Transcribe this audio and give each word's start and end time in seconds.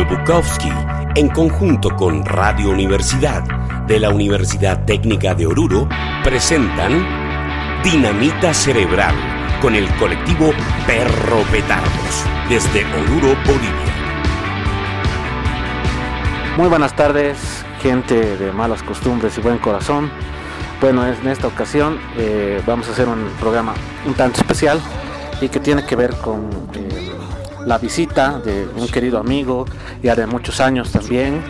Bukowski, 0.00 0.72
en 1.14 1.28
conjunto 1.28 1.94
con 1.94 2.24
Radio 2.24 2.70
Universidad 2.70 3.42
de 3.86 4.00
la 4.00 4.08
Universidad 4.08 4.84
Técnica 4.86 5.34
de 5.34 5.46
Oruro, 5.46 5.86
presentan 6.24 7.04
Dinamita 7.84 8.54
Cerebral 8.54 9.14
con 9.60 9.74
el 9.74 9.86
colectivo 9.96 10.50
Perro 10.86 11.42
Petardos, 11.52 12.24
desde 12.48 12.86
Oruro, 12.86 13.36
Bolivia. 13.44 13.92
Muy 16.56 16.68
buenas 16.68 16.96
tardes, 16.96 17.64
gente 17.82 18.36
de 18.36 18.50
malas 18.50 18.82
costumbres 18.82 19.36
y 19.36 19.42
buen 19.42 19.58
corazón. 19.58 20.10
Bueno, 20.80 21.06
en 21.06 21.28
esta 21.28 21.46
ocasión 21.46 22.00
eh, 22.16 22.62
vamos 22.66 22.88
a 22.88 22.92
hacer 22.92 23.08
un 23.08 23.28
programa 23.38 23.74
un 24.06 24.14
tanto 24.14 24.40
especial 24.40 24.80
y 25.40 25.48
que 25.50 25.60
tiene 25.60 25.84
que 25.84 25.96
ver 25.96 26.16
con 26.16 26.48
eh, 26.74 27.11
la 27.66 27.78
visita 27.78 28.40
de 28.40 28.66
un 28.76 28.88
querido 28.88 29.18
amigo, 29.18 29.66
ya 30.02 30.14
de 30.14 30.26
muchos 30.26 30.60
años 30.60 30.90
también, 30.90 31.42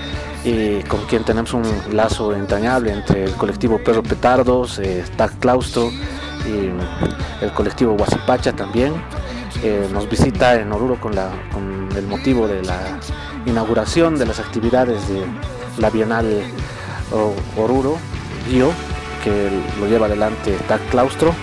con 0.88 1.06
quien 1.06 1.24
tenemos 1.24 1.54
un 1.54 1.62
lazo 1.92 2.34
entrañable 2.34 2.92
entre 2.92 3.24
el 3.24 3.32
colectivo 3.32 3.78
Perro 3.78 4.02
Petardos, 4.02 4.78
eh, 4.80 5.04
Claustro 5.38 5.90
y 6.46 7.44
el 7.44 7.52
colectivo 7.52 7.94
Guasipacha 7.96 8.52
también. 8.52 8.92
Eh, 9.62 9.88
nos 9.92 10.08
visita 10.08 10.54
en 10.56 10.72
Oruro 10.72 10.98
con, 11.00 11.12
el 11.96 12.06
motivo 12.06 12.48
de 12.48 12.62
la 12.62 12.98
inauguración 13.46 14.18
de 14.18 14.26
las 14.26 14.40
actividades 14.40 15.06
de 15.08 15.22
la 15.78 15.90
Bienal 15.90 16.42
Oruro, 17.56 17.98
Río, 18.48 18.70
que 19.22 19.50
lo 19.78 19.86
lleva 19.86 20.06
adelante 20.06 20.56
TAC 20.66 20.80
Claustro. 20.90 21.34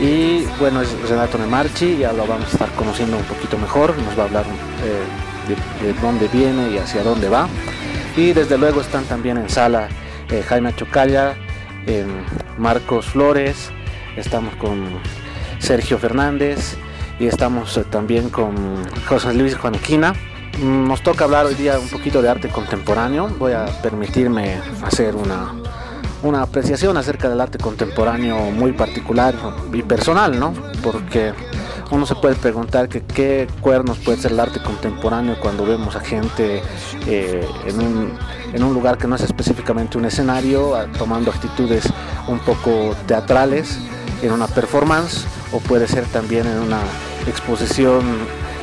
Y 0.00 0.46
bueno, 0.58 0.80
es 0.80 0.90
Renato 1.08 1.36
Nemarchi, 1.36 1.98
ya 1.98 2.12
lo 2.14 2.26
vamos 2.26 2.46
a 2.46 2.52
estar 2.52 2.70
conociendo 2.70 3.18
un 3.18 3.24
poquito 3.24 3.58
mejor, 3.58 3.94
nos 3.98 4.18
va 4.18 4.22
a 4.22 4.26
hablar 4.26 4.44
eh, 4.82 5.84
de, 5.84 5.92
dónde 6.00 6.26
viene 6.28 6.70
y 6.70 6.78
hacia 6.78 7.02
dónde 7.02 7.28
va. 7.28 7.48
Y 8.16 8.32
desde 8.32 8.56
luego 8.56 8.80
están 8.80 9.04
también 9.04 9.36
en 9.36 9.50
sala 9.50 9.88
eh, 10.30 10.42
Jaime 10.48 10.74
Chocalla, 10.74 11.36
Marcos 12.56 13.06
Flores, 13.06 13.70
estamos 14.16 14.54
con 14.56 14.88
Sergio 15.58 15.98
Fernández 15.98 16.76
y 17.18 17.26
estamos 17.26 17.76
eh, 17.76 17.84
también 17.84 18.30
con 18.30 18.54
José 19.06 19.34
Luis 19.34 19.54
Juanquina. 19.56 20.14
Mm, 20.62 20.88
nos 20.88 21.02
toca 21.02 21.24
hablar 21.24 21.44
hoy 21.44 21.54
día 21.54 21.78
un 21.78 21.88
poquito 21.88 22.22
de 22.22 22.30
arte 22.30 22.48
contemporáneo. 22.48 23.28
Voy 23.38 23.52
a 23.52 23.66
permitirme 23.82 24.60
hacer 24.82 25.14
una 25.14 25.52
una 26.22 26.42
apreciación 26.42 26.96
acerca 26.96 27.28
del 27.28 27.40
arte 27.40 27.58
contemporáneo 27.58 28.50
muy 28.50 28.72
particular 28.72 29.34
y 29.72 29.82
personal, 29.82 30.38
¿no? 30.38 30.52
Porque 30.82 31.32
uno 31.90 32.06
se 32.06 32.14
puede 32.14 32.36
preguntar 32.36 32.88
que 32.88 33.02
qué 33.02 33.48
cuernos 33.60 33.98
puede 33.98 34.18
ser 34.18 34.32
el 34.32 34.40
arte 34.40 34.60
contemporáneo 34.62 35.36
cuando 35.40 35.64
vemos 35.64 35.96
a 35.96 36.00
gente 36.00 36.62
eh, 37.06 37.48
en, 37.66 37.80
un, 37.80 38.18
en, 38.52 38.62
un, 38.62 38.74
lugar 38.74 38.96
que 38.96 39.08
no 39.08 39.16
es 39.16 39.22
específicamente 39.22 39.98
un 39.98 40.04
escenario, 40.04 40.74
tomando 40.96 41.30
actitudes 41.30 41.84
un 42.28 42.38
poco 42.40 42.94
teatrales 43.06 43.78
en 44.22 44.32
una 44.32 44.46
performance, 44.46 45.26
o 45.52 45.58
puede 45.58 45.88
ser 45.88 46.04
también 46.06 46.46
en 46.46 46.58
una 46.58 46.80
exposición 47.26 48.04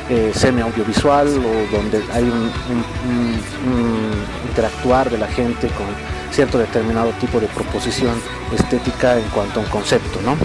eh, 0.09 0.31
semi-audiovisual 0.33 1.27
o 1.27 1.75
donde 1.75 2.02
hay 2.14 2.23
un, 2.23 2.49
interactuar 4.47 5.09
de 5.09 5.17
la 5.17 5.27
gente 5.27 5.67
con 5.67 5.86
cierto 6.31 6.58
determinado 6.58 7.11
tipo 7.20 7.39
de 7.39 7.47
proposición 7.47 8.16
estética 8.53 9.17
en 9.17 9.28
cuanto 9.30 9.59
a 9.59 9.64
un 9.64 9.70
concepto. 9.70 10.20
¿no? 10.22 10.36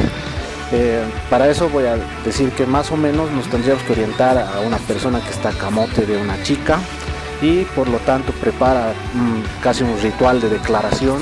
Eh, 0.73 1.03
para 1.29 1.49
eso 1.51 1.69
voy 1.69 1.85
a 1.85 1.97
decir 2.25 2.51
que 2.53 2.67
más 2.67 2.91
o 2.91 2.97
menos 2.97 3.31
nos 3.31 3.49
tendríamos 3.49 3.83
que 3.85 3.93
orientar 3.93 4.39
a 4.39 4.61
una 4.61 4.79
persona 4.79 5.21
que 5.21 5.31
está 5.31 5.51
camote 5.51 6.07
de 6.07 6.17
una 6.17 6.43
chica 6.43 6.79
y 7.43 7.65
por 7.65 7.89
lo 7.89 7.99
tanto 7.99 8.33
prepara 8.33 8.95
casi 9.63 9.83
un 9.83 10.01
ritual 10.01 10.41
de 10.41 10.49
declaración 10.49 11.19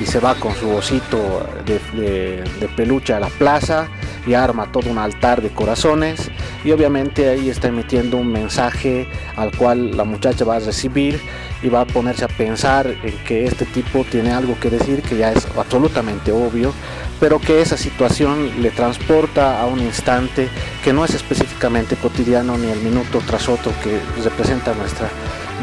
y 0.00 0.06
se 0.06 0.20
va 0.20 0.34
con 0.34 0.54
su 0.54 0.70
osito 0.70 1.46
de, 1.64 2.44
de 2.60 2.68
peluche 2.76 3.14
a 3.14 3.20
la 3.20 3.28
plaza 3.28 3.88
y 4.26 4.34
arma 4.34 4.70
todo 4.70 4.90
un 4.90 4.98
altar 4.98 5.42
de 5.42 5.50
corazones 5.50 6.30
y 6.64 6.72
obviamente 6.72 7.28
ahí 7.28 7.48
está 7.48 7.68
emitiendo 7.68 8.16
un 8.16 8.28
mensaje 8.28 9.06
al 9.36 9.56
cual 9.56 9.96
la 9.96 10.04
muchacha 10.04 10.44
va 10.44 10.56
a 10.56 10.60
recibir 10.60 11.20
y 11.62 11.68
va 11.68 11.82
a 11.82 11.84
ponerse 11.86 12.24
a 12.24 12.28
pensar 12.28 12.86
en 13.02 13.16
que 13.24 13.44
este 13.44 13.64
tipo 13.64 14.04
tiene 14.04 14.32
algo 14.32 14.58
que 14.60 14.70
decir 14.70 15.02
que 15.02 15.16
ya 15.16 15.32
es 15.32 15.46
absolutamente 15.56 16.32
obvio, 16.32 16.72
pero 17.20 17.38
que 17.38 17.60
esa 17.60 17.76
situación 17.76 18.62
le 18.62 18.70
transporta 18.70 19.60
a 19.60 19.66
un 19.66 19.80
instante 19.80 20.48
que 20.84 20.92
no 20.92 21.04
es 21.04 21.14
específicamente 21.14 21.96
cotidiano 21.96 22.58
ni 22.58 22.68
el 22.68 22.80
minuto 22.80 23.20
tras 23.26 23.48
otro 23.48 23.72
que 23.82 24.00
representa 24.22 24.74
nuestra 24.74 25.08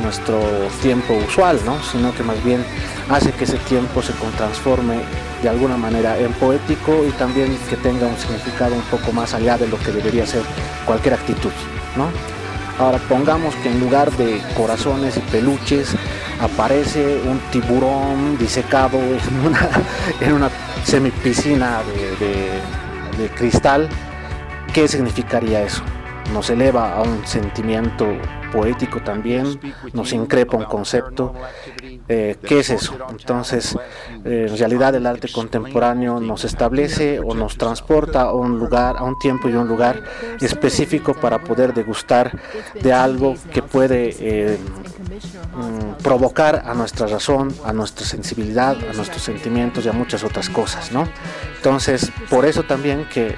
nuestro 0.01 0.39
tiempo 0.81 1.13
usual, 1.13 1.59
¿no? 1.65 1.81
sino 1.83 2.13
que 2.13 2.23
más 2.23 2.43
bien 2.43 2.63
hace 3.09 3.31
que 3.31 3.43
ese 3.43 3.57
tiempo 3.57 4.01
se 4.01 4.13
transforme 4.37 4.99
de 5.41 5.49
alguna 5.49 5.77
manera 5.77 6.17
en 6.17 6.33
poético 6.33 7.05
y 7.07 7.11
también 7.11 7.57
que 7.69 7.77
tenga 7.77 8.07
un 8.07 8.17
significado 8.17 8.75
un 8.75 8.81
poco 8.83 9.11
más 9.11 9.33
allá 9.33 9.57
de 9.57 9.67
lo 9.67 9.77
que 9.79 9.91
debería 9.91 10.25
ser 10.25 10.43
cualquier 10.85 11.15
actitud. 11.15 11.51
¿no? 11.95 12.09
Ahora 12.83 12.97
pongamos 13.09 13.55
que 13.55 13.69
en 13.69 13.79
lugar 13.79 14.11
de 14.11 14.41
corazones 14.55 15.17
y 15.17 15.19
peluches 15.31 15.95
aparece 16.41 17.21
un 17.25 17.39
tiburón 17.51 18.37
disecado 18.37 18.97
en 18.97 19.45
una, 19.45 19.69
en 20.21 20.33
una 20.33 20.49
semipiscina 20.83 21.79
de, 22.19 23.21
de 23.21 23.29
cristal. 23.29 23.89
¿Qué 24.73 24.87
significaría 24.87 25.63
eso? 25.63 25.83
Nos 26.33 26.49
eleva 26.49 26.93
a 26.93 27.01
un 27.01 27.25
sentimiento 27.25 28.05
poético 28.51 29.01
también, 29.01 29.59
nos 29.93 30.13
increpa 30.13 30.57
un 30.57 30.65
concepto. 30.65 31.33
Eh, 32.07 32.37
¿Qué 32.41 32.59
es 32.59 32.69
eso? 32.69 32.97
Entonces, 33.11 33.77
eh, 34.25 34.47
en 34.49 34.57
realidad 34.57 34.95
el 34.95 35.05
arte 35.05 35.31
contemporáneo 35.31 36.19
nos 36.19 36.43
establece 36.43 37.19
o 37.19 37.35
nos 37.35 37.57
transporta 37.57 38.23
a 38.23 38.33
un 38.33 38.57
lugar, 38.57 38.97
a 38.97 39.03
un 39.03 39.17
tiempo 39.19 39.49
y 39.49 39.53
un 39.53 39.67
lugar 39.67 40.03
específico 40.41 41.13
para 41.13 41.39
poder 41.39 41.73
degustar 41.73 42.39
de 42.81 42.93
algo 42.93 43.35
que 43.53 43.61
puede 43.61 44.15
eh, 44.19 44.57
mm, 45.55 46.01
provocar 46.01 46.63
a 46.65 46.73
nuestra 46.73 47.07
razón, 47.07 47.53
a 47.63 47.73
nuestra 47.73 48.05
sensibilidad, 48.05 48.75
a 48.89 48.93
nuestros 48.93 49.21
sentimientos 49.21 49.85
y 49.85 49.89
a 49.89 49.93
muchas 49.93 50.23
otras 50.23 50.49
cosas, 50.49 50.91
¿no? 50.91 51.07
Entonces, 51.57 52.11
por 52.29 52.45
eso 52.45 52.63
también 52.63 53.05
que 53.13 53.35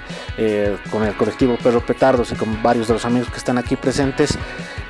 con 0.92 1.04
el 1.04 1.16
colectivo 1.16 1.58
Perro 1.62 1.86
Petardos 1.86 2.32
y 2.32 2.36
con 2.36 2.64
varios 2.64 2.88
de 2.88 2.94
los 2.94 3.06
amigos 3.06 3.30
que 3.30 3.38
están 3.38 3.58
aquí 3.58 3.76
presentes, 3.76 4.38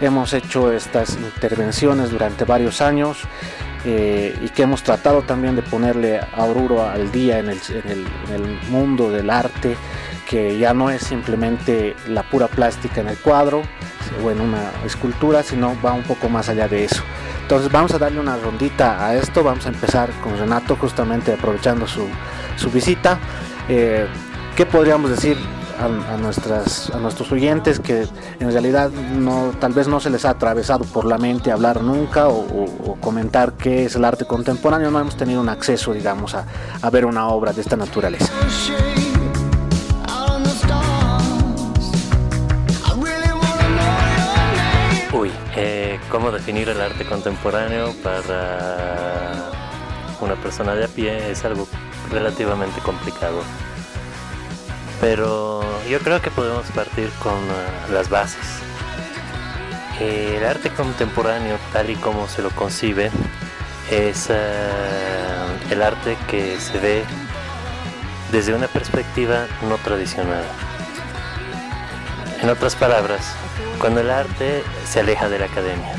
hemos 0.02 0.11
hecho 0.34 0.72
estas 0.72 1.18
intervenciones 1.18 2.12
durante 2.12 2.44
varios 2.44 2.82
años 2.82 3.20
eh, 3.86 4.38
y 4.42 4.50
que 4.50 4.64
hemos 4.64 4.84
tratado 4.84 5.22
también 5.22 5.56
de 5.56 5.62
ponerle 5.62 6.20
a 6.20 6.44
Oruro 6.44 6.86
al 6.86 7.12
día 7.12 7.40
en 7.40 7.50
el, 7.50 7.60
mundo 8.70 9.10
del 9.10 9.30
arte, 9.30 9.76
que 10.30 10.58
ya 10.58 10.74
no 10.74 10.90
es 10.90 11.02
simplemente 11.02 11.96
la 12.08 12.24
pura 12.24 12.48
plástica 12.48 13.02
en 13.02 13.08
el 13.08 13.18
cuadro 13.18 13.64
o 14.24 14.30
en 14.30 14.42
una 14.42 14.72
escultura, 14.86 15.44
sino 15.44 15.76
va 15.84 15.94
un 15.94 16.04
poco 16.04 16.30
más 16.30 16.50
allá 16.50 16.68
de 16.68 16.84
eso. 16.84 17.04
Entonces 17.42 17.72
vamos 17.72 17.94
a 17.94 17.98
darle 17.98 18.20
una 18.20 18.38
rondita 18.38 19.06
a 19.06 19.16
esto, 19.16 19.44
vamos 19.44 19.66
a 19.66 19.70
empezar 19.70 20.12
con 20.22 20.38
Renato 20.38 20.76
justamente 20.76 21.34
aprovechando 21.34 21.88
su, 21.88 22.08
visita. 22.72 23.18
Eh, 23.68 24.06
¿Qué 24.56 24.66
podríamos 24.66 25.10
decir 25.10 25.38
a, 25.80 26.18
nuestras, 26.18 26.90
a 26.90 26.98
nuestros 26.98 27.32
oyentes 27.32 27.80
que 27.80 28.08
en 28.40 28.52
realidad 28.52 28.90
no, 28.92 29.52
tal 29.60 29.74
vez 29.74 29.88
no 29.88 30.00
se 30.00 30.10
les 30.10 30.26
ha 30.26 30.32
atravesado 30.32 30.86
por 30.86 31.06
la 31.06 31.18
mente 31.18 31.52
hablar 31.52 31.82
nunca 31.82 32.28
o, 32.28 32.98
comentar 33.00 33.54
qué 33.54 33.86
es 33.86 33.96
el 33.96 34.06
arte 34.06 34.26
contemporáneo, 34.26 34.92
no 34.92 35.00
hemos 35.00 35.16
tenido 35.16 35.42
un 35.42 35.50
acceso, 35.50 35.94
digamos, 35.94 36.36
a, 36.36 36.46
a 36.82 36.90
ver 36.90 37.06
una 37.06 37.28
obra 37.28 37.52
de 37.54 37.62
esta 37.62 37.76
naturaleza. 37.76 38.32
Uy, 45.14 45.32
eh, 45.56 46.00
¿cómo 46.10 46.32
definir 46.32 46.70
el 46.70 46.80
arte 46.80 47.06
contemporáneo 47.06 47.94
para 48.04 49.50
una 50.22 50.36
persona 50.36 50.76
de 50.76 50.86
a 50.86 50.88
pie? 50.88 51.32
Es 51.32 51.44
algo 51.44 51.68
relativamente 52.12 52.82
complicado 52.82 53.42
pero 55.02 55.64
yo 55.90 56.00
creo 56.00 56.22
que 56.22 56.30
podemos 56.30 56.68
partir 56.68 57.10
con 57.22 57.34
uh, 57.34 57.92
las 57.92 58.08
bases. 58.08 58.62
El 60.00 60.46
arte 60.46 60.70
contemporáneo, 60.70 61.58
tal 61.74 61.90
y 61.90 61.96
como 61.96 62.28
se 62.28 62.44
lo 62.44 62.52
concibe, 62.52 63.12
es 63.90 64.30
uh, 64.30 65.74
el 65.74 65.82
arte 65.82 66.16
que 66.30 66.60
se 66.60 66.78
ve 66.78 67.04
desde 68.32 68.54
una 68.54 68.68
perspectiva 68.68 69.48
no 69.68 69.78
tradicional. 69.78 70.44
En 72.42 72.50
otras 72.50 72.76
palabras, 72.76 73.34
cuando 73.80 74.02
el 74.02 74.10
arte 74.12 74.64
se 74.88 75.00
aleja 75.00 75.30
de 75.30 75.40
la 75.40 75.46
academia. 75.46 75.94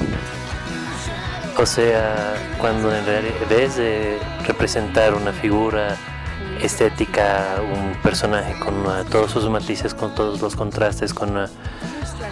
O 1.59 1.67
sea, 1.67 2.35
cuando 2.59 2.95
en 2.95 3.05
vez 3.49 3.77
de 3.77 4.19
representar 4.47 5.15
una 5.15 5.33
figura 5.33 5.97
estética, 6.61 7.57
un 7.63 7.95
personaje 8.03 8.59
con 8.59 8.87
uh, 8.87 9.05
todos 9.11 9.31
sus 9.31 9.49
matices, 9.49 9.95
con 9.95 10.15
todos 10.15 10.41
los 10.41 10.57
contrastes, 10.57 11.15
con 11.15 11.37
uh, 11.37 11.47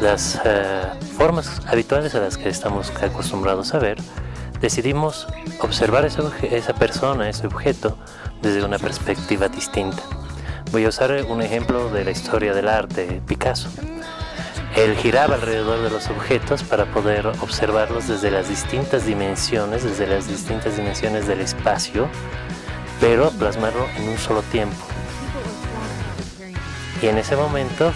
las 0.00 0.40
eh, 0.44 0.82
formas 1.16 1.60
habituales 1.66 2.14
a 2.14 2.20
las 2.20 2.38
que 2.38 2.48
estamos 2.48 2.90
acostumbrados 3.02 3.74
a 3.74 3.78
ver, 3.78 3.98
decidimos 4.60 5.26
observar 5.60 6.04
esa 6.04 6.74
persona, 6.74 7.28
ese 7.28 7.46
objeto, 7.46 7.98
desde 8.40 8.64
una 8.64 8.78
perspectiva 8.78 9.48
distinta. 9.48 10.02
Voy 10.72 10.84
a 10.84 10.88
usar 10.88 11.12
un 11.28 11.42
ejemplo 11.42 11.90
de 11.90 12.04
la 12.04 12.10
historia 12.12 12.54
del 12.54 12.68
arte, 12.68 13.20
Picasso. 13.26 13.68
Él 14.76 14.96
giraba 14.96 15.34
alrededor 15.34 15.82
de 15.82 15.90
los 15.90 16.08
objetos 16.08 16.62
para 16.62 16.86
poder 16.86 17.26
observarlos 17.26 18.06
desde 18.06 18.30
las 18.30 18.48
distintas 18.48 19.04
dimensiones, 19.04 19.82
desde 19.82 20.06
las 20.06 20.28
distintas 20.28 20.76
dimensiones 20.76 21.26
del 21.26 21.40
espacio, 21.40 22.08
pero 23.00 23.30
plasmarlo 23.30 23.88
en 23.96 24.08
un 24.08 24.18
solo 24.18 24.42
tiempo. 24.42 24.76
Y 27.02 27.06
en 27.06 27.18
ese 27.18 27.34
momento 27.34 27.92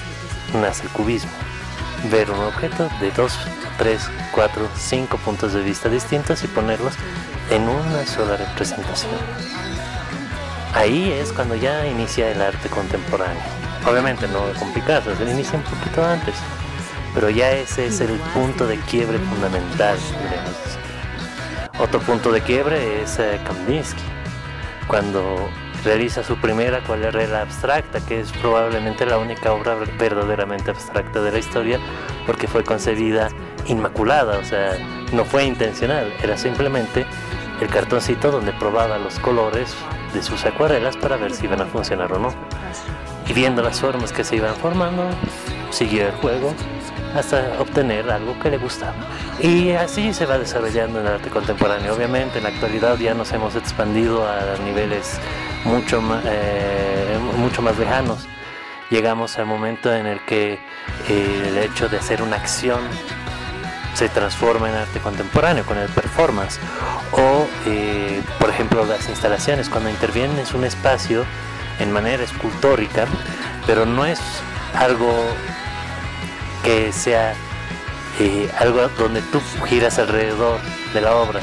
nace 0.55 0.85
el 0.85 0.89
cubismo. 0.91 1.31
Ver 2.11 2.31
un 2.31 2.41
objeto 2.41 2.89
de 3.01 3.11
dos, 3.11 3.39
tres, 3.79 4.09
cuatro, 4.33 4.69
cinco 4.77 5.19
puntos 5.19 5.53
de 5.53 5.63
vista 5.63 5.89
distintos 5.89 6.43
y 6.43 6.47
ponerlos 6.49 6.95
en 7.51 7.69
una 7.69 8.07
sola 8.07 8.37
representación. 8.37 9.13
Ahí 10.75 11.13
es 11.13 11.33
cuando 11.33 11.55
ya 11.55 11.87
inicia 11.87 12.31
el 12.31 12.43
arte 12.43 12.69
contemporáneo. 12.69 13.43
Obviamente 13.87 14.27
no 14.29 14.41
con 14.59 14.73
Picasso, 14.73 15.15
se 15.15 15.31
inicia 15.31 15.59
un 15.59 15.65
poquito 15.65 16.05
antes, 16.05 16.35
pero 17.15 17.29
ya 17.29 17.53
ese 17.53 17.87
es 17.87 18.01
el 18.01 18.19
punto 18.33 18.67
de 18.67 18.79
quiebre 18.81 19.19
fundamental, 19.19 19.97
Otro 21.79 22.01
punto 22.01 22.33
de 22.33 22.41
quiebre 22.41 23.03
es 23.03 23.19
eh, 23.19 23.39
Kandinsky, 23.47 24.03
cuando 24.87 25.49
realiza 25.85 26.23
su 26.25 26.37
primera 26.37 26.79
acuarela 26.79 27.43
abstracta, 27.43 28.01
que 28.05 28.21
es 28.21 28.33
probablemente 28.33 29.05
la 29.05 29.19
única 29.19 29.53
obra 29.53 29.77
verdaderamente 29.99 30.71
abstracta 30.71 31.21
de 31.21 31.33
la 31.33 31.39
historia, 31.39 31.79
porque 32.27 32.49
fue 32.49 32.65
concebida 32.65 33.29
inmaculada, 33.67 34.39
o 34.39 34.45
sea, 34.45 34.79
no 35.13 35.25
fue 35.25 35.45
intencional, 35.45 36.13
era 36.23 36.39
simplemente 36.39 37.07
el 37.61 37.69
cartoncito 37.69 38.31
donde 38.31 38.53
probaba 38.53 38.99
los 38.99 39.19
colores 39.19 39.75
de 40.13 40.23
sus 40.23 40.45
acuarelas 40.45 40.97
para 40.97 41.17
ver 41.17 41.33
si 41.33 41.45
iban 41.45 41.61
a 41.61 41.67
funcionar 41.67 42.13
o 42.13 42.19
no. 42.19 42.35
Y 43.27 43.33
viendo 43.33 43.63
las 43.63 43.81
formas 43.81 44.13
que 44.13 44.25
se 44.25 44.37
iban 44.37 44.55
formando, 44.57 45.09
siguió 45.71 46.07
el 46.07 46.13
juego 46.13 46.55
hasta 47.15 47.61
obtener 47.61 48.11
algo 48.11 48.39
que 48.39 48.51
le 48.51 48.59
gustaba. 48.59 48.95
Y 49.41 49.71
así 49.73 50.13
se 50.13 50.27
va 50.27 50.39
desarrollando 50.39 51.01
el 51.01 51.07
arte 51.07 51.31
contemporáneo. 51.31 51.95
Obviamente 51.95 52.39
en 52.39 52.45
la 52.45 52.51
actualidad 52.51 52.99
ya 52.99 53.15
nos 53.15 53.33
hemos 53.33 53.55
expandido 53.57 54.29
a 54.29 54.57
niveles 54.65 55.19
mucho 55.65 56.01
más, 56.01 56.23
eh, 56.27 57.19
mucho 57.39 57.63
más 57.63 57.79
lejanos. 57.79 58.27
Llegamos 58.91 59.39
al 59.39 59.47
momento 59.47 59.95
en 59.95 60.07
el 60.07 60.21
que 60.25 60.59
el 61.09 61.57
hecho 61.59 61.89
de 61.89 61.99
hacer 61.99 62.23
una 62.23 62.37
acción 62.37 62.81
se 63.95 64.09
transforma 64.09 64.69
en 64.69 64.75
arte 64.75 64.99
contemporáneo 64.99 65.65
con 65.65 65.79
el 65.79 65.89
performance 65.89 66.59
o 67.13 67.47
eh, 67.67 68.23
por 68.41 68.51
ejemplo 68.51 68.85
las 68.85 69.09
instalaciones 69.09 69.69
cuando 69.69 69.89
intervienen 69.89 70.37
es 70.41 70.53
un 70.53 70.65
espacio 70.65 71.25
en 71.79 71.93
manera 71.93 72.25
escultórica 72.25 73.07
pero 73.69 73.87
no 73.87 74.05
es 74.05 74.21
algo 74.75 75.15
que 76.65 76.93
sea 76.93 77.35
eh, 78.19 78.51
algo 78.59 78.89
donde 78.99 79.21
tú 79.23 79.41
giras 79.67 79.99
alrededor 79.99 80.59
de 80.93 81.01
la 81.01 81.15
obra 81.15 81.41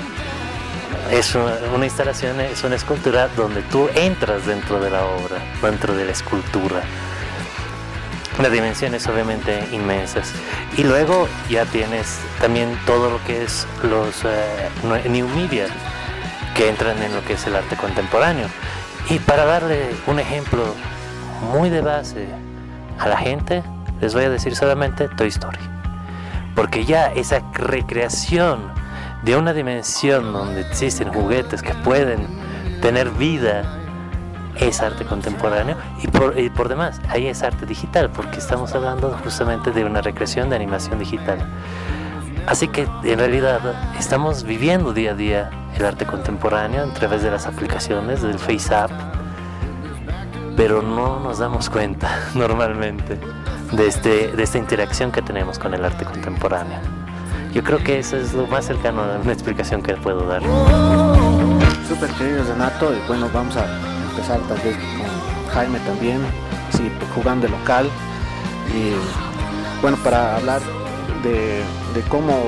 es 1.11 1.35
una, 1.35 1.85
instalación, 1.85 2.39
es 2.39 2.63
una 2.63 2.75
escultura 2.75 3.27
donde 3.35 3.61
tú 3.63 3.89
entras 3.95 4.45
dentro 4.45 4.79
de 4.79 4.89
la 4.89 5.05
obra, 5.05 5.37
dentro 5.61 5.93
de 5.93 6.05
la 6.05 6.11
escultura. 6.11 6.81
Las 8.41 8.51
dimensiones 8.51 9.05
obviamente 9.07 9.67
inmensas. 9.73 10.31
Y 10.77 10.83
luego 10.83 11.27
ya 11.49 11.65
tienes 11.65 12.19
también 12.39 12.77
todo 12.85 13.09
lo 13.09 13.23
que 13.25 13.43
es 13.43 13.67
los 13.83 14.23
uh, 14.23 15.09
new 15.09 15.27
media 15.27 15.67
que 16.55 16.69
entran 16.69 17.01
en 17.03 17.13
lo 17.13 17.23
que 17.25 17.33
es 17.33 17.45
el 17.45 17.55
arte 17.55 17.75
contemporáneo. 17.75 18.47
Y 19.09 19.19
para 19.19 19.45
darle 19.45 19.89
un 20.07 20.19
ejemplo 20.19 20.63
muy 21.53 21.69
de 21.69 21.81
base 21.81 22.25
a 22.99 23.09
la 23.09 23.17
gente, 23.17 23.63
les 24.01 24.13
voy 24.13 24.23
a 24.23 24.29
decir 24.29 24.55
solamente 24.55 25.07
Toy 25.07 25.27
Story. 25.27 25.59
Porque 26.55 26.83
ya 26.83 27.07
esa 27.13 27.41
recreación 27.53 28.59
de 29.23 29.37
una 29.37 29.53
dimensión 29.53 30.33
donde 30.33 30.61
existen 30.61 31.13
juguetes 31.13 31.61
que 31.61 31.73
pueden 31.75 32.27
tener 32.81 33.09
vida, 33.11 33.77
es 34.57 34.81
arte 34.81 35.05
contemporáneo 35.05 35.77
y 36.03 36.07
por, 36.07 36.37
y 36.37 36.49
por 36.49 36.67
demás, 36.67 36.99
ahí 37.09 37.27
es 37.27 37.41
arte 37.41 37.65
digital, 37.65 38.09
porque 38.09 38.39
estamos 38.39 38.73
hablando 38.73 39.17
justamente 39.23 39.71
de 39.71 39.85
una 39.85 40.01
recreación 40.01 40.49
de 40.49 40.55
animación 40.55 40.99
digital. 40.99 41.39
Así 42.47 42.67
que 42.67 42.87
en 43.03 43.19
realidad 43.19 43.59
estamos 43.97 44.43
viviendo 44.43 44.93
día 44.93 45.11
a 45.11 45.15
día 45.15 45.49
el 45.77 45.85
arte 45.85 46.05
contemporáneo 46.05 46.83
a 46.83 46.93
través 46.93 47.21
de 47.21 47.31
las 47.31 47.45
aplicaciones 47.45 48.21
del 48.21 48.39
FaceApp, 48.39 48.91
pero 50.57 50.81
no 50.81 51.19
nos 51.19 51.37
damos 51.37 51.69
cuenta 51.69 52.19
normalmente 52.35 53.19
de, 53.71 53.87
este, 53.87 54.31
de 54.31 54.43
esta 54.43 54.57
interacción 54.57 55.11
que 55.11 55.21
tenemos 55.21 55.59
con 55.59 55.73
el 55.73 55.83
arte 55.83 56.05
contemporáneo. 56.05 56.79
Yo 57.53 57.63
creo 57.63 57.83
que 57.83 57.99
eso 57.99 58.15
es 58.17 58.33
lo 58.33 58.47
más 58.47 58.65
cercano 58.65 59.01
a 59.01 59.17
una 59.17 59.33
explicación 59.33 59.81
que 59.81 59.93
puedo 59.95 60.25
dar. 60.25 60.41
Súper 61.87 62.09
querido 62.11 62.43
Renato, 62.45 62.93
y 62.93 63.07
bueno, 63.07 63.29
vamos 63.33 63.57
a 63.57 63.65
empezar 64.09 64.39
tal 64.41 64.57
vez 64.59 64.75
con 64.75 65.53
Jaime 65.53 65.79
también, 65.79 66.21
sí, 66.71 66.89
jugando 67.13 67.47
de 67.47 67.51
local. 67.51 67.89
Y 68.73 68.93
bueno, 69.81 69.97
para 69.97 70.37
hablar 70.37 70.61
de, 71.23 71.63
de 71.93 72.01
cómo 72.07 72.41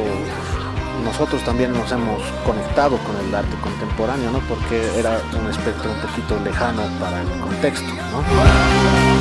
nosotros 1.04 1.44
también 1.44 1.74
nos 1.74 1.92
hemos 1.92 2.22
conectado 2.46 2.98
con 3.00 3.18
el 3.28 3.36
arte 3.36 3.56
contemporáneo, 3.62 4.32
¿no? 4.32 4.40
Porque 4.40 4.82
era 4.98 5.20
un 5.38 5.50
espectro 5.50 5.92
un 5.92 6.00
poquito 6.00 6.40
lejano 6.46 6.84
para 7.00 7.22
el 7.22 7.28
contexto, 7.42 7.94
¿no? 8.12 9.13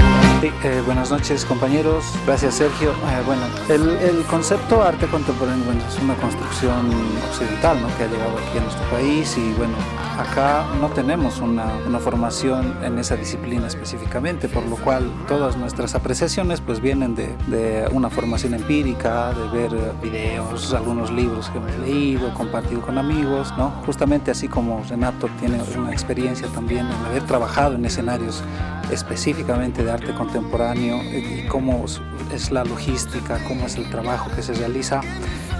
Eh, 0.45 0.83
buenas 0.85 1.09
noches 1.09 1.45
compañeros, 1.45 2.05
gracias 2.27 2.57
Sergio. 2.57 2.91
Eh, 2.91 3.23
bueno, 3.25 3.43
el, 3.69 4.25
concepto 4.25 4.83
arte 4.83 5.07
contemporáneo 5.07 5.71
es 5.71 6.03
una 6.03 6.17
construcción 6.17 6.91
occidental 7.29 7.79
que 7.97 8.03
ha 8.03 8.07
llegado 8.09 8.37
aquí 8.39 8.59
a 8.59 8.63
nuestro 8.63 8.85
país 8.91 9.39
y 9.39 9.53
bueno, 9.53 9.75
acá 10.19 10.67
no 10.81 10.89
tenemos 10.89 11.39
una, 11.39 11.73
una, 11.87 12.01
formación 12.01 12.77
en 12.83 12.99
esa 12.99 13.15
disciplina 13.15 13.69
específicamente, 13.69 14.49
por 14.49 14.67
lo 14.67 14.75
cual 14.75 15.09
todas 15.29 15.57
nuestras 15.57 15.95
apreciaciones 15.95 16.61
pues 16.61 16.81
vienen 16.81 17.15
de, 17.15 17.87
una 17.93 18.11
formación 18.11 18.55
empírica, 18.55 19.33
de 19.33 19.47
ver 19.57 19.71
videos, 20.03 20.75
algunos 20.75 21.13
libros 21.13 21.51
que 21.51 21.59
hemos 21.59 21.79
leído, 21.79 22.35
compartido 22.35 22.83
con 22.83 22.99
amigos, 22.99 23.55
¿no? 23.57 23.71
Justamente 23.87 24.33
así 24.33 24.49
como 24.49 24.83
Renato 24.89 25.29
tiene 25.39 25.61
una 25.79 25.93
experiencia 25.93 26.49
también 26.49 26.87
en 26.87 27.07
haber 27.07 27.23
trabajado 27.29 27.77
en 27.77 27.85
escenarios 27.85 28.43
específicamente 28.91 29.85
de 29.85 29.91
arte 29.91 30.13
contemporáneo 30.13 30.32
y 30.35 31.47
cómo 31.49 31.85
es 32.33 32.51
la 32.51 32.65
logística, 32.65 33.39
cómo 33.47 33.67
es 33.67 33.77
el 33.77 33.89
trabajo 33.91 34.31
que 34.35 34.43
se 34.43 34.55
realiza, 34.55 35.01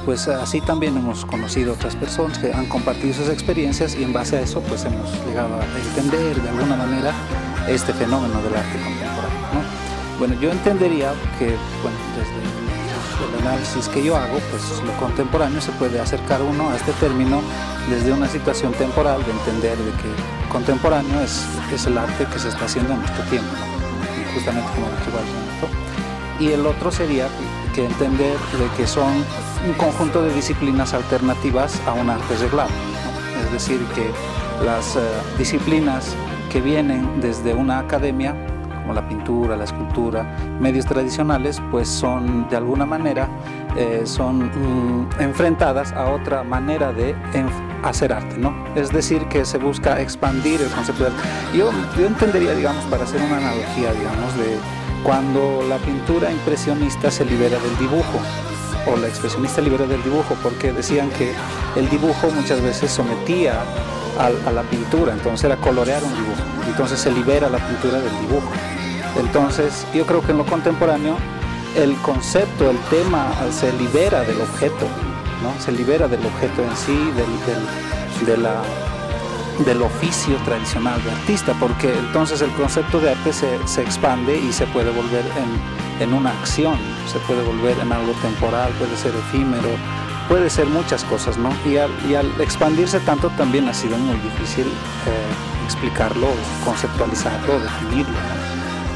pues 0.05 0.27
así 0.29 0.61
también 0.61 0.97
hemos 0.97 1.25
conocido 1.25 1.75
otras 1.75 1.95
personas 1.95 2.39
que 2.39 2.53
han 2.53 2.67
compartido 2.67 3.15
sus 3.15 3.29
experiencias 3.29 3.95
y 3.95 4.03
en 4.03 4.13
base 4.13 4.39
a 4.39 4.41
eso 4.41 4.61
pues 4.63 4.85
hemos 4.85 5.13
llegado 5.27 5.55
a 5.55 5.65
entender 5.89 6.41
de 6.41 6.49
alguna 6.49 6.77
manera 6.77 7.13
este 7.69 7.93
fenómeno 7.93 8.43
del 8.43 8.57
arte 8.57 8.79
contemporáneo. 8.83 9.33
Bueno, 10.19 10.35
yo 10.41 10.51
entendería 10.51 11.13
que 11.39 11.57
bueno, 11.83 11.99
desde 12.17 12.63
el 13.29 13.47
análisis 13.47 13.89
que 13.89 14.03
yo 14.03 14.17
hago, 14.17 14.39
pues 14.51 14.63
lo 14.85 14.93
contemporáneo 14.99 15.61
se 15.61 15.73
puede 15.73 16.01
acercar 16.01 16.43
uno 16.43 16.71
a 16.71 16.77
este 16.77 16.93
término 16.93 17.41
desde 17.89 18.13
una 18.13 18.29
situación 18.29 18.73
temporal 18.73 19.25
de 19.25 19.31
entender 19.33 19.77
de 19.77 19.91
que 19.93 20.49
contemporáneo 20.51 21.21
es, 21.21 21.45
es 21.73 21.87
el 21.87 21.99
arte 21.99 22.27
que 22.33 22.39
se 22.39 22.49
está 22.49 22.65
haciendo 22.65 22.95
en 22.95 23.01
nuestro 23.01 23.23
tiempo, 23.25 23.51
justamente 24.35 24.69
como 24.75 24.87
lo 24.89 26.45
Y 26.45 26.53
el 26.53 26.67
otro 26.67 26.91
sería 26.91 27.29
que 27.75 27.87
entender 27.87 28.37
de 28.59 28.69
que 28.77 28.87
son 28.87 29.25
un 29.67 29.75
conjunto 29.75 30.23
de 30.23 30.35
disciplinas 30.35 30.93
alternativas 30.95 31.81
a 31.87 31.93
un 31.93 32.11
arte 32.11 32.37
reglado, 32.37 32.71
es 33.45 33.53
decir, 33.53 33.81
que 33.95 34.11
las 34.65 34.97
eh, 34.97 35.01
disciplinas 35.39 36.15
que 36.51 36.61
vienen 36.61 37.21
desde 37.21 37.55
una 37.55 37.79
academia 37.79 38.35
como 38.83 38.95
la 38.95 39.09
pintura, 39.09 39.57
la 39.57 39.65
escultura, 39.65 40.27
medios 40.61 40.85
tradicionales, 40.87 41.63
pues 41.71 41.89
son 41.89 42.49
de 42.49 42.57
alguna 42.57 42.85
manera 42.85 43.29
eh, 43.77 44.03
son 44.05 44.49
mm, 44.49 45.21
enfrentadas 45.21 45.93
a 45.93 46.11
otra 46.11 46.43
manera 46.43 46.93
de 46.93 47.15
hacer 47.83 48.13
arte, 48.13 48.37
¿no? 48.37 48.55
Es 48.75 48.91
decir, 48.91 49.27
que 49.29 49.47
se 49.47 49.57
busca 49.57 50.01
expandir 50.01 50.61
el 50.61 50.69
concepto 50.69 51.05
de 51.05 51.11
arte. 51.11 51.23
Yo, 51.57 51.71
yo 51.99 52.07
entendería, 52.07 52.55
digamos, 52.55 52.85
para 52.85 53.05
hacer 53.05 53.21
una 53.23 53.39
analogía, 53.39 53.93
digamos, 53.93 54.37
de 54.37 54.59
cuando 55.03 55.63
la 55.69 55.79
pintura 55.79 56.31
impresionista 56.31 57.11
se 57.11 57.25
libera 57.25 57.59
del 57.59 57.79
dibujo 57.79 58.21
o 58.87 58.97
la 58.97 59.09
expresionista 59.09 59.63
libera 59.63 59.87
del 59.87 60.03
dibujo, 60.03 60.37
porque 60.43 60.73
decían 60.73 61.09
que 61.11 61.33
el 61.77 61.89
dibujo 61.89 62.31
muchas 62.35 62.61
veces 62.61 62.91
sometía 62.91 63.55
a, 64.19 64.49
a 64.49 64.53
la 64.53 64.63
pintura, 64.65 65.15
entonces 65.15 65.45
era 65.45 65.57
colorear 65.57 66.03
un 66.05 66.15
dibujo, 66.15 66.43
entonces 66.67 67.01
se 67.01 67.11
libera 67.13 67.49
la 67.49 67.59
pintura 67.59 67.99
del 67.99 68.19
dibujo. 68.21 68.51
Entonces 69.19 69.87
yo 69.95 70.07
creo 70.07 70.23
que 70.23 70.33
en 70.33 70.39
lo 70.39 70.47
contemporáneo 70.47 71.17
el 71.77 71.95
concepto, 71.97 72.71
el 72.71 72.79
tema 72.91 73.33
se 73.51 73.73
libera 73.75 74.23
del 74.23 74.41
objeto, 74.41 74.87
¿no? 75.43 75.59
se 75.61 75.73
libera 75.73 76.07
del 76.09 76.25
objeto 76.25 76.63
en 76.63 76.77
sí, 76.77 76.97
del, 77.17 78.27
de 78.27 78.37
la, 78.37 78.63
del 79.65 79.83
oficio 79.83 80.37
tradicional 80.45 81.03
de 81.03 81.11
artista, 81.11 81.55
porque 81.59 81.93
entonces 81.99 82.43
el 82.43 82.51
concepto 82.53 83.01
de 83.01 83.11
arte 83.11 83.33
se, 83.33 83.67
se 83.67 83.83
expande 83.83 84.37
y 84.37 84.53
se 84.53 84.67
puede 84.67 84.91
volver 84.91 85.25
en, 85.37 86.03
en, 86.03 86.15
una 86.15 86.31
acción, 86.31 86.77
se 87.11 87.19
puede 87.21 87.43
volver 87.43 87.79
en 87.79 87.93
algo 87.93 88.13
temporal, 88.21 88.71
puede 88.73 88.97
ser 88.97 89.15
efímero, 89.15 89.71
puede 90.29 90.51
ser 90.51 90.67
muchas 90.67 91.05
cosas, 91.05 91.39
¿no? 91.39 91.51
Y 91.67 91.79
al, 91.79 91.91
y 92.09 92.15
al 92.15 92.29
expandirse 92.41 93.01
tanto 93.01 93.29
también 93.31 93.69
ha 93.69 93.75
sido 93.75 93.97
muy 93.97 94.17
difícil 94.17 94.67
eh, 94.67 95.52
explicarlo, 95.65 96.29
conceptualizarlo, 96.65 97.61
definirlo. 97.61 98.19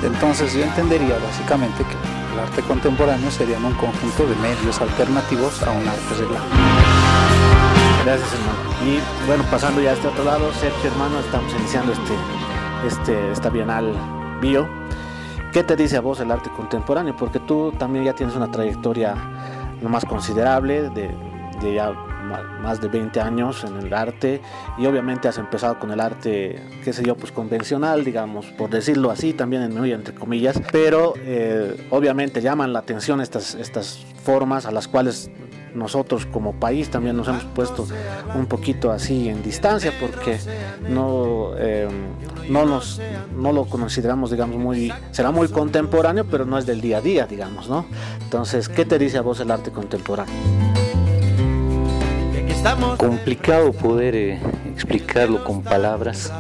Entonces 0.03 0.53
yo 0.55 0.63
entendería 0.63 1.19
básicamente 1.19 1.85
que 1.85 1.97
el 2.35 2.41
arte 2.41 2.63
contemporáneo 2.63 3.31
sería 3.31 3.57
un 3.59 3.75
conjunto 3.75 4.27
de 4.27 4.37
medios 4.37 4.81
alternativos 4.81 5.63
a 5.63 5.71
un 5.71 5.89
arte 5.89 6.15
regular. 6.19 6.43
Gracias 8.05 8.29
hermano. 8.35 8.67
Y 8.85 9.27
bueno, 9.27 9.45
pasando 9.51 9.81
ya 9.81 9.91
a 9.91 9.93
este 9.95 10.09
otro 10.09 10.25
lado, 10.25 10.53
Sergio 10.53 10.91
hermano, 10.91 11.19
estamos 11.21 11.53
iniciando 11.55 11.93
este, 11.93 12.15
este, 12.87 13.33
esta 13.33 13.49
Bienal 13.49 13.95
Bio. 14.41 14.69
¿Qué 15.53 15.65
te 15.65 15.75
dice 15.75 15.97
a 15.97 16.01
vos 16.01 16.21
el 16.21 16.31
arte 16.31 16.51
contemporáneo? 16.51 17.17
Porque 17.17 17.41
tú 17.41 17.73
también 17.79 18.05
ya 18.05 18.13
tienes 18.13 18.37
una 18.37 18.51
trayectoria 18.51 19.15
lo 19.81 19.89
más 19.89 20.05
considerable 20.05 20.91
de, 20.91 21.15
de 21.61 21.75
ya 21.75 21.93
más 22.27 22.81
de 22.81 22.89
20 22.89 23.21
años 23.21 23.65
en 23.65 23.77
el 23.77 23.93
arte 23.93 24.41
y 24.79 24.87
obviamente 24.87 25.29
has 25.29 25.39
empezado 25.39 25.79
con 25.79 25.91
el 25.91 26.01
arte, 26.01 26.61
qué 26.85 26.93
sé 26.93 27.03
yo, 27.03 27.17
pues 27.17 27.33
convencional, 27.33 28.05
digamos, 28.05 28.47
por 28.47 28.71
decirlo 28.71 29.11
así, 29.11 29.33
también 29.33 29.63
en 29.63 29.77
muy 29.77 29.93
entre 29.93 30.15
comillas, 30.15 30.61
pero 30.73 31.15
eh, 31.17 31.89
obviamente 31.91 32.41
llaman 32.41 32.73
la 32.73 32.81
atención 32.81 33.21
estas, 33.21 33.55
estas 33.55 34.05
formas 34.25 34.67
a 34.67 34.71
las 34.71 34.89
cuales 34.89 35.31
nosotros 35.77 36.27
como 36.27 36.55
país 36.55 36.91
también 36.91 37.17
nos 37.17 37.29
hemos 37.29 37.45
puesto 37.45 37.87
un 38.35 38.47
poquito 38.47 38.91
así 38.91 39.29
en 39.29 39.43
distancia 39.43 39.93
porque 40.01 40.39
no, 40.89 41.53
eh, 41.57 41.89
no, 42.49 42.65
nos, 42.65 43.01
no 43.37 43.53
lo 43.53 43.67
consideramos, 43.67 44.31
digamos, 44.31 44.57
muy, 44.57 44.93
será 45.13 45.31
muy 45.31 45.49
contemporáneo, 45.49 46.27
pero 46.29 46.45
no 46.45 46.59
es 46.59 46.67
del 46.67 46.81
día 46.81 46.99
a 46.99 47.01
día, 47.01 47.27
digamos, 47.27 47.69
¿no? 47.69 47.87
Entonces, 48.23 48.69
¿qué 48.69 48.85
te 48.85 48.99
dice 48.99 49.19
a 49.19 49.23
vos 49.23 49.39
el 49.41 49.51
arte 49.51 49.71
contemporáneo? 49.71 50.76
Complicado 52.99 53.73
poder 53.73 54.17
eh, 54.17 54.41
explicarlo 54.75 55.45
con 55.45 55.63
palabras. 55.63 56.33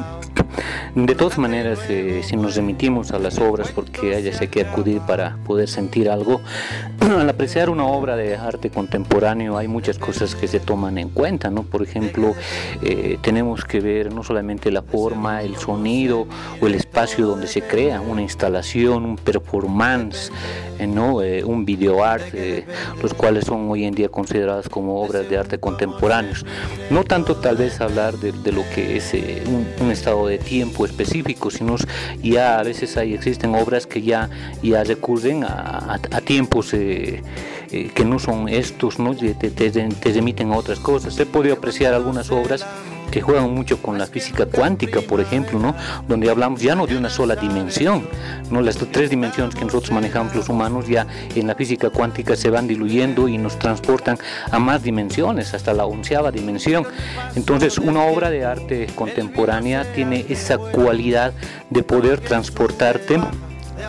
De 0.97 1.15
todas 1.15 1.37
maneras, 1.37 1.79
eh, 1.91 2.23
si 2.25 2.37
nos 2.37 2.57
remitimos 2.57 3.11
a 3.11 3.19
las 3.19 3.39
obras, 3.39 3.71
porque 3.71 4.15
haya 4.15 4.33
hay 4.41 4.49
que 4.49 4.63
acudir 4.63 5.01
para 5.03 5.37
poder 5.45 5.69
sentir 5.69 6.09
algo, 6.09 6.41
al 7.01 7.29
apreciar 7.29 7.69
una 7.69 7.85
obra 7.85 8.17
de 8.17 8.35
arte 8.35 8.71
contemporáneo 8.71 9.59
hay 9.59 9.69
muchas 9.69 9.99
cosas 9.99 10.35
que 10.35 10.49
se 10.49 10.59
toman 10.59 10.97
en 10.97 11.11
cuenta, 11.11 11.51
¿no? 11.51 11.65
Por 11.65 11.83
ejemplo, 11.83 12.35
eh, 12.83 13.19
tenemos 13.21 13.65
que 13.65 13.81
ver 13.81 14.15
no 14.15 14.23
solamente 14.23 14.71
la 14.71 14.81
forma, 14.81 15.43
el 15.43 15.57
sonido 15.57 16.27
o 16.63 16.67
el 16.67 16.75
espacio 16.75 17.27
donde 17.27 17.47
se 17.47 17.61
crea 17.61 18.01
una 18.01 18.23
instalación, 18.23 19.05
un 19.05 19.17
performance, 19.17 20.33
eh, 20.79 20.87
¿no? 20.87 21.17
Un 21.17 21.67
video 21.67 22.05
arte, 22.05 22.65
los 23.03 23.13
cuales 23.13 23.45
son 23.45 23.69
hoy 23.71 23.85
en 23.85 23.95
día 23.95 24.09
consideradas 24.09 24.71
como 24.71 25.03
obras 25.03 25.29
de 25.29 25.37
arte 25.37 25.59
contemporáneos. 25.59 26.47
No 26.89 27.05
tanto 27.05 27.37
tal 27.37 27.57
vez 27.57 27.83
hablar 27.83 28.15
de, 28.15 28.33
lo 28.53 28.63
que 28.75 28.97
es 28.97 29.13
un, 29.47 29.91
estado 29.91 30.27
de 30.27 30.39
tiempo 30.47 30.87
específico, 30.87 31.51
sino 31.51 31.77
ya 32.23 32.59
a 32.59 32.63
veces 32.63 32.97
hay, 32.97 33.13
existen 33.13 33.55
obras 33.55 33.87
que 33.87 34.01
ya, 34.01 34.31
ya 34.63 34.83
recurren 34.85 35.45
a, 35.45 35.99
a 36.11 36.21
tiempos 36.23 36.73
eh, 36.73 37.91
que 37.95 38.05
no 38.05 38.19
son 38.19 38.49
estos, 38.49 38.99
¿no? 38.99 39.15
Te, 39.15 39.35
te, 39.35 40.13
remiten 40.13 40.53
a 40.53 40.57
otras 40.57 40.79
cosas. 40.79 41.19
He 41.19 41.27
podido 41.27 41.57
apreciar 41.57 41.95
algunas 41.95 42.31
obras 42.31 42.65
que 43.11 43.21
juegan 43.21 43.53
mucho 43.55 43.81
con 43.81 43.99
la 43.99 44.07
física 44.07 44.47
cuántica, 44.47 45.01
por 45.01 45.21
ejemplo, 45.21 45.59
¿no? 45.59 45.75
donde 46.09 46.31
hablamos 46.31 46.61
ya 46.61 46.75
no 46.75 46.87
de 46.87 46.97
una 46.97 47.11
sola 47.11 47.37
dimensión, 47.37 48.07
¿no? 48.51 48.61
las 48.61 48.77
tres 48.77 49.11
dimensiones 49.11 49.55
que 49.55 49.65
nosotros 49.65 49.91
manejamos 49.93 50.35
los 50.35 50.49
humanos 50.49 50.87
ya 50.87 51.07
en 51.35 51.47
la 51.47 51.55
física 51.55 51.91
cuántica 51.91 52.37
se 52.37 52.51
van 52.51 52.67
diluyendo 52.67 53.29
y 53.29 53.39
nos 53.39 53.59
transportan 53.59 54.19
a 54.51 54.59
más 54.59 54.83
dimensiones, 54.83 55.55
hasta 55.55 55.73
la 55.73 55.87
onceava 55.87 56.31
dimensión. 56.31 56.87
Entonces, 57.35 57.79
una 57.79 58.05
obra 58.05 58.31
de 58.31 58.45
arte 58.45 58.87
contemporánea 58.95 59.93
tiene 59.93 60.25
esa 60.29 60.59
cualidad 60.59 61.33
de 61.71 61.83
poder 61.83 62.21
transportarte 62.21 63.21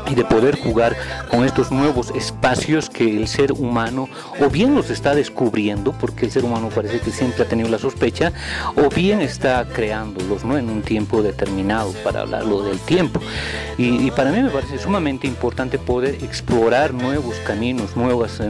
y 0.10 0.16
de 0.16 0.24
poder 0.26 0.58
jugar 0.58 0.96
con 1.30 1.46
estos 1.46 1.72
nuevos 1.72 2.12
espacios 2.12 2.90
que 2.90 3.18
el 3.18 3.28
ser 3.28 3.52
humano 3.52 4.10
o 4.40 4.50
bien 4.50 4.76
los 4.76 4.90
está 4.90 5.16
descubriendo, 5.16 5.92
porque 5.94 6.26
el 6.26 6.32
ser 6.32 6.46
humano 6.46 6.70
parece 6.74 7.00
que 7.00 7.12
siempre 7.12 7.44
ha 7.44 7.48
tenido 7.48 7.70
la 7.70 7.80
sospecha, 7.80 8.32
o 8.76 8.90
bien 8.90 9.22
está 9.22 9.66
creándolos 9.68 10.44
¿no? 10.44 10.58
en 10.58 10.70
un 10.70 10.82
tiempo 10.82 11.22
determinado, 11.22 11.92
para 12.04 12.22
hablarlo 12.22 12.64
del 12.64 12.80
tiempo. 12.80 13.20
Y, 13.78 14.10
para 14.12 14.32
mí 14.32 14.42
me 14.42 14.50
parece 14.50 14.80
sumamente 14.80 15.28
importante 15.28 15.78
poder 15.78 16.16
explorar 16.24 16.94
nuevos 16.94 17.36
caminos, 17.46 17.96
nuevas, 17.96 18.42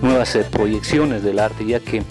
nuevas 0.00 0.34
eh, 0.34 0.44
proyecciones 0.50 1.22
del 1.22 1.38
arte, 1.38 1.64
ya 1.64 1.78
que 1.78 2.02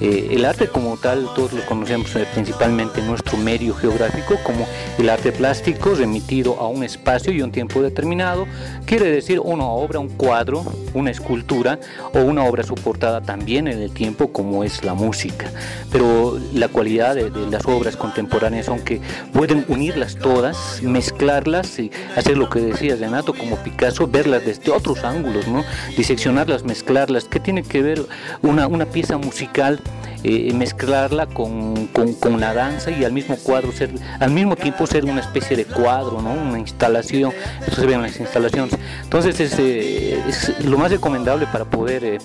eh, 0.00 0.28
el 0.30 0.44
arte 0.44 0.68
como 0.68 0.96
tal, 0.96 1.28
todos 1.34 1.52
lo 1.52 1.66
conocemos 1.66 2.14
eh, 2.14 2.26
principalmente 2.32 3.00
en 3.00 3.08
nuestro 3.08 3.36
medio 3.36 3.74
geográfico 3.74 4.36
como 4.44 4.66
el 4.98 5.10
arte 5.10 5.32
plástico 5.32 5.94
remitido 5.94 6.58
a 6.60 6.68
un 6.68 6.84
espacio 6.84 7.32
y 7.32 7.42
un 7.42 7.50
tiempo 7.50 7.82
determinado, 7.82 8.39
quiere 8.86 9.10
decir 9.10 9.40
una 9.40 9.64
obra, 9.64 9.98
un 9.98 10.08
cuadro, 10.08 10.64
una 10.94 11.10
escultura 11.10 11.78
o 12.14 12.20
una 12.20 12.44
obra 12.44 12.62
soportada 12.62 13.20
también 13.20 13.68
en 13.68 13.80
el 13.80 13.90
tiempo 13.92 14.32
como 14.32 14.64
es 14.64 14.84
la 14.84 14.94
música. 14.94 15.50
Pero 15.92 16.38
la 16.54 16.68
cualidad 16.68 17.14
de, 17.14 17.30
las 17.50 17.66
obras 17.66 17.96
contemporáneas 17.96 18.66
son 18.66 18.80
que 18.80 19.00
pueden 19.32 19.64
unirlas 19.68 20.16
todas, 20.16 20.82
mezclarlas 20.82 21.78
y 21.78 21.90
hacer 22.16 22.36
lo 22.36 22.48
que 22.48 22.60
decía 22.60 22.96
Renato 22.96 23.34
como 23.34 23.56
Picasso, 23.56 24.06
verlas 24.06 24.44
desde 24.44 24.70
otros 24.70 25.04
ángulos, 25.04 25.48
¿no? 25.48 25.64
diseccionarlas, 25.96 26.64
mezclarlas. 26.64 27.24
¿Qué 27.24 27.40
tiene 27.40 27.62
que 27.62 27.82
ver 27.82 28.02
una, 28.42 28.86
pieza 28.86 29.18
musical? 29.18 29.80
Eh, 30.22 30.52
mezclarla 30.52 31.26
con, 31.26 31.86
con, 31.86 32.40
la 32.40 32.52
danza 32.52 32.90
y 32.90 33.04
al 33.04 33.12
mismo 33.12 33.36
cuadro 33.36 33.72
ser, 33.72 33.88
al 34.18 34.30
mismo 34.30 34.54
tiempo 34.54 34.86
ser 34.86 35.06
una 35.06 35.20
especie 35.20 35.56
de 35.56 35.64
cuadro, 35.64 36.20
¿no? 36.20 36.32
una 36.32 36.58
instalación, 36.58 37.32
eso 37.66 37.80
se 37.80 37.86
ve 37.86 37.94
en 37.94 38.02
las 38.02 38.19
instalaciones. 38.20 38.74
Entonces 39.02 39.40
es, 39.40 39.58
eh, 39.58 40.22
es 40.28 40.64
lo 40.64 40.78
más 40.78 40.90
recomendable 40.90 41.46
para 41.46 41.64
poder 41.64 42.04
eh, 42.04 42.18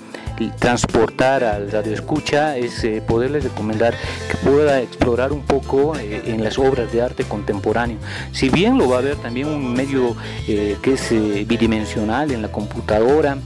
transportar 0.60 1.44
al 1.44 1.72
radio 1.72 1.94
escucha 1.94 2.58
es 2.58 2.86
poderles 3.08 3.46
recomendar 3.46 3.94
que 4.30 4.38
pueda 4.38 4.82
explorar 4.82 5.32
un 5.32 5.42
poco 5.42 5.94
en 5.98 6.44
las 6.44 6.60
obras 6.60 6.92
de 6.92 7.02
arte 7.02 7.24
contemporáneo. 7.24 7.98
Si 8.34 8.50
bien 8.50 8.78
lo 8.78 8.90
va 8.90 8.98
a 8.98 9.02
ver 9.02 9.16
también 9.16 9.48
un 9.48 9.74
medio 9.74 10.16
que 10.46 10.94
es 10.94 11.48
bidimensional 11.48 12.32
en 12.32 12.42
la 12.42 12.50
computadora, 12.50 13.38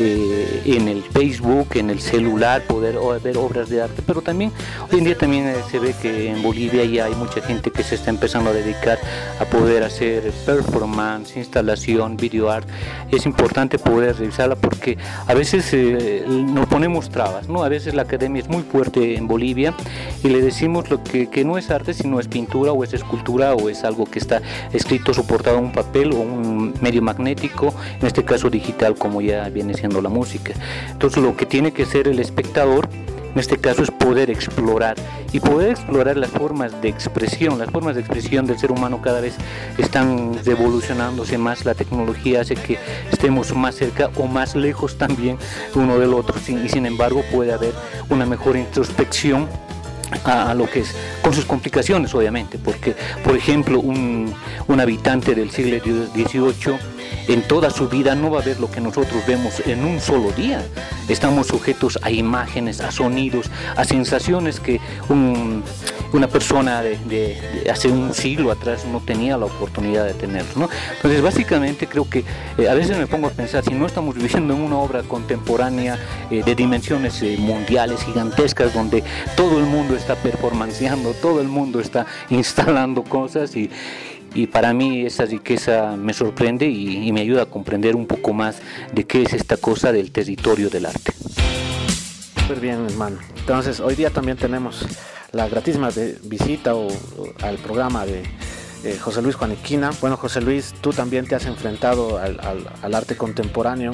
eh, 0.00 0.62
en 0.64 0.88
el 0.88 1.02
Facebook, 1.04 1.68
en 1.74 1.88
el 1.88 2.00
celular, 2.00 2.62
poder 2.62 2.96
ver 3.22 3.36
obras 3.36 3.68
de 3.68 3.80
arte, 3.80 4.02
pero 4.04 4.22
también 4.22 4.50
hoy 4.90 4.98
en 4.98 5.04
día 5.04 5.16
también 5.16 5.46
eh, 5.46 5.54
se 5.70 5.78
ve 5.78 5.94
que 6.02 6.30
en 6.30 6.42
Bolivia 6.42 6.84
ya 6.84 7.04
hay 7.04 7.14
mucha 7.14 7.40
gente 7.40 7.70
que 7.70 7.84
se 7.84 7.94
está 7.94 8.10
empezando 8.10 8.50
a 8.50 8.52
dedicar 8.52 8.98
a 9.38 9.44
poder 9.44 9.84
hacer 9.84 10.32
performance, 10.44 11.36
instalación, 11.36 12.16
video 12.16 12.50
art. 12.50 12.68
Es 13.12 13.24
importante 13.24 13.78
poder 13.78 14.16
revisarla 14.16 14.56
porque 14.56 14.98
a 15.28 15.34
veces 15.34 15.68
eh, 15.72 16.24
nos 16.26 16.66
ponemos 16.66 17.08
trabas, 17.10 17.48
¿no? 17.48 17.62
A 17.62 17.68
veces 17.68 17.94
la 17.94 18.02
academia 18.02 18.42
es 18.42 18.48
muy 18.48 18.62
fuerte 18.62 19.16
en 19.16 19.28
Bolivia 19.28 19.74
y 20.24 20.28
le 20.28 20.40
decimos 20.40 20.90
lo 20.90 21.04
que, 21.04 21.30
que 21.30 21.44
no 21.44 21.56
es 21.56 21.70
arte, 21.70 21.94
sino 21.94 22.18
es 22.18 22.26
pintura 22.26 22.72
o 22.72 22.82
es 22.82 22.94
escultura 22.94 23.54
o 23.54 23.68
es 23.68 23.84
algo 23.84 24.06
que 24.06 24.18
está 24.18 24.42
escrito, 24.72 25.14
soportado 25.14 25.58
en 25.58 25.66
un 25.66 25.72
papel 25.72 26.12
o 26.12 26.16
un 26.16 26.74
medio 26.80 27.00
magnético, 27.00 27.72
en 28.00 28.06
este 28.08 28.24
caso 28.24 28.50
digital 28.50 28.96
como 28.96 29.20
ya 29.20 29.48
viene 29.50 29.74
siendo 29.74 29.83
la 29.92 30.08
música. 30.08 30.54
Entonces 30.90 31.22
lo 31.22 31.36
que 31.36 31.46
tiene 31.46 31.72
que 31.72 31.84
ser 31.86 32.08
el 32.08 32.18
espectador 32.18 32.88
en 33.34 33.40
este 33.40 33.58
caso 33.58 33.82
es 33.82 33.90
poder 33.90 34.30
explorar 34.30 34.96
y 35.32 35.40
poder 35.40 35.70
explorar 35.70 36.16
las 36.16 36.30
formas 36.30 36.80
de 36.80 36.88
expresión. 36.88 37.58
Las 37.58 37.68
formas 37.68 37.96
de 37.96 38.02
expresión 38.02 38.46
del 38.46 38.58
ser 38.60 38.70
humano 38.70 39.02
cada 39.02 39.20
vez 39.20 39.34
están 39.76 40.38
revolucionándose 40.44 41.36
más, 41.36 41.64
la 41.64 41.74
tecnología 41.74 42.42
hace 42.42 42.54
que 42.54 42.78
estemos 43.10 43.52
más 43.56 43.74
cerca 43.74 44.08
o 44.16 44.28
más 44.28 44.54
lejos 44.54 44.98
también 44.98 45.36
uno 45.74 45.98
del 45.98 46.14
otro 46.14 46.36
y 46.46 46.68
sin 46.68 46.86
embargo 46.86 47.24
puede 47.32 47.52
haber 47.52 47.72
una 48.08 48.24
mejor 48.24 48.56
introspección 48.56 49.48
a, 50.24 50.54
lo 50.54 50.70
que 50.70 50.80
es, 50.80 50.94
con 51.20 51.34
sus 51.34 51.44
complicaciones 51.44 52.14
obviamente, 52.14 52.58
porque 52.58 52.94
por 53.24 53.36
ejemplo 53.36 53.80
un, 53.80 54.32
un 54.68 54.80
habitante 54.80 55.34
del 55.34 55.50
siglo 55.50 55.80
XVIII 55.82 56.93
en 57.28 57.42
toda 57.42 57.70
su 57.70 57.88
vida 57.88 58.14
no 58.14 58.30
va 58.30 58.40
a 58.40 58.44
ver 58.44 58.60
lo 58.60 58.70
que 58.70 58.80
nosotros 58.80 59.24
vemos 59.26 59.60
en 59.66 59.84
un 59.84 60.00
solo 60.00 60.30
día. 60.32 60.62
Estamos 61.08 61.46
sujetos 61.46 61.98
a 62.02 62.10
imágenes, 62.10 62.80
a 62.80 62.90
sonidos, 62.90 63.50
a 63.76 63.84
sensaciones 63.84 64.60
que 64.60 64.80
un, 65.08 65.62
una 66.12 66.28
persona 66.28 66.82
de, 66.82 67.36
hace 67.70 67.88
un 67.88 68.14
siglo 68.14 68.52
atrás 68.52 68.84
no 68.86 69.00
tenía 69.00 69.36
la 69.36 69.46
oportunidad 69.46 70.04
de 70.04 70.14
tenerlo. 70.14 70.52
¿no? 70.56 70.68
Entonces, 70.96 71.22
básicamente 71.22 71.86
creo 71.86 72.08
que 72.08 72.24
eh, 72.58 72.68
a 72.68 72.74
veces 72.74 72.96
me 72.96 73.06
pongo 73.06 73.26
a 73.26 73.30
pensar, 73.30 73.64
si 73.64 73.74
no 73.74 73.86
estamos 73.86 74.14
viviendo 74.14 74.54
en 74.54 74.60
una 74.60 74.78
obra 74.78 75.02
contemporánea 75.02 75.98
eh, 76.30 76.42
de 76.44 76.54
dimensiones 76.54 77.20
eh, 77.22 77.36
mundiales 77.38 78.02
gigantescas, 78.04 78.72
donde 78.72 79.02
todo 79.36 79.58
el 79.58 79.64
mundo 79.64 79.96
está 79.96 80.14
performanceando, 80.14 81.12
todo 81.14 81.40
el 81.40 81.48
mundo 81.48 81.80
está 81.80 82.06
instalando 82.30 83.02
cosas 83.02 83.56
y, 83.56 83.70
y 84.34 84.48
para 84.48 84.74
mí 84.74 85.06
esa 85.06 85.24
riqueza 85.24 85.96
me 85.96 86.12
sorprende 86.12 86.66
y, 86.66 87.10
me 87.12 87.20
ayuda 87.20 87.42
a 87.42 87.46
comprender 87.46 87.94
un 87.94 88.06
poco 88.06 88.32
más 88.32 88.58
de 88.92 89.04
qué 89.04 89.22
es 89.22 89.32
esta 89.32 89.56
cosa 89.56 89.92
del 89.92 90.10
territorio 90.10 90.68
del 90.68 90.86
arte. 90.86 91.12
Súper 92.40 92.60
bien, 92.60 92.84
hermano. 92.84 93.18
Entonces, 93.38 93.78
hoy 93.78 93.94
día 93.94 94.10
también 94.10 94.36
tenemos 94.36 94.84
la 95.30 95.48
gratísima 95.48 95.90
visita 96.24 96.74
o, 96.74 96.88
al 97.42 97.56
programa 97.58 98.04
de 98.04 98.24
eh, 98.84 98.98
José 99.00 99.22
Luis 99.22 99.34
Juaniquina. 99.36 99.90
Bueno, 100.00 100.16
José 100.16 100.40
Luis, 100.40 100.74
tú 100.80 100.92
también 100.92 101.26
te 101.26 101.34
has 101.34 101.46
enfrentado 101.46 102.18
al, 102.18 102.38
al, 102.82 102.94
arte 102.94 103.16
contemporáneo 103.16 103.90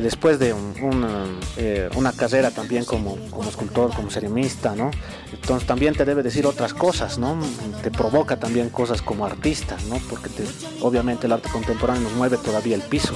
después 0.00 0.38
de 0.38 0.52
una, 0.52 1.24
eh, 1.56 1.88
una, 1.94 2.12
carrera 2.12 2.50
también 2.50 2.84
como, 2.84 3.16
como, 3.30 3.48
escultor, 3.48 3.94
como 3.94 4.10
ceramista, 4.10 4.74
¿no? 4.74 4.90
Entonces 5.32 5.66
también 5.66 5.94
te 5.94 6.04
debe 6.04 6.22
decir 6.22 6.46
otras 6.46 6.74
cosas, 6.74 7.18
¿no? 7.18 7.38
Te 7.82 7.90
provoca 7.90 8.38
también 8.38 8.70
cosas 8.70 9.02
como 9.02 9.26
artista, 9.26 9.76
¿no? 9.88 9.96
Porque 10.08 10.28
te, 10.30 10.44
obviamente 10.80 11.26
el 11.26 11.32
arte 11.32 11.48
contemporáneo 11.50 12.02
nos 12.02 12.12
mueve 12.14 12.38
todavía 12.38 12.76
el 12.76 12.82
piso. 12.82 13.14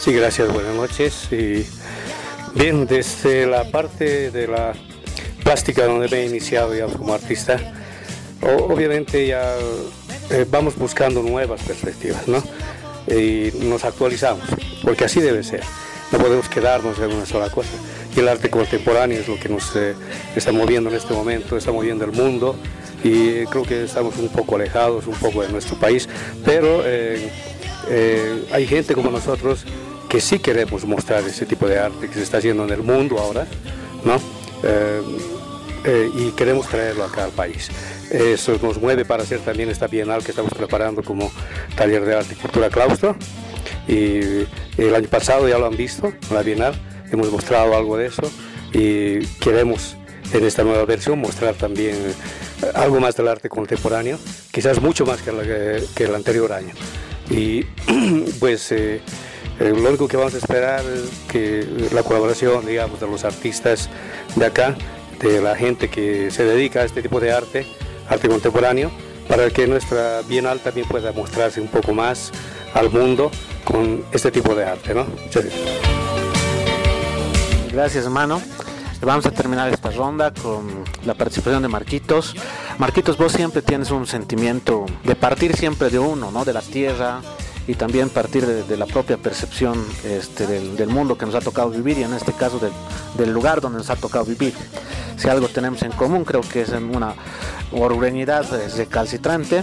Sí, 0.00 0.12
gracias, 0.12 0.52
buenas 0.52 0.74
noches. 0.74 1.28
Y 1.32 1.66
Bien, 2.54 2.84
desde 2.84 3.46
la 3.46 3.70
parte 3.70 4.30
de 4.32 4.48
la 4.48 4.72
plástica 5.44 5.84
donde 5.84 6.08
me 6.08 6.18
he 6.18 6.26
iniciado 6.26 6.74
ya 6.74 6.86
como 6.86 7.14
artista, 7.14 7.58
obviamente 8.42 9.26
ya 9.26 9.56
eh, 10.30 10.46
vamos 10.48 10.76
buscando 10.76 11.22
nuevas 11.22 11.62
perspectivas, 11.62 12.26
¿no? 12.28 12.42
Y 13.08 13.50
nos 13.64 13.84
actualizamos, 13.84 14.44
porque 14.82 15.04
así 15.04 15.20
debe 15.20 15.42
ser. 15.42 15.62
No 16.12 16.18
podemos 16.18 16.48
quedarnos 16.48 16.98
en 16.98 17.12
una 17.12 17.26
sola 17.26 17.50
cosa. 17.50 17.70
Y 18.14 18.20
el 18.20 18.28
arte 18.28 18.50
contemporáneo 18.50 19.20
es 19.20 19.28
lo 19.28 19.38
que 19.38 19.48
nos 19.48 19.74
eh, 19.76 19.94
está 20.34 20.52
moviendo 20.52 20.90
en 20.90 20.96
este 20.96 21.14
momento, 21.14 21.56
está 21.56 21.72
moviendo 21.72 22.04
el 22.04 22.12
mundo 22.12 22.56
y 23.04 23.44
creo 23.46 23.62
que 23.62 23.84
estamos 23.84 24.16
un 24.18 24.28
poco 24.28 24.56
alejados, 24.56 25.06
un 25.06 25.14
poco 25.14 25.42
de 25.42 25.48
nuestro 25.48 25.76
país, 25.76 26.08
pero 26.44 26.82
eh, 26.84 27.30
hay 28.52 28.66
gente 28.66 28.94
como 28.94 29.10
nosotros 29.10 29.64
que 30.08 30.20
sí 30.20 30.38
queremos 30.38 30.84
mostrar 30.84 31.22
ese 31.22 31.46
tipo 31.46 31.66
de 31.66 31.78
arte 31.78 32.08
que 32.08 32.14
se 32.14 32.22
está 32.22 32.38
haciendo 32.38 32.64
en 32.64 32.70
el 32.70 32.82
mundo 32.82 33.18
ahora, 33.18 33.46
¿no? 34.04 34.20
Y 36.14 36.32
queremos 36.32 36.68
traerlo 36.68 37.04
acá 37.04 37.24
al 37.24 37.30
país. 37.30 37.70
Eso 38.10 38.58
nos 38.60 38.80
mueve 38.80 39.04
para 39.04 39.22
hacer 39.22 39.40
también 39.40 39.70
esta 39.70 39.86
bienal 39.86 40.24
que 40.24 40.32
estamos 40.32 40.52
preparando 40.52 41.02
como 41.02 41.30
taller 41.76 42.04
de 42.04 42.16
arte 42.16 42.34
y 42.34 42.36
cultura 42.36 42.68
claustro. 42.68 43.16
Y 43.86 44.46
el 44.76 44.94
año 44.94 45.08
pasado 45.08 45.48
ya 45.48 45.58
lo 45.58 45.66
han 45.66 45.76
visto, 45.76 46.12
la 46.32 46.42
bienal, 46.42 46.74
hemos 47.12 47.30
mostrado 47.30 47.76
algo 47.76 47.96
de 47.96 48.06
eso 48.06 48.22
y 48.72 49.24
queremos 49.40 49.96
en 50.32 50.44
esta 50.44 50.64
nueva 50.64 50.84
versión 50.84 51.18
mostrar 51.20 51.54
también 51.54 51.96
algo 52.74 53.00
más 53.00 53.16
del 53.16 53.28
arte 53.28 53.48
contemporáneo, 53.48 54.18
quizás 54.50 54.80
mucho 54.80 55.06
más 55.06 55.22
que, 55.22 55.82
que 55.94 56.04
el 56.04 56.14
anterior 56.14 56.52
año. 56.52 56.74
Y 57.30 57.62
pues 58.40 58.72
eh, 58.72 59.00
eh, 59.60 59.72
lo 59.76 59.88
único 59.88 60.08
que 60.08 60.16
vamos 60.16 60.34
a 60.34 60.38
esperar 60.38 60.84
es 60.84 61.10
que 61.30 61.64
la 61.92 62.02
colaboración, 62.02 62.66
digamos, 62.66 62.98
de 62.98 63.06
los 63.06 63.24
artistas 63.24 63.88
de 64.34 64.46
acá, 64.46 64.76
de 65.20 65.40
la 65.40 65.54
gente 65.54 65.88
que 65.90 66.30
se 66.30 66.44
dedica 66.44 66.80
a 66.80 66.84
este 66.84 67.02
tipo 67.02 67.20
de 67.20 67.32
arte, 67.32 67.66
arte 68.10 68.28
contemporáneo, 68.28 68.90
para 69.26 69.48
que 69.48 69.66
nuestra 69.66 70.20
Bienal 70.28 70.60
también 70.60 70.86
pueda 70.86 71.12
mostrarse 71.12 71.60
un 71.60 71.68
poco 71.68 71.94
más 71.94 72.32
al 72.74 72.90
mundo 72.90 73.30
con 73.64 74.04
este 74.12 74.30
tipo 74.30 74.54
de 74.54 74.64
arte, 74.64 74.92
¿no? 74.92 75.06
Gracias. 75.32 75.54
Gracias, 77.72 78.04
hermano. 78.04 78.42
Vamos 79.02 79.24
a 79.24 79.30
terminar 79.30 79.72
esta 79.72 79.90
ronda 79.90 80.30
con 80.30 80.84
la 81.06 81.14
participación 81.14 81.62
de 81.62 81.68
Marquitos. 81.68 82.34
Marquitos, 82.78 83.16
vos 83.16 83.32
siempre 83.32 83.62
tienes 83.62 83.90
un 83.90 84.06
sentimiento 84.06 84.84
de 85.04 85.14
partir 85.14 85.56
siempre 85.56 85.88
de 85.88 85.98
uno, 85.98 86.30
¿no? 86.30 86.44
De 86.44 86.52
la 86.52 86.60
tierra, 86.60 87.22
y 87.70 87.76
también 87.76 88.10
partir 88.10 88.44
de, 88.44 88.76
la 88.76 88.86
propia 88.86 89.16
percepción 89.16 89.86
este, 90.04 90.44
del, 90.48 90.88
mundo 90.88 91.16
que 91.16 91.24
nos 91.24 91.36
ha 91.36 91.40
tocado 91.40 91.70
vivir 91.70 91.98
y 91.98 92.02
en 92.02 92.12
este 92.14 92.32
caso 92.32 92.58
del, 92.58 93.32
lugar 93.32 93.60
donde 93.60 93.78
nos 93.78 93.90
ha 93.90 93.96
tocado 93.96 94.24
vivir. 94.24 94.52
Si 95.16 95.28
algo 95.28 95.46
tenemos 95.48 95.80
en 95.82 95.92
común 95.92 96.24
creo 96.24 96.40
que 96.40 96.62
es 96.62 96.70
en 96.72 96.96
una 96.96 97.14
orureñidad 97.70 98.44
recalcitrante 98.76 99.62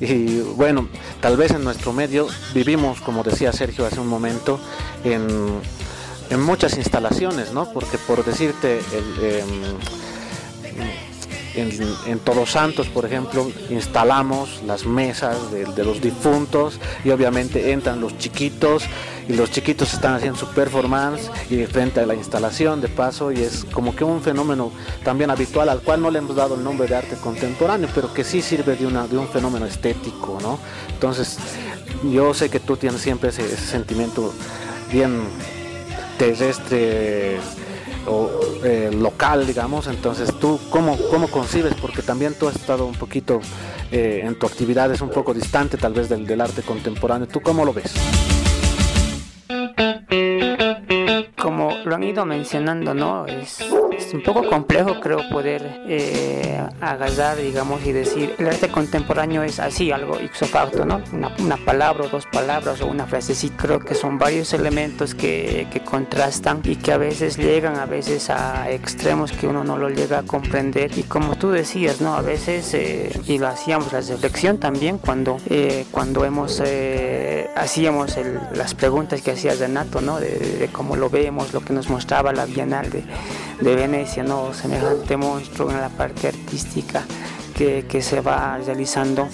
y 0.00 0.40
bueno, 0.40 0.88
tal 1.20 1.36
vez 1.36 1.52
en 1.52 1.62
nuestro 1.62 1.92
medio 1.92 2.26
vivimos, 2.54 3.00
como 3.00 3.22
decía 3.22 3.52
Sergio 3.52 3.86
hace 3.86 4.00
un 4.00 4.08
momento, 4.08 4.58
en, 5.04 5.62
muchas 6.40 6.76
instalaciones, 6.76 7.52
¿no? 7.52 7.72
Porque 7.72 7.98
por 7.98 8.24
decirte, 8.24 8.80
el, 8.80 9.24
em, 9.24 9.78
en, 11.56 12.18
Todos 12.20 12.50
Santos, 12.50 12.88
por 12.88 13.04
ejemplo, 13.04 13.50
instalamos 13.70 14.62
las 14.66 14.84
mesas 14.86 15.36
de, 15.50 15.84
los 15.84 16.00
difuntos 16.00 16.80
y 17.04 17.10
obviamente 17.10 17.72
entran 17.72 18.00
los 18.00 18.16
chiquitos 18.18 18.84
y 19.28 19.34
los 19.34 19.50
chiquitos 19.50 19.94
están 19.94 20.14
haciendo 20.14 20.38
su 20.38 20.46
performance 20.48 21.30
y 21.50 21.64
frente 21.66 22.00
a 22.00 22.06
la 22.06 22.14
instalación 22.14 22.80
de 22.80 22.88
paso 22.88 23.32
y 23.32 23.40
es 23.40 23.64
como 23.64 23.94
que 23.94 24.04
un 24.04 24.20
fenómeno 24.20 24.72
también 25.02 25.30
habitual 25.30 25.68
al 25.68 25.80
cual 25.80 26.02
no 26.02 26.10
le 26.10 26.18
hemos 26.18 26.36
dado 26.36 26.54
el 26.56 26.64
nombre 26.64 26.88
de 26.88 26.96
arte 26.96 27.16
contemporáneo, 27.16 27.88
pero 27.94 28.12
que 28.12 28.24
sí 28.24 28.42
sirve 28.42 28.76
de, 28.76 28.86
una, 28.86 29.06
de 29.06 29.16
un 29.16 29.28
fenómeno 29.28 29.66
estético, 29.66 30.38
¿no? 30.42 30.58
Entonces, 30.92 31.38
yo 32.10 32.34
sé 32.34 32.48
que 32.50 32.60
tú 32.60 32.76
tienes 32.76 33.00
siempre 33.00 33.30
ese 33.30 33.56
sentimiento 33.56 34.32
bien 34.90 35.22
terrestre 36.18 37.38
o 38.06 38.30
eh, 38.64 38.90
local, 38.92 39.46
digamos. 39.46 39.86
Entonces, 39.86 40.32
¿tú 40.38 40.58
cómo, 40.70 40.96
cómo 41.10 41.28
concibes? 41.28 41.74
Porque 41.74 42.02
también 42.02 42.34
tú 42.34 42.48
has 42.48 42.56
estado 42.56 42.86
un 42.86 42.94
poquito 42.94 43.40
eh, 43.92 44.22
en 44.24 44.38
tu 44.38 44.46
actividad, 44.46 44.90
es 44.92 45.00
un 45.00 45.10
poco 45.10 45.34
distante 45.34 45.76
tal 45.76 45.92
vez 45.92 46.08
del, 46.08 46.26
del 46.26 46.40
arte 46.40 46.62
contemporáneo. 46.62 47.28
¿Tú 47.28 47.40
cómo 47.40 47.64
lo 47.64 47.72
ves? 47.72 47.94
Como 51.44 51.76
lo 51.84 51.94
han 51.94 52.02
ido 52.02 52.24
mencionando, 52.24 52.94
¿no? 52.94 53.26
Es, 53.26 53.58
un 54.14 54.22
poco 54.22 54.48
complejo, 54.48 54.98
creo, 54.98 55.28
poder 55.28 55.82
eh, 55.86 56.58
agarrar, 56.80 57.36
digamos, 57.36 57.84
y 57.84 57.92
decir, 57.92 58.34
el 58.38 58.46
arte 58.46 58.68
contemporáneo 58.70 59.42
es 59.42 59.60
así, 59.60 59.92
algo 59.92 60.18
ipso 60.20 60.46
facto, 60.46 60.86
¿no? 60.86 61.02
Una, 61.12 61.58
palabra 61.58 62.04
o 62.04 62.08
dos 62.08 62.24
palabras 62.26 62.80
o 62.80 62.86
una 62.86 63.06
frase, 63.06 63.34
sí, 63.34 63.50
creo 63.50 63.78
que 63.78 63.94
son 63.94 64.18
varios 64.18 64.54
elementos 64.54 65.14
que, 65.14 65.66
que, 65.70 65.80
contrastan 65.80 66.62
y 66.64 66.76
que 66.76 66.92
a 66.92 66.96
veces 66.96 67.36
llegan, 67.36 67.76
a 67.76 67.84
veces 67.84 68.30
a 68.30 68.70
extremos 68.70 69.30
que 69.32 69.46
uno 69.46 69.64
no 69.64 69.76
lo 69.76 69.90
llega 69.90 70.20
a 70.20 70.22
comprender. 70.22 70.96
Y 70.96 71.02
como 71.02 71.36
tú 71.36 71.50
decías, 71.50 72.00
¿no? 72.00 72.14
A 72.14 72.22
veces, 72.22 72.72
eh, 72.72 73.12
y 73.26 73.38
lo 73.38 73.48
hacíamos 73.48 73.92
la 73.92 74.00
reflexión 74.00 74.58
también 74.58 74.96
cuando, 74.96 75.36
eh, 75.50 75.84
cuando 75.90 76.24
hemos, 76.24 76.62
hacíamos 77.54 78.18
las 78.54 78.74
preguntas 78.74 79.20
que 79.20 79.32
hacía 79.32 79.54
Renato, 79.54 80.00
¿no? 80.00 80.20
De, 80.20 80.38
de 80.38 80.68
cómo 80.68 80.96
lo 80.96 81.10
vemos 81.10 81.33
lo 81.52 81.60
que 81.60 81.72
nos 81.72 81.88
mostraba 81.88 82.32
la 82.32 82.46
Bienal 82.46 82.90
de, 82.90 83.04
de 83.60 83.74
Venecia, 83.74 84.22
¿no? 84.22 84.54
semejante 84.54 85.16
monstruo 85.16 85.70
en 85.70 85.80
la 85.80 85.88
parte 85.88 86.28
artística 86.28 87.04
que, 87.54 87.86
que, 87.88 88.02
se 88.02 88.20
va 88.20 88.58
realizando 88.58 89.28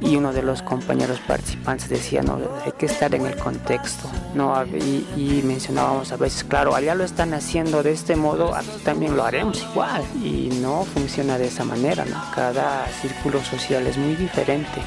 y 0.00 0.16
uno 0.16 0.32
de 0.32 0.42
los 0.42 0.62
compañeros 0.62 1.20
participantes 1.20 1.88
decía, 1.88 2.22
no, 2.22 2.38
hay 2.64 2.72
que 2.72 2.86
estar 2.86 3.14
en 3.14 3.26
el 3.26 3.36
contexto, 3.36 4.10
¿no? 4.34 4.64
Y, 4.64 5.06
y, 5.16 5.42
mencionábamos 5.44 6.10
a 6.12 6.16
veces, 6.16 6.44
claro, 6.44 6.74
allá 6.74 6.94
lo 6.94 7.04
están 7.04 7.34
haciendo 7.34 7.82
de 7.82 7.92
este 7.92 8.16
modo, 8.16 8.54
aquí 8.54 8.70
también 8.82 9.14
lo 9.14 9.24
haremos 9.24 9.62
igual, 9.62 10.02
y 10.22 10.48
no 10.62 10.84
funciona 10.84 11.36
de 11.36 11.48
esa 11.48 11.64
manera, 11.64 12.04
¿no? 12.06 12.18
Cada 12.34 12.86
círculo 13.02 13.44
social 13.44 13.86
es 13.86 13.98
muy 13.98 14.16
diferente. 14.16 14.80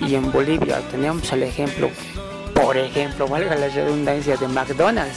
Y 0.00 0.14
en 0.14 0.30
Bolivia 0.30 0.80
tenemos 0.90 1.32
el 1.32 1.42
ejemplo, 1.42 1.90
por 2.54 2.76
ejemplo, 2.76 3.26
valga 3.26 3.56
la 3.56 3.68
redundancia 3.68 4.36
de 4.36 4.46
McDonald's, 4.46 5.16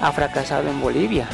ha 0.00 0.12
fracasado 0.12 0.68
en 0.68 0.80
Bolivia. 0.80 1.28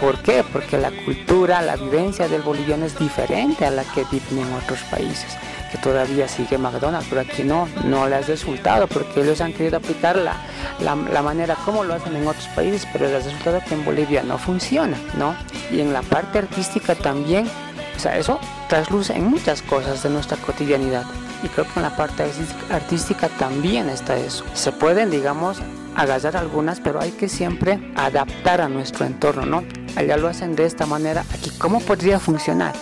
¿Por 0.00 0.18
qué? 0.18 0.44
Porque 0.52 0.76
la 0.76 0.90
cultura, 0.90 1.62
la 1.62 1.76
vivencia 1.76 2.28
del 2.28 2.42
boliviano 2.42 2.84
es 2.84 2.98
diferente 2.98 3.64
a 3.64 3.70
la 3.70 3.82
que 3.82 4.04
viven 4.10 4.46
en 4.46 4.52
otros 4.52 4.80
países, 4.90 5.38
que 5.72 5.78
todavía 5.78 6.28
sigue 6.28 6.58
McDonald's, 6.58 7.06
pero 7.08 7.22
aquí 7.22 7.42
no, 7.42 7.66
no 7.84 8.06
le 8.06 8.16
ha 8.16 8.20
resultado 8.20 8.86
porque 8.88 9.22
ellos 9.22 9.40
han 9.40 9.54
querido 9.54 9.78
aplicar 9.78 10.16
la, 10.16 10.36
la, 10.80 11.22
manera 11.22 11.56
como 11.64 11.82
lo 11.82 11.94
hacen 11.94 12.14
en 12.14 12.26
otros 12.26 12.46
países, 12.48 12.86
pero 12.92 13.06
el 13.06 13.12
resultado 13.12 13.60
que 13.66 13.74
en 13.74 13.84
Bolivia 13.86 14.22
no 14.22 14.36
funciona, 14.36 14.98
¿no? 15.16 15.34
Y 15.70 15.80
en 15.80 15.94
la 15.94 16.02
parte 16.02 16.38
artística 16.38 16.94
también, 16.94 17.48
o 17.96 17.98
sea, 17.98 18.18
eso 18.18 18.38
trasluce 18.68 19.14
en 19.16 19.24
muchas 19.24 19.62
cosas 19.62 20.02
de 20.02 20.10
nuestra 20.10 20.36
cotidianidad. 20.36 21.04
Y 21.42 21.48
creo 21.48 21.64
que 21.64 21.72
en 21.76 21.82
la 21.82 21.96
parte 21.96 22.24
artística 22.70 23.28
también 23.28 23.88
está 23.88 24.16
eso. 24.16 24.44
Se 24.54 24.72
pueden, 24.72 25.10
digamos, 25.10 25.58
agasar 25.96 26.36
algunas, 26.36 26.80
pero 26.80 27.00
hay 27.00 27.10
que 27.12 27.28
siempre 27.28 27.92
adaptar 27.96 28.60
a 28.60 28.68
nuestro 28.68 29.04
entorno, 29.06 29.46
¿no? 29.46 29.64
Allá 29.96 30.16
lo 30.16 30.28
hacen 30.28 30.54
de 30.54 30.66
esta 30.66 30.86
manera, 30.86 31.24
aquí, 31.32 31.50
¿cómo 31.58 31.80
podría 31.80 32.20
funcionar? 32.20 32.74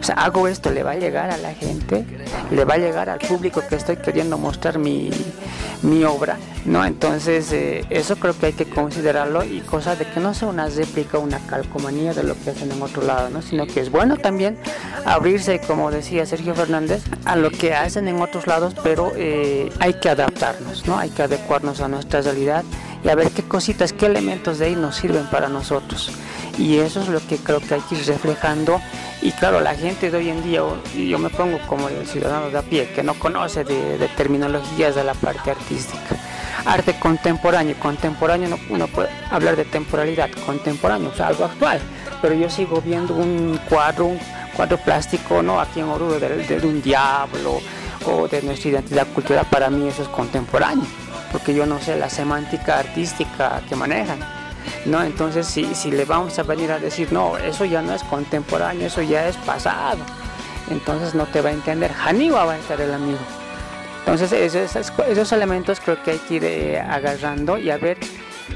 O 0.00 0.02
sea, 0.02 0.16
hago 0.16 0.48
esto, 0.48 0.70
le 0.70 0.82
va 0.82 0.92
a 0.92 0.96
llegar 0.96 1.30
a 1.30 1.36
la 1.36 1.54
gente, 1.54 2.04
le 2.50 2.64
va 2.64 2.74
a 2.74 2.78
llegar 2.78 3.08
al 3.08 3.18
público 3.18 3.62
que 3.68 3.76
estoy 3.76 3.96
queriendo 3.96 4.38
mostrar 4.38 4.78
mi, 4.78 5.10
mi 5.82 6.04
obra, 6.04 6.38
¿no? 6.64 6.84
Entonces, 6.84 7.52
eh, 7.52 7.84
eso 7.90 8.16
creo 8.16 8.36
que 8.38 8.46
hay 8.46 8.52
que 8.52 8.64
considerarlo 8.66 9.44
y 9.44 9.60
cosa 9.60 9.96
de 9.96 10.06
que 10.06 10.20
no 10.20 10.34
sea 10.34 10.48
una 10.48 10.68
réplica, 10.68 11.18
una 11.18 11.38
calcomanía 11.46 12.14
de 12.14 12.22
lo 12.22 12.34
que 12.34 12.50
hacen 12.50 12.72
en 12.72 12.82
otro 12.82 13.02
lado, 13.02 13.30
¿no? 13.30 13.42
Sino 13.42 13.66
que 13.66 13.80
es 13.80 13.90
bueno 13.90 14.16
también 14.16 14.58
abrirse, 15.04 15.60
como 15.60 15.90
decía 15.90 16.26
Sergio 16.26 16.54
Fernández, 16.54 17.02
a 17.24 17.36
lo 17.36 17.50
que 17.50 17.74
hacen 17.74 18.08
en 18.08 18.20
otros 18.20 18.46
lados, 18.46 18.74
pero 18.82 19.12
eh, 19.16 19.70
hay 19.78 19.94
que 19.94 20.08
adaptarnos, 20.08 20.86
¿no? 20.86 20.98
Hay 20.98 21.10
que 21.10 21.22
adecuarnos 21.22 21.80
a 21.80 21.88
nuestra 21.88 22.20
realidad 22.22 22.64
y 23.04 23.08
a 23.08 23.14
ver 23.14 23.30
qué 23.30 23.42
cositas, 23.42 23.92
qué 23.92 24.06
elementos 24.06 24.58
de 24.58 24.66
ahí 24.66 24.76
nos 24.76 24.96
sirven 24.96 25.26
para 25.26 25.48
nosotros. 25.48 26.10
Y 26.58 26.78
eso 26.78 27.00
es 27.00 27.08
lo 27.08 27.20
que 27.26 27.36
creo 27.38 27.60
que 27.60 27.74
hay 27.74 27.80
que 27.82 27.96
ir 27.96 28.06
reflejando. 28.06 28.80
Y 29.22 29.32
claro, 29.32 29.60
la 29.60 29.74
gente 29.74 30.10
de 30.10 30.16
hoy 30.16 30.28
en 30.28 30.42
día, 30.42 30.60
yo 30.94 31.18
me 31.18 31.30
pongo 31.30 31.58
como 31.66 31.88
el 31.88 32.06
ciudadano 32.06 32.50
de 32.50 32.58
a 32.58 32.62
pie, 32.62 32.90
que 32.94 33.02
no 33.02 33.14
conoce 33.14 33.64
de, 33.64 34.08
terminologías 34.16 34.94
de 34.94 35.04
la 35.04 35.14
parte 35.14 35.50
artística. 35.50 36.16
Arte 36.66 36.98
contemporáneo, 36.98 37.76
contemporáneo 37.78 38.58
uno 38.70 38.86
puede 38.86 39.10
hablar 39.30 39.56
de 39.56 39.64
temporalidad, 39.64 40.30
contemporáneo, 40.46 41.10
o 41.10 41.14
sea, 41.14 41.28
algo 41.28 41.44
actual. 41.44 41.80
Pero 42.22 42.34
yo 42.34 42.48
sigo 42.48 42.80
viendo 42.80 43.14
un 43.14 43.58
cuadro, 43.68 44.06
un 44.06 44.20
cuadro 44.56 44.78
plástico, 44.78 45.42
¿no? 45.42 45.60
Aquí 45.60 45.80
en 45.80 45.88
Oruro, 45.88 46.18
de, 46.18 46.28
de 46.38 46.66
un 46.66 46.80
diablo 46.80 47.60
o 48.06 48.28
de 48.28 48.42
nuestra 48.42 48.70
identidad 48.70 49.06
cultural, 49.08 49.46
para 49.50 49.68
mí 49.68 49.88
eso 49.88 50.02
es 50.02 50.08
contemporáneo 50.08 50.86
porque 51.34 51.52
yo 51.52 51.66
no 51.66 51.80
sé 51.80 51.96
la 51.96 52.08
semántica 52.08 52.78
artística 52.78 53.60
que 53.68 53.74
manejan. 53.74 54.20
¿No? 54.86 55.02
Entonces, 55.02 55.46
si, 55.46 55.74
si 55.74 55.90
le 55.90 56.04
vamos 56.04 56.38
a 56.38 56.42
venir 56.42 56.70
a 56.72 56.78
decir, 56.78 57.12
no, 57.12 57.36
eso 57.38 57.64
ya 57.64 57.82
no 57.82 57.94
es 57.94 58.02
contemporáneo, 58.04 58.86
eso 58.86 59.02
ya 59.02 59.28
es 59.28 59.36
pasado, 59.38 59.98
entonces 60.70 61.14
no 61.14 61.26
te 61.26 61.40
va 61.40 61.50
a 61.50 61.52
entender. 61.52 61.90
Haniwa 62.04 62.44
va 62.44 62.52
a 62.54 62.58
estar 62.58 62.80
el 62.80 62.92
amigo. 62.92 63.18
Entonces, 64.00 64.32
esos, 64.32 64.92
esos 65.08 65.32
elementos 65.32 65.80
creo 65.80 66.02
que 66.02 66.12
hay 66.12 66.18
que 66.18 66.34
ir 66.34 66.44
eh, 66.44 66.80
agarrando 66.80 67.56
y 67.56 67.70
a 67.70 67.78
ver 67.78 67.96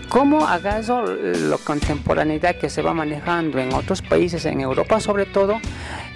cómo 0.08 0.46
agarro 0.46 1.06
la 1.06 1.56
contemporaneidad 1.58 2.56
que 2.56 2.68
se 2.68 2.82
va 2.82 2.92
manejando 2.92 3.58
en 3.58 3.72
otros 3.72 4.02
países, 4.02 4.44
en 4.44 4.60
Europa 4.60 5.00
sobre 5.00 5.26
todo, 5.26 5.58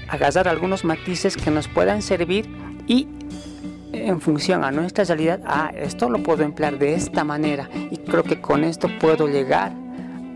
agarrar 0.09 0.49
algunos 0.49 0.85
matices 0.85 1.37
que 1.37 1.51
nos 1.51 1.69
puedan 1.69 2.03
servir 2.03 2.47
y 2.87 3.09
en 3.93 4.21
función 4.21 4.65
a 4.65 4.71
nuestra 4.71 5.05
realidad, 5.05 5.41
ah, 5.47 5.71
esto 5.77 6.09
lo 6.09 6.23
puedo 6.23 6.43
emplear 6.43 6.79
de 6.79 6.95
esta 6.95 7.25
manera 7.25 7.69
y 7.91 7.99
creo 7.99 8.23
que 8.23 8.41
con 8.41 8.65
esto 8.65 8.89
puedo 8.99 9.29
llegar 9.29 9.73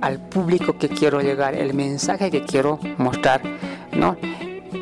al 0.00 0.20
público 0.20 0.78
que 0.78 0.88
quiero 0.88 1.20
llegar, 1.20 1.54
el 1.54 1.74
mensaje 1.74 2.30
que 2.30 2.42
quiero 2.42 2.78
mostrar, 2.98 3.42
¿no? 3.92 4.16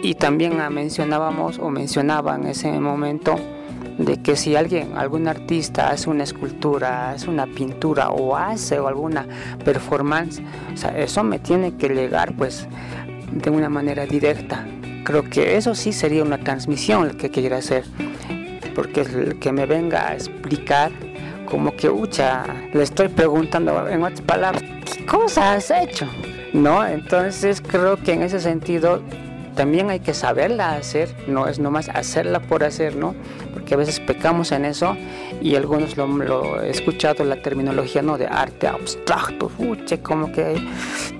Y 0.03 0.15
también 0.15 0.57
mencionábamos 0.73 1.59
o 1.59 1.71
mencionaba 1.71 2.37
en 2.37 2.47
ese 2.47 2.71
momento 2.73 3.37
de 3.99 4.21
que 4.21 4.37
si 4.37 4.57
alguien, 4.57 4.97
algún 4.97 5.29
artista 5.29 5.91
hace 5.91 6.11
una 6.11 6.25
escultura, 6.25 7.11
hace 7.11 7.31
una 7.31 7.47
pintura 7.47 8.11
o 8.11 8.37
hace 8.37 8.77
alguna 8.77 9.27
performance, 9.65 10.43
eso 10.97 11.23
me 11.23 11.39
tiene 11.39 11.77
que 11.77 11.89
llegar 11.89 12.35
pues 12.37 12.67
de 13.31 13.51
una 13.51 13.69
manera 13.69 14.05
directa. 14.05 14.67
Creo 15.05 15.29
que 15.29 15.57
eso 15.57 15.75
sí 15.75 15.93
sería 15.93 16.23
una 16.23 16.39
transmisión 16.39 17.17
que 17.17 17.31
quiera 17.31 17.59
hacer 17.59 17.85
porque 18.75 19.03
el 19.03 19.39
que 19.39 19.53
me 19.53 19.67
venga 19.67 20.09
a 20.09 20.15
explicar 20.15 20.91
como 21.45 21.77
que, 21.77 21.89
ucha, 21.89 22.45
le 22.73 22.83
estoy 22.83 23.09
preguntando 23.09 23.89
en 23.89 24.03
otras 24.03 24.21
palabras, 24.23 24.63
¿qué 24.63 25.07
cosa 25.07 25.55
has 25.55 25.71
hecho? 25.71 26.07
¿No? 26.53 26.87
Entonces 26.87 27.61
creo 27.61 27.97
que 27.97 28.13
en 28.13 28.23
ese 28.23 28.41
sentido 28.41 29.03
también 29.55 29.91
hay 29.91 30.01
que 30.01 30.15
saberla 30.15 30.75
hacer, 30.75 31.15
no 31.27 31.47
es 31.47 31.59
nomás 31.59 31.89
hacerla 31.89 32.41
por 32.41 32.65
hacer, 32.65 32.97
¿no? 32.97 33.15
Porque 33.53 33.75
a 33.75 33.77
veces 33.77 34.01
pecamos 34.01 34.53
en 34.53 34.65
eso 34.65 34.97
y 35.41 35.55
algunos 35.55 35.97
lo, 35.97 36.61
he 36.61 36.71
escuchado 36.71 37.25
la 37.25 37.41
terminología, 37.43 38.03
¿no? 38.03 38.19
De 38.19 38.27
arte 38.27 38.67
abstracto, 38.67 39.51
uche, 39.59 40.01
como 40.01 40.33
que 40.33 40.57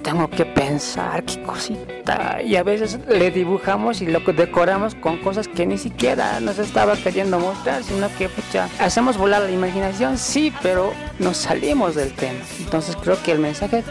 tengo 0.03 0.29
que 0.29 0.45
pensar 0.45 1.25
qué 1.25 1.43
cosita. 1.43 2.43
Y 2.43 2.57
a 2.57 2.63
veces 2.63 2.99
le 3.09 3.31
dibujamos 3.31 4.03
y 4.03 4.07
lo 4.07 4.21
decoramos 4.21 4.95
con 4.95 5.19
cosas 5.19 5.49
que 5.49 5.67
ni 5.67 5.79
siquiera 5.79 6.41
nos 6.41 6.59
estaba 6.59 6.97
queriendo 6.97 7.39
mostrar, 7.39 7.83
sino 7.83 8.09
que, 8.17 8.29
pucha, 8.29 8.69
hacemos 8.79 9.17
volar 9.17 9.43
la 9.43 9.51
imaginación, 9.51 10.19
sí, 10.19 10.53
pero 10.63 10.93
nos 11.19 11.37
salimos 11.37 11.95
del 11.95 12.13
tema. 12.13 12.41
Entonces 12.59 12.97
creo 12.97 13.17
que 13.23 13.33
el 13.33 13.39
mensaje 13.39 13.85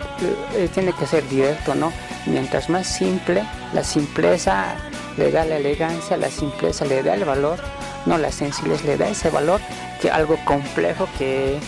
eh, 0.55 0.69
tiene 0.73 0.93
que 0.93 1.05
ser 1.05 1.27
directo, 1.29 1.73
¿no? 1.75 1.91
Mientras 2.25 2.69
más 2.69 2.87
simple, 2.87 3.43
la 3.73 3.83
simpleza 3.83 4.75
le 5.17 5.31
da 5.31 5.45
la 5.45 5.57
elegancia, 5.57 6.17
la 6.17 6.29
simpleza 6.29 6.85
le 6.85 7.03
da 7.03 7.13
el 7.15 7.25
valor, 7.25 7.59
no 8.05 8.17
la 8.17 8.31
sencillez 8.31 8.83
le 8.85 8.97
da 8.97 9.09
ese 9.09 9.29
valor 9.29 9.59
que 10.01 10.09
algo 10.09 10.37
complejo 10.45 11.07
que 11.17 11.59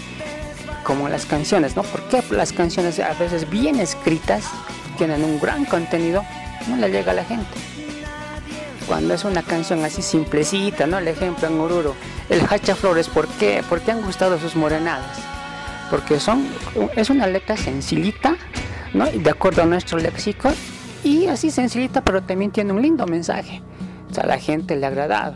como 0.84 1.10
las 1.10 1.26
canciones, 1.26 1.76
¿no? 1.76 1.84
Porque 1.84 2.24
las 2.30 2.54
canciones 2.54 3.00
a 3.00 3.14
veces 3.14 3.50
bien 3.50 3.80
escritas 3.80 4.46
tienen 4.98 5.24
un 5.24 5.40
gran 5.40 5.66
contenido, 5.66 6.24
no 6.70 6.78
le 6.78 6.90
llega 6.90 7.12
a 7.12 7.16
la 7.16 7.26
gente. 7.26 7.50
Cuando 8.88 9.16
es 9.16 9.26
una 9.26 9.42
canción 9.42 9.84
así 9.84 10.02
simplecita, 10.02 10.86
¿no? 10.86 11.00
El 11.00 11.08
ejemplo 11.08 11.48
en 11.48 11.60
Oruro, 11.60 11.96
el 12.30 12.42
Hacha 12.50 12.76
Flores, 12.76 13.10
¿por 13.10 13.28
qué? 13.28 13.64
Porque 13.68 13.92
han 13.92 14.04
gustado 14.04 14.40
sus 14.40 14.56
morenadas. 14.56 15.18
Porque 15.90 16.20
son, 16.20 16.48
es 16.96 17.10
una 17.10 17.26
letra 17.28 17.58
sencillita, 17.58 18.36
de 19.04 19.30
acuerdo 19.30 19.64
a 19.64 19.66
nuestro 19.66 19.98
léxico 19.98 20.50
y 21.04 21.28
así 21.28 21.52
sencillita, 21.52 22.02
pero 22.02 22.24
también 22.24 22.52
tiene 22.52 22.72
un 22.72 22.82
lindo 22.82 23.06
mensaje. 23.06 23.62
O 24.10 24.14
sea, 24.14 24.24
a 24.24 24.28
la 24.28 24.40
gente 24.40 24.76
le 24.76 24.86
ha 24.86 24.90
agradado. 24.90 25.36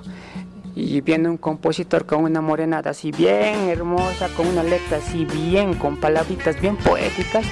Y 0.75 1.01
viene 1.01 1.29
un 1.29 1.37
compositor 1.37 2.05
con 2.05 2.23
una 2.23 2.41
morenada 2.41 2.91
así 2.91 3.11
bien 3.11 3.69
hermosa, 3.69 4.29
con 4.29 4.47
una 4.47 4.63
letra 4.63 4.97
así 4.97 5.25
bien, 5.25 5.73
con 5.73 5.97
palabritas 5.97 6.59
bien 6.61 6.77
poéticas, 6.77 7.45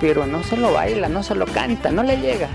pero 0.00 0.26
no 0.26 0.42
se 0.42 0.56
lo 0.56 0.72
baila, 0.72 1.08
no 1.08 1.22
se 1.22 1.36
lo 1.36 1.46
canta, 1.46 1.92
no 1.92 2.02
le 2.02 2.16
llega. 2.16 2.48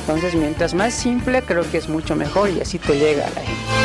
Entonces, 0.00 0.34
mientras 0.34 0.74
más 0.74 0.92
simple, 0.92 1.42
creo 1.42 1.62
que 1.70 1.78
es 1.78 1.88
mucho 1.88 2.16
mejor 2.16 2.50
y 2.50 2.60
así 2.60 2.78
te 2.78 2.98
llega 2.98 3.26
a 3.26 3.30
la 3.30 3.40
gente. 3.40 3.83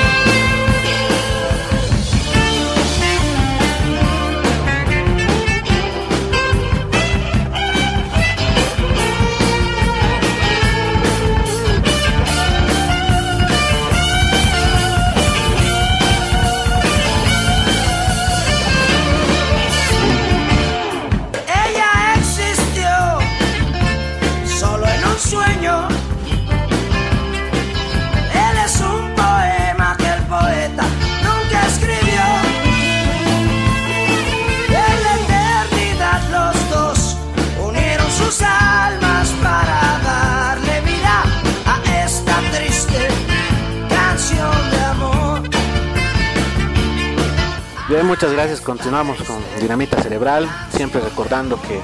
Continuamos 48.63 49.17
con 49.24 49.38
Dinamita 49.60 50.02
Cerebral, 50.02 50.48
siempre 50.69 51.02
recordando 51.02 51.60
que 51.62 51.80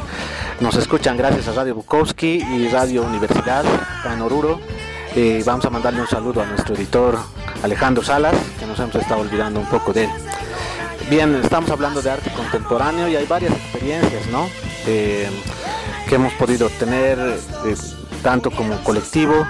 nos 0.59 0.75
escuchan 0.75 1.17
gracias 1.17 1.47
a 1.47 1.53
Radio 1.53 1.75
Bukowski 1.75 2.43
y 2.43 2.69
Radio 2.69 3.03
Universidad 3.03 3.63
en 4.05 4.21
Oruro. 4.21 4.59
Vamos 5.45 5.65
a 5.65 5.69
mandarle 5.69 6.01
un 6.01 6.07
saludo 6.07 6.41
a 6.41 6.45
nuestro 6.45 6.75
editor 6.75 7.17
Alejandro 7.63 8.03
Salas, 8.03 8.35
que 8.59 8.65
nos 8.65 8.79
hemos 8.79 8.95
estado 8.95 9.21
olvidando 9.21 9.59
un 9.59 9.65
poco 9.67 9.93
de 9.93 10.05
él. 10.05 10.09
Bien, 11.09 11.35
estamos 11.35 11.69
hablando 11.69 12.01
de 12.01 12.11
arte 12.11 12.31
contemporáneo 12.31 13.07
y 13.07 13.15
hay 13.15 13.25
varias 13.25 13.53
experiencias, 13.53 14.27
¿no? 14.27 14.47
Eh, 14.85 15.29
que 16.07 16.15
hemos 16.15 16.33
podido 16.33 16.69
tener 16.69 17.17
eh, 17.19 17.75
tanto 18.21 18.51
como 18.51 18.77
colectivo 18.83 19.45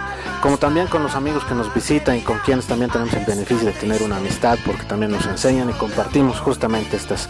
como 0.46 0.60
también 0.60 0.86
con 0.86 1.02
los 1.02 1.16
amigos 1.16 1.44
que 1.44 1.56
nos 1.56 1.74
visitan 1.74 2.18
y 2.18 2.22
con 2.22 2.38
quienes 2.38 2.68
también 2.68 2.92
tenemos 2.92 3.12
el 3.16 3.26
beneficio 3.26 3.66
de 3.66 3.72
tener 3.72 4.04
una 4.04 4.18
amistad 4.18 4.60
porque 4.64 4.84
también 4.84 5.12
nos 5.12 5.26
enseñan 5.26 5.72
y 5.72 5.74
compartimos 5.74 6.40
justamente 6.40 6.98
estas, 6.98 7.30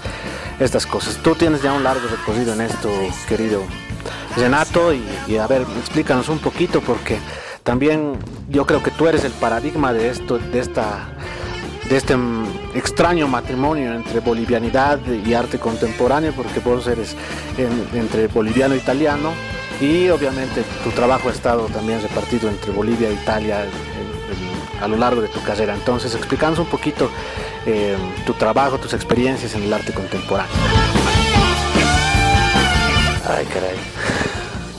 estas 0.59 0.85
cosas. 0.85 1.15
Tú 1.23 1.33
tienes 1.33 1.61
ya 1.61 1.71
un 1.71 1.81
largo 1.81 2.05
recorrido 2.09 2.51
en 2.51 2.59
esto, 2.59 2.89
querido 3.25 3.63
Renato, 4.35 4.93
y, 4.93 5.37
a 5.37 5.47
ver, 5.47 5.61
explícanos 5.79 6.27
un 6.27 6.39
poquito 6.39 6.81
porque 6.81 7.17
también 7.63 8.19
yo 8.49 8.65
creo 8.65 8.83
que 8.83 8.91
tú 8.91 9.07
eres 9.07 9.23
el 9.23 9.31
paradigma 9.31 9.93
de 9.93 10.09
esto, 10.09 10.37
de 10.37 10.59
esta 10.59 11.07
de 11.87 11.95
este 11.95 12.17
extraño 12.73 13.29
matrimonio 13.29 13.93
entre 13.93 14.19
bolivianidad 14.19 14.99
y 15.05 15.33
arte 15.33 15.57
contemporáneo, 15.57 16.33
porque 16.35 16.59
vos 16.59 16.85
eres 16.87 17.15
entre 17.93 18.27
boliviano 18.27 18.73
e 18.73 18.77
italiano, 18.77 19.31
y 19.81 20.09
obviamente 20.09 20.63
tu 20.83 20.91
trabajo 20.91 21.29
ha 21.29 21.31
estado 21.31 21.67
también 21.67 22.01
repartido 22.01 22.49
entre 22.49 22.71
Bolivia 22.71 23.09
e 23.09 23.13
Italia 23.13 23.65
a 24.81 24.87
lo 24.87 24.97
largo 24.97 25.21
de 25.21 25.27
tu 25.27 25.41
carrera. 25.41 25.73
Entonces, 25.73 26.13
explícanos 26.15 26.59
un 26.59 26.67
poquito 26.67 27.09
eh, 27.65 27.95
tu 28.25 28.33
trabajo, 28.33 28.77
tus 28.77 28.93
experiencias 28.93 29.55
en 29.55 29.63
el 29.63 29.73
arte 29.73 29.93
contemporáneo. 29.93 30.55
Ay, 33.27 33.45
caray. 33.45 33.75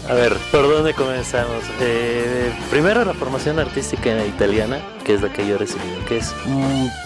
A 0.09 0.15
ver, 0.15 0.37
¿por 0.53 0.69
dónde 0.69 0.95
comenzamos? 0.95 1.65
Eh, 1.81 2.53
primero 2.71 3.05
la 3.05 3.13
formación 3.13 3.59
artística 3.59 4.25
italiana, 4.25 4.81
que 5.05 5.15
es 5.15 5.23
la 5.23 5.33
que 5.33 5.45
yo 5.45 5.57
he 5.57 5.59
recibido, 5.59 6.05
que 6.07 6.19
es 6.19 6.33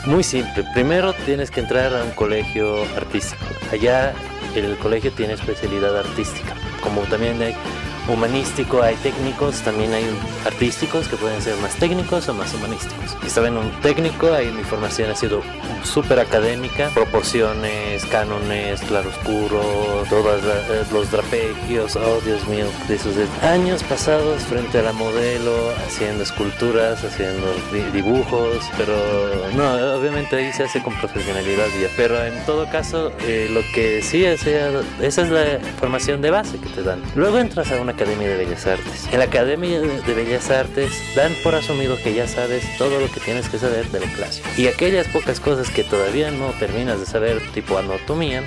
muy 0.05 0.23
simple. 0.23 0.65
Primero 0.75 1.15
tienes 1.25 1.51
que 1.51 1.61
entrar 1.61 1.95
a 1.95 2.05
un 2.05 2.11
colegio 2.11 2.83
artístico. 2.97 3.43
Allá 3.73 4.13
el 4.55 4.77
colegio 4.77 5.13
tiene 5.13 5.33
especialidad 5.33 5.97
artística, 5.99 6.55
como 6.81 7.03
también 7.03 7.41
hay 7.43 7.55
humanístico, 8.09 8.83
hay 8.83 8.97
técnicos, 8.97 9.61
también 9.63 9.93
hay 9.93 10.05
artísticos 10.45 11.09
que 11.09 11.17
pueden 11.17 11.41
ser 11.43 11.57
más 11.59 11.75
técnicos 11.77 12.29
o 12.29 12.35
más 12.35 12.53
humanísticos. 12.55 13.17
Estaba 13.25 13.49
en 13.49 13.57
un 13.57 13.71
técnico, 13.81 14.33
ahí 14.33 14.51
mi 14.51 14.63
formación 14.65 15.11
ha 15.11 15.17
sido 15.17 15.43
súper 15.85 16.19
académica, 16.19 16.91
proporciones, 16.95 18.05
cánones, 18.07 18.81
claroscuro, 18.83 20.05
todos 20.09 20.43
eh, 20.45 20.85
los 20.93 21.11
drapegios, 21.11 21.97
oh 21.97 22.21
Dios 22.25 22.47
mío, 22.49 22.67
de 22.89 22.95
esos 22.95 23.15
años 23.43 23.83
pasados 23.85 24.43
frente 24.43 24.79
a 24.79 24.83
la 24.83 24.93
modelo, 24.93 25.71
haciendo 25.87 26.23
esculturas, 26.23 27.03
haciendo 27.05 27.47
dibujos, 27.93 28.71
pero 28.77 28.95
no, 29.55 29.97
obviamente 29.99 30.37
ahí 30.37 30.53
se 30.53 30.65
hace 30.65 30.83
con 30.83 30.95
profesionalidad 30.95 31.67
ya, 31.81 31.89
pero 31.97 32.23
en 32.25 32.45
todo 32.45 32.69
caso 32.71 33.13
eh, 33.23 33.49
lo 33.51 33.61
que 33.75 34.03
sí 34.03 34.25
es, 34.25 34.47
esa 34.47 35.23
es 35.23 35.31
la 35.31 35.59
formación 35.79 36.21
de 36.21 36.31
base 36.31 36.59
que 36.59 36.69
te 36.69 36.83
dan. 36.83 37.03
Luego 37.15 37.39
entras 37.39 37.71
a 37.73 37.81
una 37.81 37.95
Academia 38.01 38.31
de 38.31 38.37
Bellas 38.39 38.67
Artes. 38.67 39.09
En 39.13 39.19
la 39.19 39.27
Academia 39.27 39.79
de 39.79 40.15
Bellas 40.15 40.49
Artes 40.49 40.91
dan 41.15 41.35
por 41.45 41.55
asumido 41.55 41.99
que 42.03 42.15
ya 42.15 42.27
sabes 42.27 42.65
todo 42.79 42.99
lo 42.99 43.13
que 43.13 43.21
tienes 43.21 43.51
que 43.51 43.59
saber 43.59 43.87
de 43.91 43.99
clásico. 43.99 44.49
Y 44.57 44.69
aquellas 44.69 45.07
pocas 45.09 45.39
cosas 45.39 45.69
que 45.69 45.85
todavía 45.85 46.31
no 46.31 46.47
terminas 46.59 46.99
de 46.99 47.05
saber, 47.05 47.43
tipo 47.53 47.77
anatomía, 47.77 48.43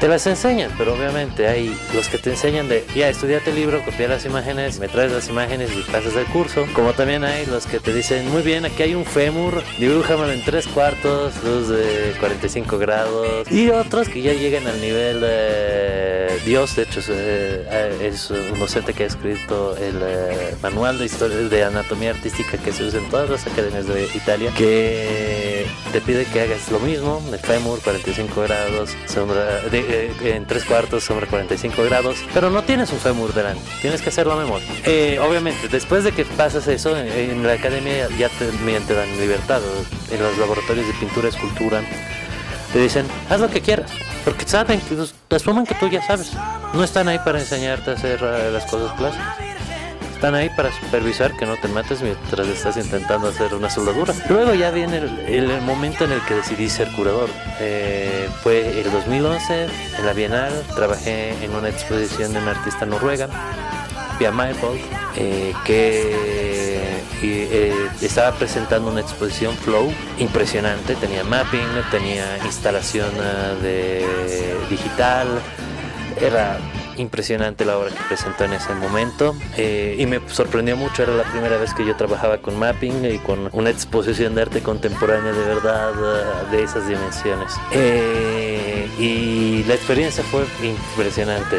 te 0.00 0.08
las 0.08 0.26
enseñan, 0.26 0.70
pero 0.76 0.94
obviamente 0.94 1.48
hay 1.48 1.74
los 1.94 2.08
que 2.08 2.18
te 2.18 2.30
enseñan 2.30 2.68
de, 2.68 2.84
ya, 2.94 3.08
estudiate 3.08 3.50
el 3.50 3.56
libro, 3.56 3.82
copia 3.84 4.08
las 4.08 4.26
imágenes, 4.26 4.78
me 4.78 4.88
traes 4.88 5.12
las 5.12 5.28
imágenes 5.28 5.70
y 5.72 5.82
pasas 5.90 6.14
el 6.16 6.26
curso. 6.26 6.66
Como 6.74 6.92
también 6.92 7.24
hay 7.24 7.46
los 7.46 7.66
que 7.66 7.80
te 7.80 7.94
dicen, 7.94 8.30
muy 8.30 8.42
bien, 8.42 8.66
aquí 8.66 8.82
hay 8.82 8.94
un 8.94 9.06
fémur, 9.06 9.62
dibújamelo 9.78 10.32
en 10.32 10.44
tres 10.44 10.66
cuartos, 10.68 11.42
luz 11.42 11.68
de 11.68 12.14
45 12.20 12.78
grados. 12.78 13.50
Y 13.50 13.70
otros 13.70 14.10
que 14.10 14.20
ya 14.20 14.34
llegan 14.34 14.66
al 14.66 14.80
nivel 14.80 15.20
de 15.22 16.40
Dios, 16.44 16.76
de 16.76 16.82
hecho, 16.82 17.00
eh, 17.08 17.98
es 18.02 18.30
un 18.30 18.58
que 18.84 19.04
ha 19.04 19.06
escrito 19.06 19.76
el 19.76 20.00
eh, 20.02 20.56
manual 20.62 20.98
de 20.98 21.04
historia 21.04 21.36
de 21.36 21.64
anatomía 21.64 22.10
artística 22.10 22.58
que 22.58 22.72
se 22.72 22.84
usa 22.84 22.98
en 22.98 23.08
todas 23.08 23.28
las 23.28 23.46
academias 23.46 23.86
de 23.86 24.04
Italia, 24.14 24.52
que 24.56 25.66
te 25.92 26.00
pide 26.00 26.24
que 26.24 26.40
hagas 26.40 26.70
lo 26.70 26.80
mismo, 26.80 27.22
el 27.32 27.38
fémur, 27.38 27.78
45 27.80 28.42
grados, 28.42 28.96
sombra, 29.06 29.60
de, 29.70 29.80
eh, 29.80 30.34
en 30.34 30.46
tres 30.46 30.64
cuartos, 30.64 31.04
sombra 31.04 31.26
45 31.26 31.84
grados, 31.84 32.16
pero 32.32 32.50
no 32.50 32.62
tienes 32.62 32.90
un 32.92 32.98
fémur 32.98 33.34
delante, 33.34 33.62
tienes 33.80 34.00
que 34.02 34.08
hacerlo 34.08 34.32
a 34.32 34.36
memoria. 34.36 34.66
Eh, 34.84 35.18
obviamente, 35.20 35.68
después 35.68 36.04
de 36.04 36.12
que 36.12 36.24
pasas 36.24 36.66
eso, 36.68 36.96
en, 36.96 37.46
la 37.46 37.52
academia 37.52 38.08
ya 38.18 38.28
te, 38.28 38.46
te 38.46 38.94
dan 38.94 39.18
libertad, 39.18 39.60
en 40.10 40.22
los 40.22 40.38
laboratorios 40.38 40.86
de 40.86 40.92
pintura, 40.94 41.28
escultura, 41.28 41.82
te 42.72 42.80
dicen, 42.80 43.06
haz 43.28 43.40
lo 43.40 43.48
que 43.48 43.60
quieras, 43.60 43.90
porque 44.24 44.46
saben, 44.46 44.80
asumen 45.30 45.66
que 45.66 45.74
tú 45.74 45.88
ya 45.88 46.02
sabes, 46.02 46.32
no 46.72 46.84
están 46.84 47.08
ahí 47.08 47.18
para 47.18 47.40
enseñarte 47.40 47.90
a 47.90 47.94
hacer 47.94 48.20
eh, 48.22 48.50
las 48.52 48.64
cosas 48.66 48.92
clásicas 48.96 49.50
están 50.20 50.34
ahí 50.34 50.50
para 50.50 50.70
supervisar 50.70 51.34
que 51.34 51.46
no 51.46 51.56
te 51.56 51.66
mates 51.66 52.02
mientras 52.02 52.46
estás 52.46 52.76
intentando 52.76 53.28
hacer 53.28 53.54
una 53.54 53.70
soldadura. 53.70 54.12
Luego 54.28 54.52
ya 54.52 54.70
viene 54.70 54.98
el, 54.98 55.62
momento 55.62 56.04
en 56.04 56.12
el 56.12 56.20
que 56.26 56.34
decidí 56.34 56.68
ser 56.68 56.88
curador. 56.92 57.30
Eh, 57.58 58.28
fue 58.42 58.82
el 58.82 58.92
2011 58.92 59.68
en 59.98 60.04
la 60.04 60.12
Bienal, 60.12 60.52
trabajé 60.74 61.42
en 61.42 61.54
una 61.54 61.70
exposición 61.70 62.34
de 62.34 62.38
un 62.38 62.48
artista 62.48 62.84
noruega, 62.84 63.30
Pia 64.18 64.30
Maybold, 64.30 64.82
eh, 65.16 65.54
que 65.64 66.69
eh, 67.22 67.88
estaba 68.00 68.32
presentando 68.36 68.90
una 68.90 69.00
exposición 69.00 69.56
Flow 69.56 69.92
impresionante, 70.18 70.94
tenía 70.96 71.24
mapping, 71.24 71.66
tenía 71.90 72.38
instalación 72.44 73.10
de 73.62 74.04
digital, 74.68 75.28
era 76.20 76.58
impresionante 77.00 77.64
la 77.64 77.78
obra 77.78 77.90
que 77.90 78.02
presentó 78.08 78.44
en 78.44 78.52
ese 78.52 78.74
momento 78.74 79.34
eh, 79.56 79.96
y 79.98 80.06
me 80.06 80.20
sorprendió 80.28 80.76
mucho, 80.76 81.02
era 81.02 81.14
la 81.14 81.24
primera 81.24 81.56
vez 81.56 81.74
que 81.74 81.84
yo 81.84 81.96
trabajaba 81.96 82.38
con 82.38 82.58
mapping 82.58 83.04
y 83.04 83.18
con 83.18 83.48
una 83.52 83.70
exposición 83.70 84.34
de 84.34 84.42
arte 84.42 84.60
contemporáneo 84.62 85.34
de 85.34 85.44
verdad 85.44 85.92
eh, 85.92 86.56
de 86.56 86.62
esas 86.62 86.86
dimensiones. 86.86 87.52
Eh, 87.72 88.88
y 88.98 89.64
la 89.64 89.74
experiencia 89.74 90.22
fue 90.24 90.44
impresionante. 90.62 91.56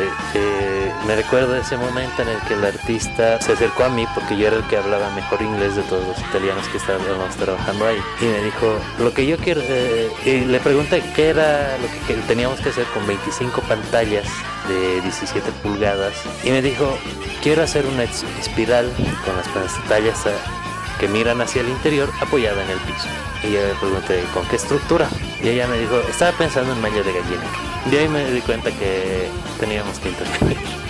Me 1.06 1.16
recuerdo 1.16 1.56
ese 1.56 1.78
momento 1.78 2.22
en 2.22 2.30
el 2.30 2.40
que 2.42 2.54
el 2.54 2.64
artista 2.64 3.42
se 3.42 3.54
acercó 3.54 3.86
a 3.86 3.90
mí 3.90 4.06
porque 4.14 4.38
yo 4.38 4.48
era 4.48 4.58
el 4.58 4.64
que 4.68 4.78
hablaba 4.78 5.10
mejor 5.12 5.42
inglés 5.42 5.76
de 5.76 5.84
todos 5.84 6.08
los 6.08 6.20
italianos 6.20 6.68
que 6.68 6.78
estábamos 6.78 7.36
trabajando 7.36 7.88
ahí 7.88 8.02
y 8.22 8.26
me 8.26 8.42
dijo, 8.42 8.80
lo 9.00 9.14
que 9.14 9.26
yo 9.26 9.38
quiero, 9.38 9.62
y 10.26 10.46
le 10.46 10.60
pregunté 10.60 11.04
qué 11.16 11.30
era 11.30 11.78
lo 11.78 12.08
que 12.08 12.22
teníamos 12.22 12.60
que 12.60 12.70
hacer 12.70 12.86
con 12.94 13.06
25 13.08 13.62
pantallas 13.62 14.28
de 14.68 15.02
17 15.02 15.52
pulgadas 15.64 16.14
y 16.44 16.52
me 16.52 16.62
dijo, 16.62 16.98
quiero 17.42 17.64
hacer 17.64 17.86
una 17.86 18.04
espiral 18.04 18.92
con 19.26 19.36
las 19.36 19.48
pantallas 19.50 20.26
eh, 20.26 20.32
que 21.00 21.08
miran 21.08 21.42
hacia 21.42 21.62
el 21.62 21.70
interior 21.70 22.10
apoyada 22.22 22.64
en 22.64 22.70
el 22.70 22.80
piso. 22.80 23.08
Y 23.44 23.54
yo 23.54 23.68
le 23.68 23.74
pregunté, 23.74 24.24
¿con 24.34 24.48
qué 24.48 24.56
estructura? 24.56 25.10
Y 25.44 25.50
ella 25.50 25.68
me 25.68 25.80
dijo, 25.80 26.00
estaba 26.08 26.32
pensando 26.38 26.74
en 26.74 26.82
malla 26.82 27.02
de 27.02 27.12
gallina. 27.12 27.44
Y 27.92 27.96
ahí 27.96 28.08
me 28.08 28.30
di 28.30 28.42
cuenta 28.42 28.70
que 28.72 29.28
teníamos 29.60 29.98
que 29.98 30.10
intervenir. 30.10 30.81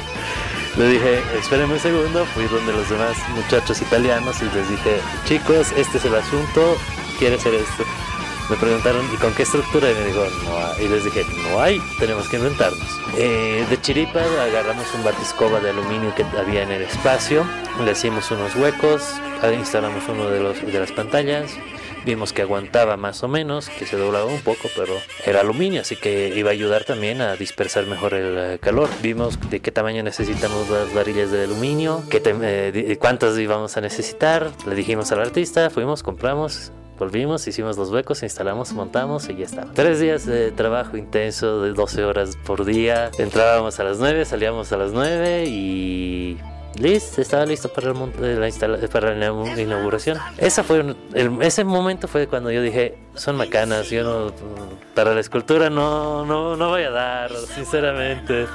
Le 0.77 0.87
dije, 0.87 1.21
espérenme 1.37 1.73
un 1.73 1.79
segundo, 1.79 2.25
fui 2.27 2.45
donde 2.45 2.71
los 2.71 2.89
demás 2.89 3.17
muchachos 3.35 3.81
italianos 3.81 4.41
y 4.41 4.45
les 4.55 4.69
dije, 4.69 5.01
chicos, 5.25 5.71
este 5.75 5.97
es 5.97 6.05
el 6.05 6.15
asunto, 6.15 6.77
quiere 7.19 7.35
hacer 7.35 7.55
esto. 7.55 7.83
Me 8.49 8.55
preguntaron, 8.55 9.05
¿y 9.13 9.17
con 9.17 9.33
qué 9.33 9.43
estructura? 9.43 9.91
Y 9.91 9.93
me 9.93 10.05
dijo, 10.05 10.25
no. 10.45 10.83
Y 10.83 10.87
les 10.87 11.03
dije, 11.03 11.25
no 11.49 11.61
hay, 11.61 11.81
tenemos 11.99 12.27
que 12.29 12.37
inventarnos. 12.37 12.99
Eh, 13.17 13.65
de 13.69 13.81
chiripa 13.81 14.21
agarramos 14.21 14.85
un 14.95 15.03
batiscoba 15.03 15.59
de 15.59 15.69
aluminio 15.69 16.13
que 16.15 16.23
había 16.37 16.63
en 16.63 16.71
el 16.71 16.81
espacio, 16.81 17.45
le 17.83 17.91
hicimos 17.91 18.31
unos 18.31 18.55
huecos, 18.55 19.15
instalamos 19.57 20.03
uno 20.07 20.29
de, 20.29 20.39
los, 20.39 20.65
de 20.65 20.79
las 20.79 20.91
pantallas, 20.91 21.57
vimos 22.05 22.33
que 22.33 22.41
aguantaba 22.41 22.97
más 22.97 23.23
o 23.23 23.27
menos, 23.27 23.69
que 23.69 23.85
se 23.85 23.97
doblaba 23.97 24.25
un 24.25 24.41
poco, 24.41 24.69
pero 24.75 24.93
era 25.25 25.41
aluminio, 25.41 25.81
así 25.81 25.95
que 25.95 26.29
iba 26.35 26.49
a 26.49 26.53
ayudar 26.53 26.83
también 26.83 27.21
a 27.21 27.35
dispersar 27.35 27.85
mejor 27.85 28.13
el 28.13 28.37
eh, 28.37 28.59
calor. 28.59 28.89
Vimos 29.01 29.39
de 29.49 29.59
qué 29.59 29.71
tamaño 29.71 30.03
necesitamos 30.03 30.69
las 30.69 30.93
varillas 30.93 31.31
de 31.31 31.43
aluminio, 31.43 32.03
qué 32.09 32.21
eh, 32.25 32.97
cuántas 32.99 33.37
íbamos 33.37 33.77
a 33.77 33.81
necesitar. 33.81 34.51
Le 34.67 34.75
dijimos 34.75 35.11
al 35.11 35.21
artista, 35.21 35.69
fuimos, 35.69 36.03
compramos, 36.03 36.71
Volvimos, 37.01 37.47
hicimos 37.47 37.79
los 37.79 37.89
huecos, 37.89 38.21
instalamos, 38.21 38.73
montamos 38.73 39.27
y 39.27 39.35
ya 39.35 39.45
está. 39.45 39.65
Tres 39.73 39.99
días 39.99 40.27
de 40.27 40.51
trabajo 40.51 40.97
intenso 40.97 41.63
de 41.63 41.73
12 41.73 42.03
horas 42.03 42.37
por 42.45 42.63
día. 42.63 43.09
Entrábamos 43.17 43.79
a 43.79 43.83
las 43.85 43.97
9, 43.97 44.23
salíamos 44.23 44.71
a 44.71 44.77
las 44.77 44.91
9 44.91 45.45
y 45.47 46.37
listo, 46.79 47.21
estaba 47.21 47.45
listo 47.45 47.69
para, 47.69 47.91
el, 47.91 48.39
la, 48.39 48.87
para 48.87 49.15
la 49.15 49.61
inauguración. 49.61 50.17
Esa 50.37 50.63
fue 50.63 50.95
ese 51.41 51.63
momento 51.63 52.07
fue 52.07 52.27
cuando 52.27 52.51
yo 52.51 52.61
dije, 52.61 52.97
son 53.15 53.35
macanas, 53.37 53.89
yo 53.89 54.03
no, 54.03 54.33
para 54.95 55.13
la 55.13 55.19
escultura 55.19 55.69
no, 55.69 56.25
no, 56.25 56.55
no 56.55 56.69
voy 56.69 56.83
a 56.83 56.91
dar, 56.91 57.31
sinceramente. 57.55 58.47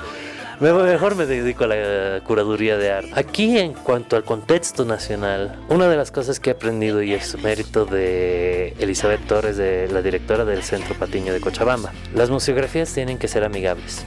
Mejor 0.58 1.16
me 1.16 1.26
dedico 1.26 1.64
a 1.64 1.66
la 1.66 2.20
curaduría 2.24 2.78
de 2.78 2.90
arte. 2.90 3.12
Aquí, 3.14 3.58
en 3.58 3.74
cuanto 3.74 4.16
al 4.16 4.24
contexto 4.24 4.86
nacional, 4.86 5.54
una 5.68 5.86
de 5.86 5.96
las 5.96 6.10
cosas 6.10 6.40
que 6.40 6.48
he 6.48 6.52
aprendido 6.54 7.02
y 7.02 7.12
es 7.12 7.36
mérito 7.42 7.84
de 7.84 8.74
Elizabeth 8.78 9.26
Torres, 9.26 9.58
de 9.58 9.86
la 9.88 10.00
directora 10.00 10.46
del 10.46 10.62
Centro 10.62 10.94
Patiño 10.94 11.34
de 11.34 11.40
Cochabamba, 11.40 11.92
las 12.14 12.30
museografías 12.30 12.90
tienen 12.90 13.18
que 13.18 13.28
ser 13.28 13.44
amigables 13.44 14.06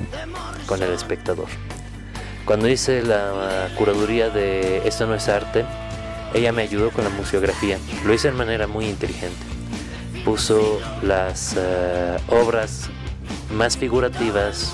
con 0.65 0.81
el 0.81 0.91
espectador. 0.91 1.47
Cuando 2.49 2.67
hice 2.67 3.03
la 3.03 3.69
curaduría 3.77 4.31
de 4.31 4.81
Esto 4.87 5.05
no 5.05 5.13
es 5.13 5.29
arte, 5.29 5.65
ella 6.33 6.51
me 6.51 6.63
ayudó 6.63 6.89
con 6.89 7.03
la 7.03 7.11
museografía. 7.11 7.77
Lo 8.03 8.11
hice 8.11 8.31
de 8.31 8.37
manera 8.37 8.65
muy 8.65 8.85
inteligente. 8.85 9.37
Puso 10.25 10.79
las 11.03 11.53
eh, 11.55 12.17
obras 12.27 12.89
más 13.53 13.77
figurativas 13.77 14.73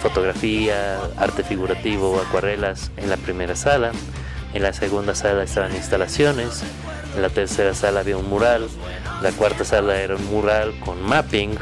fotografía, 0.00 1.00
arte 1.16 1.42
figurativo, 1.42 2.20
acuarelas 2.20 2.92
en 2.98 3.10
la 3.10 3.16
primera 3.16 3.56
sala. 3.56 3.90
En 4.54 4.62
la 4.62 4.72
segunda 4.72 5.16
sala 5.16 5.42
estaban 5.42 5.74
instalaciones. 5.74 6.62
En 7.16 7.22
la 7.22 7.30
tercera 7.30 7.74
sala 7.74 7.98
había 7.98 8.16
un 8.16 8.28
mural, 8.28 8.68
la 9.22 9.32
cuarta 9.32 9.64
sala 9.64 10.00
era 10.00 10.14
un 10.14 10.24
mural 10.26 10.78
con 10.78 11.02
mapping 11.02 11.56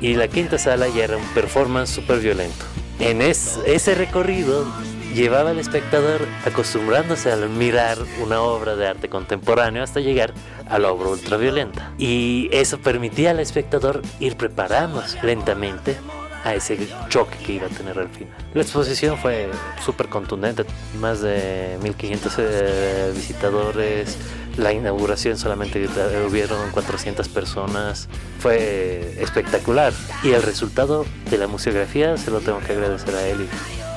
y 0.00 0.14
la 0.14 0.26
quinta 0.28 0.56
sala 0.56 0.88
ya 0.88 1.04
era 1.04 1.18
un 1.18 1.34
performance 1.34 1.90
súper 1.90 2.20
violento. 2.20 2.64
En 3.02 3.20
ese 3.20 3.96
recorrido 3.96 4.64
llevaba 5.12 5.50
al 5.50 5.58
espectador 5.58 6.20
acostumbrándose 6.46 7.32
a 7.32 7.36
mirar 7.36 7.98
una 8.22 8.40
obra 8.42 8.76
de 8.76 8.86
arte 8.86 9.08
contemporáneo 9.08 9.82
hasta 9.82 9.98
llegar 9.98 10.32
a 10.70 10.78
la 10.78 10.92
obra 10.92 11.08
ultraviolenta. 11.08 11.92
Y 11.98 12.48
eso 12.52 12.78
permitía 12.78 13.32
al 13.32 13.40
espectador 13.40 14.02
ir 14.20 14.36
preparándose 14.36 15.18
lentamente 15.20 15.96
a 16.44 16.54
ese 16.54 16.78
choque 17.08 17.36
que 17.44 17.54
iba 17.54 17.66
a 17.66 17.70
tener 17.70 17.98
al 17.98 18.08
final. 18.08 18.36
La 18.54 18.62
exposición 18.62 19.18
fue 19.18 19.50
súper 19.84 20.08
contundente, 20.08 20.64
más 21.00 21.20
de 21.22 21.78
1500 21.82 22.34
eh, 22.38 23.12
visitadores, 23.16 24.16
la 24.56 24.72
inauguración 24.72 25.36
solamente 25.36 25.86
hubieron 26.28 26.70
400 26.70 27.28
personas, 27.28 28.08
fue 28.38 29.16
espectacular. 29.18 29.92
Y 30.22 30.32
el 30.32 30.42
resultado 30.42 31.06
de 31.30 31.38
la 31.38 31.46
museografía 31.46 32.16
se 32.16 32.30
lo 32.30 32.40
tengo 32.40 32.60
que 32.60 32.72
agradecer 32.72 33.14
a 33.14 33.28
Eli 33.28 33.48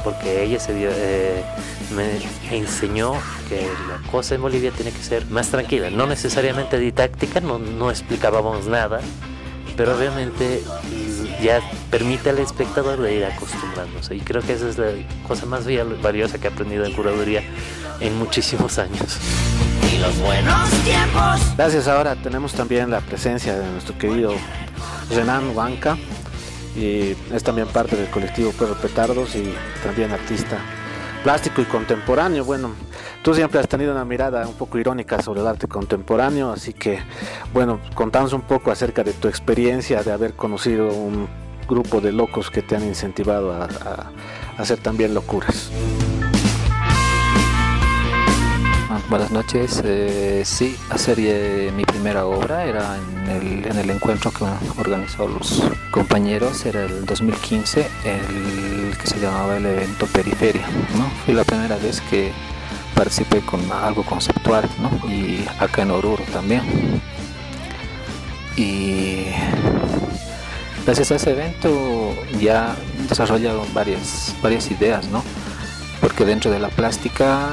porque 0.05 0.43
ella 0.43 0.59
se 0.59 0.71
eh, 0.77 1.43
me 1.95 2.19
enseñó 2.55 3.13
que 3.49 3.67
la 3.89 4.11
cosa 4.11 4.35
en 4.35 4.43
Bolivia 4.43 4.69
tiene 4.69 4.91
que 4.91 5.01
ser 5.01 5.25
más 5.25 5.49
tranquila, 5.49 5.89
no 5.89 6.05
necesariamente 6.05 6.77
didáctica, 6.77 7.41
no, 7.41 7.57
no 7.57 7.89
explicábamos 7.89 8.67
nada, 8.67 9.01
pero 9.75 9.97
obviamente 9.97 10.61
ya 11.41 11.59
permite 11.89 12.29
al 12.29 12.37
espectador 12.37 13.01
de 13.01 13.15
ir 13.15 13.25
acostumbrándose. 13.25 14.15
Y 14.15 14.19
creo 14.21 14.43
que 14.43 14.53
esa 14.53 14.69
es 14.69 14.77
la 14.77 14.91
cosa 15.27 15.47
más 15.47 15.65
valiosa 16.01 16.37
que 16.37 16.47
he 16.47 16.51
aprendido 16.51 16.85
en 16.85 16.93
curaduría 16.93 17.41
en 17.99 18.17
muchísimos 18.17 18.77
años. 18.77 19.17
Y 19.93 19.97
los 19.99 20.17
buenos 20.19 20.69
tiempos. 20.83 21.41
Gracias, 21.57 21.87
ahora 21.87 22.15
tenemos 22.15 22.53
también 22.53 22.89
la 22.91 23.01
presencia 23.01 23.57
de 23.57 23.69
nuestro 23.71 23.97
querido 23.97 24.33
Renan 25.09 25.55
Huanca 25.55 25.97
y 26.75 27.15
es 27.33 27.43
también 27.43 27.67
parte 27.67 27.95
del 27.95 28.09
colectivo 28.09 28.51
Perro 28.51 28.75
Petardos 28.75 29.35
y 29.35 29.53
también 29.83 30.11
artista 30.11 30.57
plástico 31.23 31.61
y 31.61 31.65
contemporáneo. 31.65 32.45
Bueno, 32.45 32.71
tú 33.23 33.33
siempre 33.33 33.59
has 33.59 33.67
tenido 33.67 33.91
una 33.91 34.05
mirada 34.05 34.47
un 34.47 34.53
poco 34.53 34.77
irónica 34.77 35.21
sobre 35.21 35.41
el 35.41 35.47
arte 35.47 35.67
contemporáneo, 35.67 36.51
así 36.51 36.71
que, 36.73 36.99
bueno, 37.51 37.79
contanos 37.95 38.33
un 38.33 38.41
poco 38.41 38.69
acerca 38.69 39.03
de 39.03 39.13
tu 39.13 39.27
experiencia 39.27 40.03
de 40.03 40.11
haber 40.11 40.33
conocido 40.35 40.93
un 40.93 41.27
grupo 41.67 41.99
de 41.99 42.11
locos 42.11 42.51
que 42.51 42.61
te 42.61 42.75
han 42.75 42.83
incentivado 42.83 43.51
a, 43.53 43.67
hacer 44.57 44.77
también 44.77 45.13
locuras. 45.13 45.71
Buenas 49.09 49.31
noches. 49.31 49.81
Eh, 49.83 50.43
sí, 50.45 50.77
hacer 50.89 51.17
mi 51.73 51.85
primera 51.85 52.25
obra 52.25 52.65
era 52.65 52.97
en 52.97 53.29
el, 53.29 53.65
en 53.65 53.77
el 53.77 53.89
encuentro 53.89 54.31
que 54.31 54.45
organizó 54.79 55.27
los 55.27 55.63
compañeros, 55.91 56.65
era 56.65 56.83
el 56.83 57.05
2015, 57.05 57.87
el 58.05 58.97
que 58.97 59.07
se 59.07 59.19
llamaba 59.19 59.57
el 59.57 59.65
evento 59.65 60.07
Periferia. 60.07 60.65
¿no? 60.97 61.09
Fue 61.25 61.33
la 61.33 61.43
primera 61.43 61.77
vez 61.77 62.01
que 62.09 62.31
participé 62.95 63.41
con 63.41 63.59
algo 63.71 64.03
conceptual 64.03 64.69
¿no? 64.79 65.09
y 65.09 65.45
acá 65.59 65.83
en 65.83 65.91
Oruro 65.91 66.23
también. 66.31 67.01
Y 68.57 69.25
gracias 70.85 71.11
a 71.11 71.15
ese 71.15 71.31
evento 71.31 72.15
ya 72.39 72.75
he 73.03 73.07
desarrollado 73.07 73.65
varias, 73.73 74.35
varias 74.41 74.71
ideas, 74.71 75.07
¿no? 75.09 75.23
porque 76.01 76.25
dentro 76.25 76.51
de 76.51 76.59
la 76.59 76.69
plástica 76.69 77.49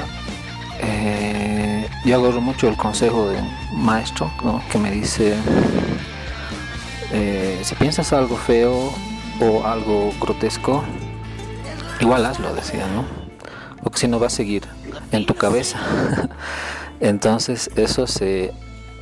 eh, 0.82 1.88
yo 2.04 2.16
agarro 2.16 2.40
mucho 2.40 2.68
el 2.68 2.76
consejo 2.76 3.28
de 3.28 3.38
un 3.38 3.84
maestro 3.84 4.30
que 4.70 4.78
me 4.78 4.90
dice, 4.90 5.36
eh, 7.12 7.60
si 7.62 7.74
piensas 7.76 8.12
algo 8.12 8.36
feo 8.36 8.92
o 9.40 9.64
algo 9.64 10.12
grotesco, 10.20 10.82
igual 12.00 12.26
hazlo, 12.26 12.54
decía, 12.54 12.86
¿no? 12.88 13.04
Porque 13.82 13.98
si 13.98 14.08
no 14.08 14.18
va 14.18 14.26
a 14.26 14.30
seguir 14.30 14.64
en 15.12 15.26
tu 15.26 15.34
cabeza. 15.34 15.78
Entonces 17.00 17.70
eso 17.76 18.06
se 18.06 18.52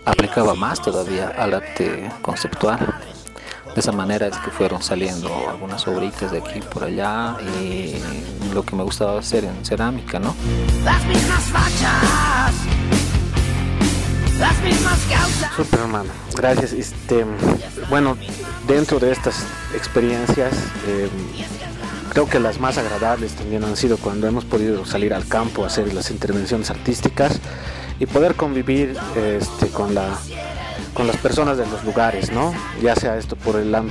aplicaba 0.04 0.54
más 0.54 0.80
todavía 0.80 1.28
al 1.28 1.54
arte 1.54 2.10
conceptual. 2.22 2.78
De 3.74 3.80
esa 3.80 3.92
manera 3.92 4.26
es 4.26 4.36
que 4.38 4.50
fueron 4.50 4.82
saliendo 4.82 5.32
algunas 5.48 5.86
obritas 5.86 6.32
de 6.32 6.38
aquí 6.38 6.60
por 6.60 6.84
allá 6.84 7.36
y 7.62 7.94
lo 8.52 8.64
que 8.64 8.74
me 8.74 8.82
gustaba 8.82 9.18
hacer 9.18 9.44
en 9.44 9.64
cerámica, 9.64 10.18
¿no? 10.18 10.34
Las 10.84 11.04
mismas 11.06 11.44
fachas, 11.44 12.52
las 14.40 14.60
mismas 14.62 14.98
causas. 15.08 15.54
Super 15.54 15.80
hermano, 15.80 16.10
gracias. 16.34 16.72
Este, 16.72 17.24
bueno, 17.88 18.16
dentro 18.66 18.98
de 18.98 19.12
estas 19.12 19.44
experiencias, 19.74 20.52
eh, 20.88 21.08
creo 22.10 22.28
que 22.28 22.40
las 22.40 22.58
más 22.58 22.76
agradables 22.76 23.34
también 23.34 23.62
han 23.62 23.76
sido 23.76 23.98
cuando 23.98 24.26
hemos 24.26 24.44
podido 24.44 24.84
salir 24.84 25.14
al 25.14 25.28
campo 25.28 25.62
a 25.62 25.68
hacer 25.68 25.94
las 25.94 26.10
intervenciones 26.10 26.70
artísticas 26.70 27.38
y 28.00 28.06
poder 28.06 28.34
convivir 28.34 28.96
este, 29.14 29.68
con 29.68 29.94
la 29.94 30.18
con 30.94 31.06
las 31.06 31.16
personas 31.16 31.56
de 31.56 31.66
los 31.66 31.84
lugares, 31.84 32.30
¿no? 32.32 32.52
Ya 32.82 32.94
sea 32.94 33.16
esto 33.16 33.36
por 33.36 33.56
el 33.56 33.72
land 33.72 33.90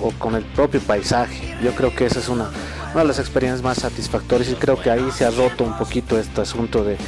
o 0.00 0.10
con 0.18 0.34
el 0.34 0.44
propio 0.44 0.80
paisaje. 0.80 1.56
Yo 1.62 1.74
creo 1.74 1.94
que 1.94 2.06
esa 2.06 2.20
es 2.20 2.28
una, 2.28 2.50
de 2.94 3.04
las 3.04 3.18
experiencias 3.18 3.62
más 3.62 3.78
satisfactorias 3.78 4.50
y 4.50 4.54
creo 4.54 4.80
que 4.80 4.90
ahí 4.90 5.10
se 5.12 5.24
ha 5.24 5.30
roto 5.30 5.64
un 5.64 5.76
poquito 5.76 6.18
este 6.18 6.40
asunto 6.40 6.84
de, 6.84 6.98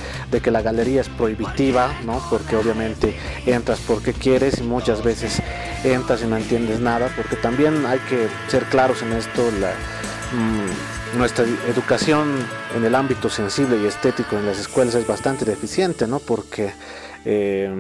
que 0.41 0.51
la 0.51 0.63
galería 0.63 1.01
es 1.01 1.09
prohibitiva, 1.09 1.93
¿no? 2.05 2.23
Porque 2.31 2.57
obviamente 2.57 3.17
entras 3.47 3.81
porque 3.87 4.13
quieres 4.13 4.59
y 4.59 4.63
muchas 4.63 5.03
veces 5.05 5.43
entras 5.85 6.23
y 6.23 6.27
no 6.27 6.37
entiendes 6.37 6.81
nada, 6.81 7.11
porque 7.17 7.37
también 7.37 7.87
hay 7.87 7.99
que 8.01 8.29
ser 8.49 8.65
claros 8.65 9.03
en 9.03 9.13
esto, 9.13 9.43
mm, 9.43 11.19
nuestra 11.19 11.45
educación 11.69 12.35
en 12.75 12.85
el 12.85 12.95
ámbito 12.95 13.31
sensible 13.31 13.79
y 13.81 13.87
estético 13.87 14.37
en 14.37 14.47
las 14.47 14.59
escuelas 14.59 14.95
es 14.97 15.07
bastante 15.07 15.45
deficiente, 15.45 16.07
¿no? 16.07 16.19
Porque 16.19 16.73
eh, 17.25 17.71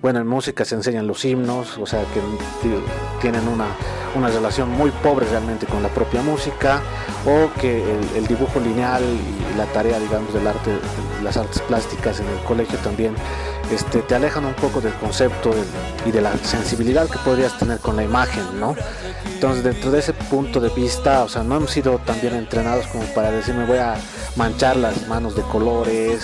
bueno, 0.00 0.20
en 0.20 0.26
música 0.28 0.64
se 0.64 0.76
enseñan 0.76 1.06
los 1.06 1.24
himnos, 1.24 1.76
o 1.78 1.86
sea 1.86 2.04
que 2.14 2.20
tienen 3.20 3.48
una, 3.48 3.66
una 4.14 4.28
relación 4.28 4.70
muy 4.70 4.90
pobre 4.90 5.26
realmente 5.28 5.66
con 5.66 5.82
la 5.82 5.88
propia 5.88 6.22
música, 6.22 6.80
o 7.26 7.52
que 7.60 7.82
el, 8.16 8.26
dibujo 8.26 8.60
lineal 8.60 9.02
y 9.02 9.58
la 9.58 9.66
tarea, 9.66 9.98
digamos, 9.98 10.32
del 10.32 10.46
arte, 10.46 10.78
las 11.22 11.36
artes 11.36 11.60
plásticas 11.62 12.20
en 12.20 12.26
el 12.26 12.38
colegio 12.44 12.78
también 12.78 13.14
este, 13.72 14.00
te 14.02 14.14
alejan 14.14 14.44
un 14.44 14.54
poco 14.54 14.80
del 14.80 14.94
concepto 14.94 15.50
y 16.06 16.10
de 16.10 16.22
la 16.22 16.36
sensibilidad 16.38 17.08
que 17.08 17.18
podrías 17.18 17.58
tener 17.58 17.78
con 17.80 17.96
la 17.96 18.04
imagen, 18.04 18.44
¿no? 18.58 18.76
Entonces, 19.26 19.64
dentro 19.64 19.90
de 19.90 19.98
ese 19.98 20.12
punto 20.12 20.60
de 20.60 20.68
vista, 20.70 21.24
o 21.24 21.28
sea, 21.28 21.42
no 21.42 21.56
hemos 21.56 21.70
sido 21.70 21.98
tan 21.98 22.20
bien 22.20 22.34
entrenados 22.34 22.86
como 22.86 23.04
para 23.14 23.30
decir 23.30 23.54
me 23.54 23.66
voy 23.66 23.78
a 23.78 23.96
manchar 24.36 24.76
las 24.76 25.06
manos 25.08 25.34
de 25.34 25.42
colores 25.42 26.22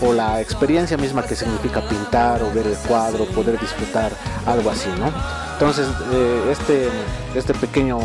o 0.00 0.12
la 0.12 0.40
experiencia 0.40 0.96
misma 0.96 1.22
que 1.22 1.36
significa 1.36 1.80
pintar 1.88 2.42
o 2.42 2.52
ver 2.52 2.66
el 2.66 2.76
cuadro, 2.76 3.24
poder 3.26 3.58
disfrutar 3.58 4.12
algo 4.46 4.70
así, 4.70 4.88
¿no? 4.98 5.12
Entonces, 5.52 5.88
eh, 6.12 6.48
este, 6.52 6.88
este 7.34 7.54
pequeño 7.54 7.98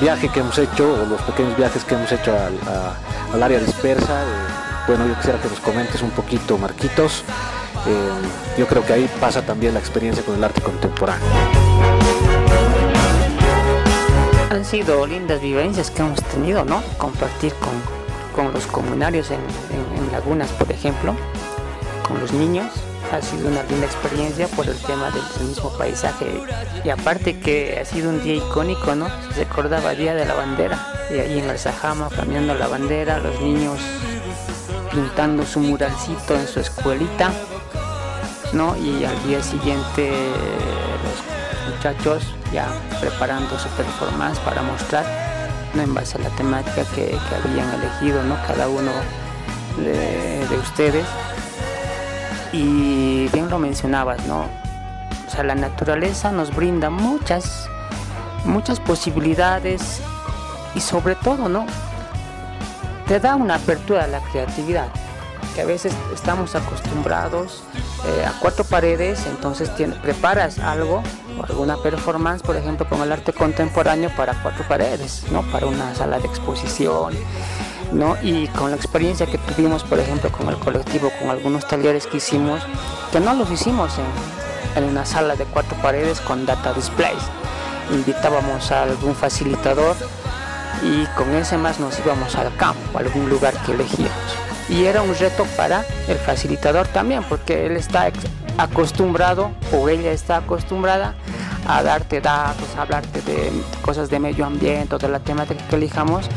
viaje 0.00 0.28
que 0.28 0.40
hemos 0.40 0.58
hecho, 0.58 0.90
o 0.90 1.06
los 1.06 1.20
pequeños 1.22 1.56
viajes 1.56 1.84
que 1.84 1.94
hemos 1.94 2.10
hecho 2.10 2.32
al, 2.32 3.42
área 3.42 3.58
dispersa, 3.60 4.22
eh, 4.22 4.26
bueno, 4.86 5.06
yo 5.06 5.14
quisiera 5.16 5.38
que 5.40 5.48
nos 5.48 5.60
comentes 5.60 6.00
un 6.02 6.10
poquito, 6.10 6.56
Marquitos. 6.56 7.24
Eh, 7.86 8.58
yo 8.58 8.66
creo 8.66 8.84
que 8.84 8.94
ahí 8.94 9.10
pasa 9.20 9.42
también 9.42 9.74
la 9.74 9.80
experiencia 9.80 10.24
con 10.24 10.36
el 10.36 10.44
arte 10.44 10.60
contemporáneo. 10.62 11.26
Han 14.50 14.64
sido 14.64 15.06
lindas 15.06 15.40
vivencias 15.40 15.90
que 15.90 16.02
hemos 16.02 16.22
tenido, 16.24 16.64
¿no? 16.64 16.82
Compartir 16.96 17.52
con, 17.54 17.72
con 18.34 18.52
los 18.52 18.66
comunarios 18.66 19.30
en, 19.30 19.40
en, 19.40 19.87
lagunas, 20.18 20.50
por 20.52 20.70
ejemplo, 20.70 21.14
con 22.06 22.20
los 22.20 22.32
niños. 22.32 22.66
Ha 23.12 23.22
sido 23.22 23.48
una 23.48 23.62
linda 23.62 23.86
experiencia 23.86 24.48
por 24.48 24.66
el 24.66 24.76
tema 24.76 25.10
del 25.10 25.46
mismo 25.48 25.70
paisaje. 25.78 26.26
Y 26.84 26.90
aparte 26.90 27.38
que 27.38 27.78
ha 27.80 27.84
sido 27.84 28.10
un 28.10 28.22
día 28.22 28.34
icónico, 28.34 28.94
¿no? 28.94 29.08
Se 29.32 29.44
recordaba 29.44 29.92
Día 29.92 30.14
de 30.14 30.26
la 30.26 30.34
Bandera. 30.34 30.78
Y 31.10 31.18
ahí 31.18 31.38
en 31.38 31.48
el 31.48 31.58
Sajama, 31.58 32.10
cambiando 32.10 32.54
la 32.54 32.66
bandera, 32.66 33.18
los 33.18 33.40
niños 33.40 33.78
pintando 34.92 35.46
su 35.46 35.60
muralcito 35.60 36.34
en 36.34 36.46
su 36.46 36.60
escuelita, 36.60 37.30
¿no? 38.52 38.76
Y 38.76 39.04
al 39.04 39.22
día 39.26 39.42
siguiente 39.42 40.10
los 41.04 41.74
muchachos 41.74 42.34
ya 42.52 42.66
preparando 43.00 43.58
su 43.58 43.68
performance 43.70 44.38
para 44.40 44.62
mostrar, 44.62 45.06
¿no? 45.74 45.82
En 45.82 45.94
base 45.94 46.18
a 46.18 46.22
la 46.22 46.30
temática 46.30 46.84
que, 46.94 47.16
habían 47.42 47.72
elegido, 47.74 48.22
¿no? 48.24 48.36
Cada 48.46 48.68
uno 48.68 48.90
de, 49.84 50.58
ustedes. 50.58 51.06
Y 52.52 53.28
bien 53.28 53.50
lo 53.50 53.58
mencionabas, 53.58 54.24
¿no? 54.26 54.46
O 55.26 55.30
sea, 55.30 55.44
la 55.44 55.54
naturaleza 55.54 56.32
nos 56.32 56.54
brinda 56.54 56.90
muchas, 56.90 57.68
muchas 58.44 58.80
posibilidades 58.80 60.00
y 60.74 60.80
sobre 60.80 61.14
todo, 61.14 61.48
¿no? 61.48 61.66
te 63.08 63.18
da 63.20 63.36
una 63.36 63.54
apertura 63.54 64.04
a 64.04 64.06
la 64.06 64.20
creatividad, 64.20 64.88
que 65.54 65.62
a 65.62 65.64
veces 65.64 65.94
estamos 66.12 66.54
acostumbrados 66.54 67.62
eh, 68.06 68.26
a 68.26 68.38
cuatro 68.38 68.64
paredes, 68.64 69.24
entonces 69.26 69.70
preparas 70.02 70.58
algo, 70.58 71.02
alguna 71.42 71.78
performance, 71.78 72.42
por 72.42 72.56
ejemplo, 72.56 72.86
con 72.86 73.00
el 73.00 73.10
arte 73.10 73.32
contemporáneo 73.32 74.10
para 74.14 74.34
cuatro 74.42 74.62
paredes, 74.68 75.24
¿no? 75.32 75.40
Para 75.50 75.66
una 75.66 75.94
sala 75.94 76.18
de 76.18 76.26
exposición. 76.26 77.14
¿No? 77.92 78.16
Y 78.22 78.48
con 78.48 78.70
la 78.70 78.76
experiencia 78.76 79.26
que 79.26 79.38
tuvimos, 79.38 79.84
por 79.84 79.98
ejemplo, 79.98 80.30
con 80.30 80.48
el 80.48 80.56
colectivo, 80.56 81.10
con 81.18 81.30
algunos 81.30 81.66
talleres 81.66 82.06
que 82.06 82.18
hicimos, 82.18 82.62
que 83.12 83.20
no 83.20 83.34
los 83.34 83.50
hicimos 83.50 83.92
en, 84.76 84.84
una 84.84 85.04
sala 85.04 85.34
de 85.34 85.44
cuatro 85.44 85.76
paredes 85.82 86.20
con 86.20 86.46
data 86.46 86.72
displays. 86.72 87.22
Invitábamos 87.92 88.70
a 88.70 88.84
algún 88.84 89.14
facilitador 89.14 89.96
y 90.82 91.04
con 91.16 91.34
ese 91.34 91.56
más 91.56 91.80
nos 91.80 91.98
íbamos 91.98 92.36
al 92.36 92.54
campo, 92.56 92.96
a 92.96 93.00
algún 93.00 93.28
lugar 93.28 93.54
que 93.64 93.72
elegíamos. 93.72 94.12
Y 94.68 94.84
era 94.84 95.02
un 95.02 95.14
reto 95.16 95.46
para 95.56 95.84
el 96.06 96.16
facilitador 96.18 96.86
también, 96.88 97.24
porque 97.24 97.66
él 97.66 97.76
está 97.76 98.12
acostumbrado 98.56 99.50
o 99.72 99.88
ella 99.88 100.12
está 100.12 100.36
acostumbrada 100.36 101.14
a 101.66 101.82
darte 101.82 102.20
datos, 102.20 102.68
a 102.76 102.82
hablarte 102.82 103.20
de 103.22 103.50
cosas 103.82 104.08
de 104.10 104.18
medio 104.18 104.46
ambiente, 104.46 104.96
de 104.96 105.08
la 105.08 105.20
temática 105.20 105.66
que 105.68 105.76
elijamos, 105.76 106.28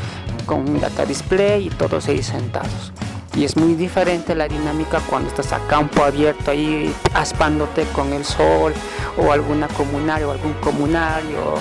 con 0.46 0.70
un 0.70 0.80
data 0.80 1.06
display 1.06 1.68
y 1.68 1.70
todos 1.70 2.08
ahí 2.08 2.22
sentados. 2.22 2.92
Y 3.34 3.46
es 3.46 3.56
muy 3.56 3.76
diferente 3.76 4.36
la 4.36 4.48
dinámica 4.48 5.00
cuando 5.10 5.30
estás 5.30 5.54
a 5.54 5.60
campo 5.68 6.04
abierto 6.04 6.52
ahí 6.52 6.94
aspándote 7.14 7.86
con 7.94 8.12
el 8.12 8.26
sol 8.26 8.74
o 9.18 9.32
alguna 9.32 9.70
comunaria 9.70 10.28
o 10.28 10.32
algún 10.32 10.54
comunario. 10.56 11.56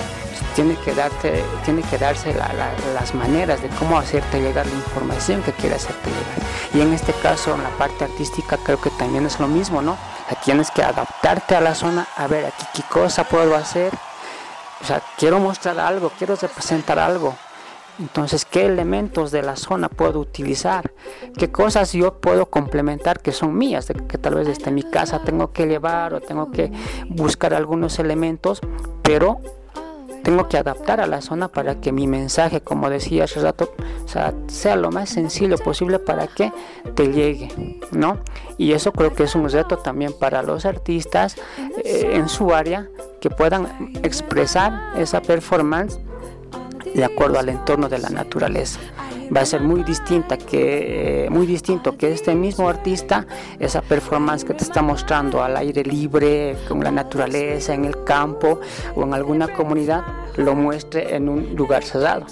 Tiene 0.53 0.75
que, 0.83 0.93
darte, 0.93 1.41
tiene 1.63 1.81
que 1.83 1.97
darse 1.97 2.33
las 2.33 3.15
maneras 3.15 3.61
de 3.61 3.69
cómo 3.69 3.97
hacerte 3.97 4.41
llegar 4.41 4.67
la 4.67 4.73
información 4.73 5.41
que 5.43 5.53
quieres 5.53 5.85
hacerte 5.85 6.09
llegar. 6.09 6.49
Y 6.73 6.81
en 6.81 6.93
este 6.93 7.13
caso, 7.13 7.55
en 7.55 7.63
la 7.63 7.69
parte 7.69 8.03
artística, 8.03 8.57
creo 8.57 8.79
que 8.81 8.89
también 8.89 9.25
es 9.25 9.39
lo 9.39 9.47
mismo, 9.47 9.81
¿no? 9.81 9.97
tienes 10.43 10.71
que 10.71 10.81
adaptarte 10.81 11.55
a 11.55 11.61
la 11.61 11.75
zona, 11.75 12.07
a 12.15 12.25
ver 12.27 12.45
aquí 12.45 12.65
qué 12.73 12.83
cosa 12.83 13.23
puedo 13.23 13.55
hacer. 13.55 13.93
O 14.81 14.85
sea, 14.85 15.01
quiero 15.17 15.39
mostrar 15.39 15.79
algo, 15.79 16.11
quiero 16.17 16.35
representar 16.35 16.99
algo 16.99 17.35
entonces, 18.01 18.45
¿qué 18.45 18.65
elementos 18.65 19.29
de 19.29 19.43
la 19.43 19.55
zona 19.55 19.87
puedo 19.87 20.19
utilizar? 20.19 20.91
¿Qué 21.37 21.51
cosas 21.51 21.93
yo 21.93 22.19
puedo 22.19 22.47
complementar 22.47 23.21
que 23.21 23.31
son 23.31 23.55
mías? 23.55 23.91
Que 24.07 24.17
tal 24.17 24.35
vez 24.35 24.47
desde 24.47 24.71
mi 24.71 24.81
casa 24.81 25.21
tengo 25.23 25.51
que 25.51 25.67
llevar 25.67 26.15
o 26.15 26.19
tengo 26.19 26.51
que 26.51 26.71
buscar 27.09 27.53
algunos 27.53 27.99
elementos, 27.99 28.59
pero 29.03 29.39
tengo 30.23 30.47
que 30.47 30.57
adaptar 30.57 30.99
a 30.99 31.05
la 31.05 31.21
zona 31.21 31.47
para 31.47 31.79
que 31.79 31.91
mi 31.91 32.07
mensaje, 32.07 32.61
como 32.61 32.89
decía 32.89 33.25
hace 33.25 33.39
rato, 33.39 33.71
sea, 34.47 34.75
lo 34.75 34.89
más 34.89 35.09
sencillo 35.09 35.57
posible 35.57 35.99
para 35.99 36.25
que 36.25 36.51
te 36.95 37.11
llegue, 37.11 37.79
¿no? 37.91 38.17
Y 38.57 38.71
eso 38.73 38.91
creo 38.93 39.13
que 39.13 39.23
es 39.23 39.35
un 39.35 39.47
reto 39.47 39.77
también 39.77 40.13
para 40.19 40.41
los 40.41 40.65
artistas 40.65 41.35
eh, 41.85 42.13
en 42.13 42.29
su 42.29 42.53
área 42.53 42.87
que 43.19 43.29
puedan 43.29 43.93
expresar 44.03 44.93
esa 44.97 45.21
performance 45.21 45.99
de 46.93 47.03
acuerdo 47.03 47.39
al 47.39 47.49
entorno 47.49 47.89
de 47.89 47.99
la 47.99 48.09
naturaleza. 48.09 48.79
Va 49.35 49.41
a 49.41 49.45
ser 49.45 49.61
muy 49.61 49.83
distinta 49.83 50.37
que 50.37 51.27
muy 51.31 51.45
distinto 51.45 51.97
que 51.97 52.11
este 52.11 52.35
mismo 52.35 52.67
artista 52.67 53.25
esa 53.59 53.81
performance 53.81 54.43
que 54.43 54.53
te 54.53 54.63
está 54.63 54.81
mostrando 54.81 55.41
al 55.41 55.55
aire 55.55 55.83
libre 55.83 56.57
con 56.67 56.83
la 56.83 56.91
naturaleza 56.91 57.73
en 57.73 57.85
el 57.85 58.03
campo 58.03 58.59
o 58.95 59.03
en 59.03 59.13
alguna 59.13 59.47
comunidad 59.47 60.03
lo 60.35 60.53
muestre 60.53 61.15
en 61.15 61.29
un 61.29 61.55
lugar 61.55 61.83
cerrado 61.83 62.25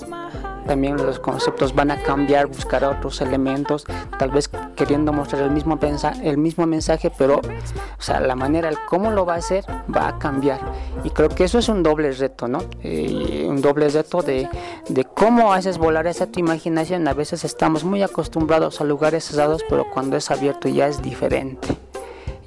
también 0.69 0.97
los 0.97 1.19
conceptos 1.19 1.73
van 1.73 1.89
a 1.89 2.03
cambiar, 2.03 2.45
buscar 2.45 2.83
otros 2.83 3.21
elementos, 3.21 3.85
tal 4.19 4.29
vez 4.29 4.51
queriendo 4.75 5.11
mostrar 5.11 5.41
el 5.41 5.49
mismo, 5.49 5.79
el 6.21 6.37
mismo 6.37 6.67
mensaje, 6.67 7.11
pero 7.17 7.37
o 7.37 8.01
sea, 8.01 8.19
la 8.19 8.35
manera, 8.35 8.69
el 8.69 8.77
cómo 8.87 9.09
lo 9.09 9.25
va 9.25 9.33
a 9.33 9.37
hacer 9.37 9.65
va 9.91 10.09
a 10.09 10.19
cambiar. 10.19 10.59
Y 11.03 11.09
creo 11.09 11.29
que 11.29 11.45
eso 11.45 11.57
es 11.57 11.69
un 11.69 11.81
doble 11.81 12.11
reto, 12.11 12.47
¿no? 12.47 12.59
Eh, 12.83 13.47
un 13.49 13.61
doble 13.61 13.89
reto 13.89 14.21
de, 14.21 14.47
de 14.89 15.05
cómo 15.05 15.53
haces 15.53 15.79
volar 15.79 16.05
esa 16.05 16.27
tu 16.27 16.39
imaginación. 16.39 17.07
A 17.07 17.15
veces 17.15 17.43
estamos 17.43 17.83
muy 17.83 18.03
acostumbrados 18.03 18.79
a 18.79 18.83
lugares 18.83 19.23
cerrados, 19.23 19.65
pero 19.67 19.89
cuando 19.91 20.17
es 20.17 20.29
abierto 20.29 20.69
ya 20.69 20.87
es 20.87 21.01
diferente 21.01 21.88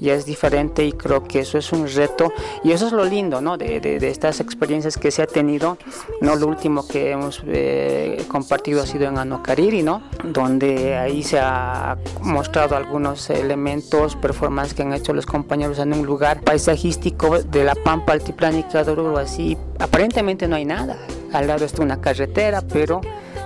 ya 0.03 0.15
es 0.15 0.27
diferente 0.27 0.85
y 0.85 0.93
creo 0.93 1.23
que 1.25 1.41
eso 1.41 1.59
es 1.59 1.73
un 1.73 1.87
reto 1.89 2.33
y 2.65 2.73
eso 2.73 2.87
es 2.87 2.93
lo 2.93 3.05
lindo 3.05 3.41
¿no? 3.41 3.57
de, 3.57 3.81
de, 3.81 4.09
estas 4.09 4.41
experiencias 4.41 4.99
que 4.99 5.11
se 5.11 5.23
ha 5.23 5.27
tenido. 5.27 5.79
¿no? 6.21 6.37
Lo 6.37 6.47
último 6.47 6.87
que 6.87 7.13
hemos 7.13 7.43
eh, 7.47 8.25
compartido 8.29 8.83
ha 8.83 8.87
sido 8.87 9.07
en 9.07 9.19
Anocariri, 9.19 9.83
¿no? 9.83 10.03
donde 10.25 10.97
ahí 10.97 11.23
se 11.23 11.39
ha 11.39 11.97
mostrado 12.21 12.77
algunos 12.77 13.31
elementos, 13.31 14.17
performances 14.17 14.75
que 14.75 14.83
han 14.83 14.93
hecho 14.93 15.13
los 15.13 15.27
compañeros 15.27 15.79
en 15.79 15.93
un 15.93 16.05
lugar 16.05 16.41
paisajístico 16.43 17.41
de 17.41 17.65
la 17.65 17.75
Pampa 17.75 18.13
Altiplánica 18.13 18.85
de 18.85 18.91
Oruro, 18.91 19.19
así 19.19 19.57
aparentemente 19.79 20.49
no 20.49 20.57
hay 20.57 20.65
nada. 20.65 20.99
Al 21.33 21.47
lado 21.47 21.65
está 21.65 21.83
una 21.83 22.01
carretera, 22.01 22.61
pero 22.61 23.01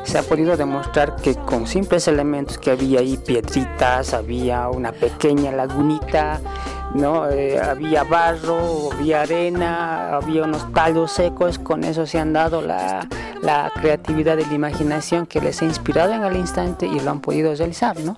se 0.07 0.18
ha 0.18 0.22
podido 0.22 0.57
demostrar 0.57 1.16
que 1.16 1.34
con 1.34 1.66
simples 1.66 2.07
elementos 2.09 2.59
que 2.59 2.70
había 2.70 3.00
ahí, 3.00 3.16
piedritas, 3.16 4.14
había 4.14 4.68
una 4.68 4.92
pequeña 4.92 5.52
lagunita, 5.52 6.40
¿no? 6.94 7.28
Eh, 7.28 7.61
había 7.61 8.04
barro, 8.04 8.92
había 8.92 9.22
arena, 9.22 10.16
había 10.16 10.44
unos 10.44 10.72
tallos 10.72 11.12
secos, 11.12 11.59
con 11.59 11.84
eso 11.84 12.07
se 12.07 12.18
han 12.18 12.32
dado 12.32 12.62
la, 12.62 13.09
la 13.42 13.72
creatividad 13.74 14.38
y 14.38 14.44
la 14.44 14.54
imaginación 14.54 15.26
que 15.26 15.40
les 15.40 15.61
ha 15.62 15.64
inspirado 15.64 16.12
en 16.12 16.22
el 16.22 16.36
instante 16.36 16.86
y 16.86 17.00
lo 17.00 17.11
han 17.11 17.20
podido 17.20 17.54
realizar, 17.54 17.98
¿no? 18.00 18.16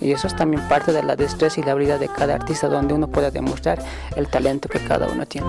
Y 0.00 0.12
eso 0.12 0.26
es 0.26 0.36
también 0.36 0.66
parte 0.68 0.92
de 0.92 1.02
la 1.02 1.16
destreza 1.16 1.60
y 1.60 1.64
la 1.64 1.72
habilidad 1.72 1.98
de 1.98 2.08
cada 2.08 2.34
artista, 2.34 2.68
donde 2.68 2.94
uno 2.94 3.08
puede 3.08 3.30
demostrar 3.30 3.82
el 4.16 4.28
talento 4.28 4.68
que 4.68 4.78
cada 4.80 5.08
uno 5.08 5.26
tiene. 5.26 5.48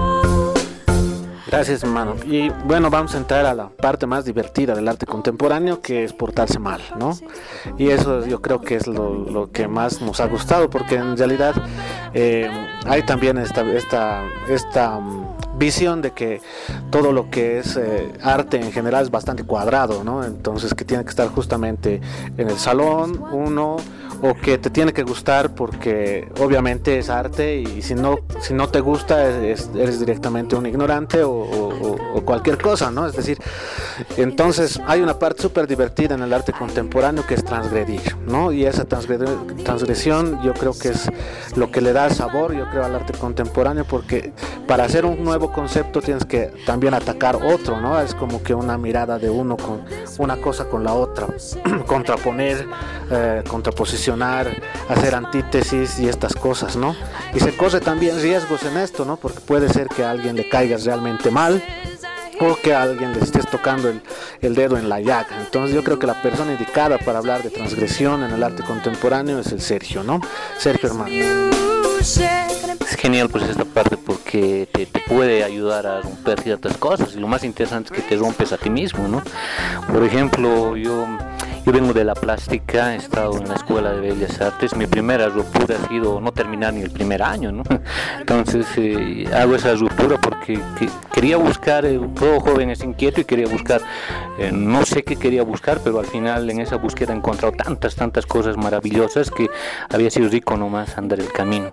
Gracias, 1.49 1.81
hermano. 1.81 2.15
Y 2.27 2.49
bueno, 2.65 2.91
vamos 2.91 3.15
a 3.15 3.17
entrar 3.17 3.45
a 3.47 3.55
la 3.55 3.69
parte 3.69 4.05
más 4.05 4.23
divertida 4.23 4.75
del 4.75 4.87
arte 4.87 5.07
contemporáneo, 5.07 5.81
que 5.81 6.03
es 6.03 6.13
portarse 6.13 6.59
mal, 6.59 6.79
¿no? 6.99 7.17
Y 7.75 7.89
eso 7.89 8.23
yo 8.27 8.39
creo 8.39 8.61
que 8.61 8.75
es 8.75 8.85
lo, 8.85 9.49
que 9.51 9.67
más 9.67 9.99
nos 9.99 10.19
ha 10.19 10.27
gustado, 10.27 10.69
porque 10.69 10.95
en 10.95 11.17
realidad 11.17 11.55
eh, 12.13 12.47
hay 12.85 13.01
también 13.01 13.39
esta, 13.39 13.61
esta, 13.61 14.25
esta 14.47 14.99
mm, 14.99 15.57
visión 15.57 16.03
de 16.03 16.11
que 16.11 16.39
todo 16.91 17.11
lo 17.11 17.31
que 17.31 17.57
es 17.57 17.75
eh, 17.77 18.13
arte 18.21 18.57
en 18.61 18.71
general 18.71 19.05
es 19.05 19.09
bastante 19.09 19.43
cuadrado, 19.43 20.03
¿no? 20.03 20.23
Entonces 20.23 20.75
que 20.75 20.85
tiene 20.85 21.03
que 21.03 21.09
estar 21.09 21.29
justamente 21.29 21.99
en 22.37 22.47
el 22.47 22.59
salón, 22.59 23.23
uno 23.31 23.77
o 24.21 24.33
que 24.35 24.57
te 24.57 24.69
tiene 24.69 24.93
que 24.93 25.03
gustar 25.03 25.55
porque 25.55 26.29
obviamente 26.39 26.97
es 26.97 27.09
arte 27.09 27.55
y 27.57 27.81
si 27.81 27.95
no, 27.95 28.19
si 28.41 28.53
no 28.53 28.67
te 28.67 28.79
gusta 28.79 29.29
eres 29.29 29.99
directamente 29.99 30.55
un 30.55 30.65
ignorante 30.65 31.23
o, 31.23 31.69
cualquier 32.25 32.57
cosa, 32.57 32.91
¿no? 32.91 33.07
Es 33.07 33.15
decir, 33.15 33.39
entonces 34.17 34.79
hay 34.85 35.01
una 35.01 35.17
parte 35.17 35.41
súper 35.41 35.67
divertida 35.67 36.15
en 36.15 36.21
el 36.21 36.33
arte 36.33 36.51
contemporáneo 36.51 37.25
que 37.25 37.33
es 37.33 37.45
transgredir, 37.45 38.17
¿no? 38.27 38.51
Y 38.51 38.65
esa 38.65 38.85
transgresión 38.85 40.39
yo 40.43 40.53
creo 40.53 40.73
que 40.77 40.89
es 40.89 41.09
lo 41.55 41.71
que 41.71 41.81
le 41.81 41.93
da 41.93 42.09
sabor, 42.09 42.53
yo 42.53 42.69
creo, 42.69 42.83
al 42.83 42.93
arte 42.93 43.13
contemporáneo 43.13 43.85
porque 43.85 44.33
para 44.67 44.83
hacer 44.83 45.05
un 45.05 45.23
nuevo 45.23 45.51
concepto 45.51 46.01
tienes 46.01 46.25
que 46.25 46.51
también 46.65 46.93
atacar 46.93 47.37
otro, 47.37 47.79
¿no? 47.79 47.99
Es 47.99 48.13
como 48.13 48.43
que 48.43 48.53
una 48.53 48.77
mirada 48.77 49.17
de 49.17 49.29
uno 49.29 49.55
con 49.57 49.81
una 50.17 50.37
cosa 50.37 50.65
con 50.65 50.83
la 50.83 50.93
otra, 50.93 51.27
contraponer, 51.87 52.67
eh, 53.09 53.43
contraposición 53.47 54.08
hacer 54.89 55.15
antítesis 55.15 55.99
y 55.99 56.07
estas 56.07 56.33
cosas, 56.35 56.75
¿no? 56.75 56.95
Y 57.33 57.39
se 57.39 57.55
corre 57.55 57.79
también 57.79 58.21
riesgos 58.21 58.63
en 58.63 58.77
esto, 58.77 59.05
¿no? 59.05 59.17
Porque 59.17 59.39
puede 59.39 59.69
ser 59.69 59.87
que 59.87 60.03
a 60.03 60.11
alguien 60.11 60.35
le 60.35 60.49
caiga 60.49 60.77
realmente 60.77 61.31
mal 61.31 61.63
o 62.39 62.55
que 62.55 62.73
a 62.73 62.83
alguien 62.83 63.13
le 63.13 63.19
estés 63.19 63.45
tocando 63.47 63.89
el, 63.89 64.01
el, 64.41 64.55
dedo 64.55 64.77
en 64.77 64.89
la 64.89 64.99
llaga. 64.99 65.39
Entonces 65.39 65.75
yo 65.75 65.83
creo 65.83 65.99
que 65.99 66.07
la 66.07 66.21
persona 66.21 66.53
indicada 66.53 66.97
para 66.97 67.19
hablar 67.19 67.43
de 67.43 67.49
transgresión 67.49 68.23
en 68.23 68.31
el 68.31 68.41
arte 68.41 68.63
contemporáneo 68.63 69.39
es 69.39 69.51
el 69.51 69.61
Sergio, 69.61 70.03
¿no? 70.03 70.21
Sergio 70.57 70.89
hermano. 70.89 71.09
Es 71.99 72.95
genial 72.95 73.29
pues 73.29 73.43
esta 73.43 73.65
parte 73.65 73.97
porque 73.97 74.67
te, 74.71 74.85
te, 74.85 75.01
puede 75.01 75.43
ayudar 75.43 75.85
a 75.85 76.01
romper 76.01 76.41
ciertas 76.41 76.77
cosas 76.77 77.13
y 77.15 77.19
lo 77.19 77.27
más 77.27 77.43
interesante 77.43 77.93
es 77.93 78.01
que 78.01 78.07
te 78.07 78.15
rompes 78.15 78.53
a 78.53 78.57
ti 78.57 78.69
mismo, 78.69 79.07
¿no? 79.07 79.21
Por 79.91 80.03
ejemplo, 80.03 80.77
yo 80.77 81.05
yo 81.69 81.73
vengo 81.73 81.93
de 81.93 82.03
la 82.03 82.15
plástica, 82.15 82.95
he 82.95 82.97
estado 82.97 83.37
en 83.37 83.47
la 83.47 83.53
Escuela 83.53 83.91
de 83.91 84.01
Bellas 84.01 84.41
Artes. 84.41 84.75
Mi 84.75 84.87
primera 84.87 85.29
ruptura 85.29 85.75
ha 85.75 85.87
sido 85.87 86.19
no 86.19 86.31
terminar 86.31 86.73
ni 86.73 86.81
el 86.81 86.89
primer 86.89 87.21
año, 87.21 87.51
¿no? 87.51 87.63
Entonces 88.19 88.65
eh, 88.77 89.29
hago 89.31 89.53
esa 89.53 89.75
ruptura 89.75 90.17
porque 90.19 90.59
quería 91.13 91.37
buscar, 91.37 91.85
eh, 91.85 91.99
todo 92.15 92.39
joven 92.39 92.71
es 92.71 92.83
inquieto 92.83 93.21
y 93.21 93.25
quería 93.25 93.45
buscar, 93.47 93.81
eh, 94.39 94.51
no 94.51 94.83
sé 94.83 95.03
qué 95.03 95.15
quería 95.15 95.43
buscar, 95.43 95.79
pero 95.83 95.99
al 95.99 96.07
final 96.07 96.49
en 96.49 96.59
esa 96.59 96.77
búsqueda 96.77 97.13
he 97.13 97.17
encontrado 97.17 97.53
tantas, 97.55 97.95
tantas 97.95 98.25
cosas 98.25 98.57
maravillosas 98.57 99.29
que 99.29 99.47
había 99.91 100.09
sido 100.09 100.27
rico 100.27 100.57
nomás 100.57 100.97
andar 100.97 101.19
el 101.19 101.31
camino. 101.31 101.71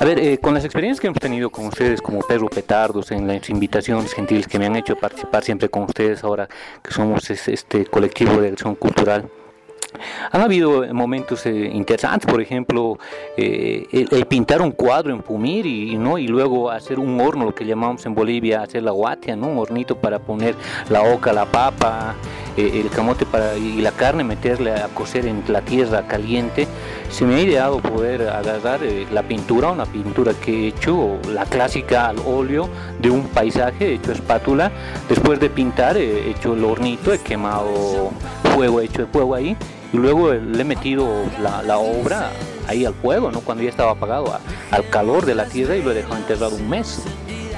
A 0.00 0.04
ver, 0.04 0.40
con 0.40 0.54
las 0.54 0.64
experiencias 0.64 1.00
que 1.00 1.06
hemos 1.06 1.20
tenido 1.20 1.50
con 1.50 1.66
ustedes 1.66 2.02
como 2.02 2.18
perro 2.20 2.48
petardos, 2.48 3.12
en 3.12 3.28
las 3.28 3.48
invitaciones 3.48 4.12
gentiles 4.12 4.48
que 4.48 4.58
me 4.58 4.66
han 4.66 4.74
hecho 4.74 4.96
participar 4.96 5.44
siempre 5.44 5.68
con 5.68 5.84
ustedes 5.84 6.24
ahora 6.24 6.48
que 6.82 6.90
somos 6.90 7.30
este 7.30 7.86
colectivo 7.86 8.40
de 8.40 8.48
acción 8.48 8.74
cultural 8.74 9.30
Han 10.32 10.40
habido 10.40 10.84
momentos 10.92 11.46
eh, 11.46 11.70
interesantes, 11.72 12.28
por 12.28 12.40
ejemplo, 12.40 12.98
eh, 13.36 13.86
el, 13.92 14.26
pintar 14.26 14.60
un 14.62 14.72
cuadro 14.72 15.14
en 15.14 15.22
Pumir 15.22 15.64
y, 15.66 15.96
¿no? 15.96 16.18
y 16.18 16.26
luego 16.26 16.70
hacer 16.70 16.98
un 16.98 17.20
horno, 17.20 17.44
lo 17.44 17.54
que 17.54 17.64
llamamos 17.64 18.04
en 18.06 18.14
Bolivia, 18.14 18.62
hacer 18.62 18.82
la 18.82 18.90
guatia, 18.90 19.36
¿no? 19.36 19.46
un 19.46 19.58
hornito 19.58 19.96
para 19.96 20.18
poner 20.18 20.56
la 20.90 21.02
oca, 21.02 21.32
la 21.32 21.46
papa, 21.46 22.16
eh, 22.56 22.80
el 22.82 22.90
camote 22.90 23.26
para, 23.26 23.56
y 23.56 23.80
la 23.80 23.92
carne, 23.92 24.24
meterle 24.24 24.72
a 24.72 24.88
cocer 24.88 25.26
en 25.26 25.44
la 25.48 25.62
tierra 25.62 26.06
caliente. 26.06 26.66
Se 27.14 27.24
me 27.24 27.36
ha 27.36 27.40
ideado 27.42 27.78
poder 27.78 28.28
agarrar 28.28 28.80
la 29.12 29.22
pintura, 29.22 29.70
una 29.70 29.86
pintura 29.86 30.34
que 30.34 30.64
he 30.64 30.66
hecho, 30.66 31.20
la 31.32 31.46
clásica 31.46 32.08
al 32.08 32.18
óleo 32.18 32.68
de 32.98 33.08
un 33.08 33.28
paisaje, 33.28 33.90
he 33.90 33.94
hecho 33.94 34.10
espátula. 34.10 34.72
Después 35.08 35.38
de 35.38 35.48
pintar, 35.48 35.96
he 35.96 36.30
hecho 36.30 36.54
el 36.54 36.64
hornito, 36.64 37.12
he 37.12 37.20
quemado 37.20 38.10
fuego, 38.52 38.80
he 38.80 38.86
hecho 38.86 39.02
el 39.02 39.06
fuego 39.06 39.36
ahí 39.36 39.56
y 39.92 39.96
luego 39.96 40.32
le 40.32 40.60
he 40.60 40.64
metido 40.64 41.06
la, 41.40 41.78
obra 41.78 42.32
ahí 42.66 42.84
al 42.84 42.94
fuego, 42.94 43.30
¿no? 43.30 43.42
cuando 43.42 43.62
ya 43.62 43.70
estaba 43.70 43.92
apagado, 43.92 44.36
al 44.72 44.88
calor 44.88 45.24
de 45.24 45.36
la 45.36 45.44
tierra 45.44 45.76
y 45.76 45.84
lo 45.84 45.92
he 45.92 45.94
dejado 45.94 46.16
enterrado 46.16 46.56
un 46.56 46.68
mes. 46.68 47.00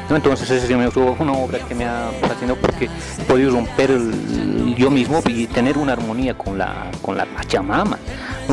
Entonces 0.08 0.50
ese 0.50 0.90
fue 0.90 1.04
una 1.18 1.32
obra 1.32 1.58
que 1.58 1.74
me 1.74 1.84
ha 1.84 2.10
fascinado 2.20 2.58
porque 2.60 2.84
he 2.86 3.24
podido 3.24 3.50
romper 3.50 3.90
yo 4.76 4.90
mismo 4.90 5.20
y 5.26 5.46
tener 5.46 5.78
una 5.78 5.94
armonía 5.94 6.36
con 6.36 6.58
la, 6.58 6.90
con 7.02 7.16
la 7.16 7.26
Pachamama 7.26 7.98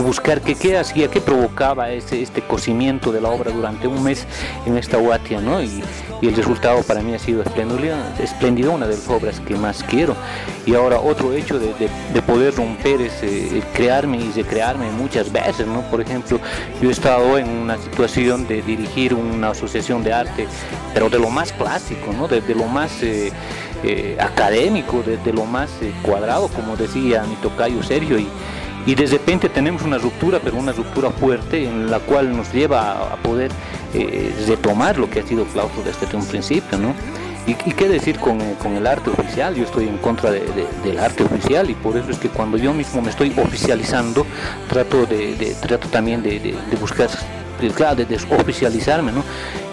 buscar 0.01 0.41
qué, 0.41 0.55
qué 0.55 0.77
hacía, 0.77 1.09
qué 1.09 1.21
provocaba 1.21 1.91
este, 1.91 2.21
este 2.21 2.41
cocimiento 2.41 3.11
de 3.11 3.21
la 3.21 3.29
obra 3.29 3.51
durante 3.51 3.87
un 3.87 4.03
mes 4.03 4.25
en 4.65 4.77
esta 4.77 4.97
Huatia, 4.97 5.39
¿no? 5.39 5.61
Y, 5.61 5.83
el 6.21 6.33
resultado 6.33 6.81
para 6.83 7.01
mí 7.01 7.13
ha 7.13 7.19
sido 7.19 7.43
espléndido, 7.43 7.97
espléndido, 8.17 8.71
una 8.71 8.87
de 8.87 8.95
las 8.95 9.09
obras 9.09 9.41
que 9.41 9.55
más 9.57 9.83
quiero. 9.83 10.15
Y 10.65 10.73
ahora 10.73 10.97
otro 10.97 11.33
hecho 11.33 11.59
de, 11.59 11.73
poder 12.25 12.55
romper 12.55 13.01
ese, 13.01 13.61
crearme 13.73 14.15
y 14.15 14.31
recrearme 14.31 14.89
muchas 14.91 15.29
veces, 15.29 15.67
¿no? 15.67 15.81
Por 15.91 15.99
ejemplo, 15.99 16.39
yo 16.81 16.87
he 16.87 16.93
estado 16.93 17.37
en 17.37 17.49
una 17.49 17.77
situación 17.77 18.47
de 18.47 18.61
dirigir 18.61 19.13
una 19.13 19.49
asociación 19.49 20.01
de 20.01 20.13
arte, 20.13 20.47
pero 20.93 21.09
de 21.09 21.19
lo 21.19 21.29
más 21.29 21.42
clásico, 21.51 22.13
¿no? 22.13 22.27
De, 22.27 22.41
lo 22.55 22.65
más... 22.65 23.01
Eh, 23.03 23.31
eh, 23.85 24.15
académico, 24.17 25.03
de, 25.03 25.33
lo 25.33 25.43
más 25.43 25.69
eh, 25.81 25.91
cuadrado, 26.03 26.47
como 26.47 26.77
decía 26.77 27.21
mi 27.23 27.35
tocayo 27.35 27.83
Sergio, 27.83 28.17
y, 28.17 28.29
y 28.85 28.95
de 28.95 29.07
repente 29.07 29.49
tenemos 29.49 29.81
una 29.81 29.97
ruptura, 29.97 30.39
pero 30.41 30.55
una 30.55 30.71
ruptura 30.71 31.09
fuerte 31.09 31.65
en 31.65 31.91
la 31.91 31.99
cual 31.99 32.33
nos 32.33 32.53
lleva 32.53 33.13
a, 33.13 33.17
poder 33.17 33.51
retomar 34.47 34.97
lo 34.97 35.09
que 35.09 35.19
ha 35.19 35.27
sido 35.27 35.43
claustro 35.43 35.83
desde 35.83 36.15
un 36.15 36.25
principio, 36.25 36.77
¿no? 36.77 36.93
Y, 37.45 37.55
qué 37.55 37.89
decir 37.89 38.19
con, 38.19 38.39
con, 38.55 38.73
el 38.77 38.87
arte 38.87 39.09
oficial, 39.09 39.53
yo 39.53 39.65
estoy 39.65 39.89
en 39.89 39.97
contra 39.97 40.31
de, 40.31 40.41
del 40.83 40.97
arte 40.97 41.23
oficial 41.23 41.69
y 41.69 41.73
por 41.73 41.97
eso 41.97 42.09
es 42.09 42.17
que 42.17 42.29
cuando 42.29 42.57
yo 42.57 42.73
mismo 42.73 43.01
me 43.01 43.09
estoy 43.09 43.33
oficializando, 43.37 44.25
trato, 44.69 45.05
de, 45.05 45.53
trato 45.61 45.89
también 45.89 46.23
de, 46.23 46.55
buscar, 46.79 47.09
de 47.59 48.05
desoficializarme, 48.05 49.11
¿no? 49.11 49.25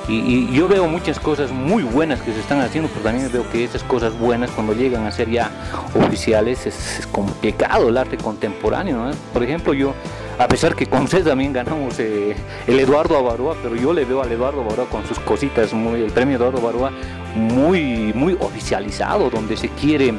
Y, 0.08 0.52
yo 0.52 0.66
veo 0.66 0.86
muchas 0.88 1.20
cosas 1.20 1.50
muy 1.52 1.82
buenas 1.82 2.20
que 2.20 2.32
se 2.32 2.40
están 2.40 2.60
haciendo, 2.60 2.90
pero 2.90 3.04
también 3.04 3.30
veo 3.32 3.48
que 3.50 3.64
esas 3.64 3.82
cosas 3.84 4.18
buenas 4.18 4.50
cuando 4.50 4.72
llegan 4.72 5.06
a 5.06 5.10
ser 5.10 5.30
ya 5.30 5.50
oficiales 5.94 6.66
es, 6.66 7.06
complicado 7.12 7.88
el 7.88 7.96
arte 7.96 8.16
contemporáneo. 8.16 9.10
Por 9.32 9.42
ejemplo, 9.42 9.72
yo, 9.72 9.94
a 10.38 10.48
pesar 10.48 10.74
que 10.74 10.86
con 10.86 11.02
ustedes 11.02 11.24
también 11.24 11.52
ganamos 11.52 11.98
eh, 11.98 12.34
el 12.66 12.80
Eduardo 12.80 13.16
Avaroa, 13.16 13.56
pero 13.62 13.76
yo 13.76 13.92
le 13.92 14.04
veo 14.04 14.22
al 14.22 14.32
Eduardo 14.32 14.62
Avaroa 14.62 14.86
con 14.86 15.06
sus 15.06 15.18
cositas, 15.20 15.72
muy, 15.72 16.02
el 16.02 16.10
premio 16.10 16.36
Eduardo 16.36 16.58
Avaroa 16.58 16.92
muy, 17.34 18.12
muy 18.14 18.36
oficializado, 18.40 19.30
donde 19.30 19.56
se 19.56 19.68
quiere 19.68 20.14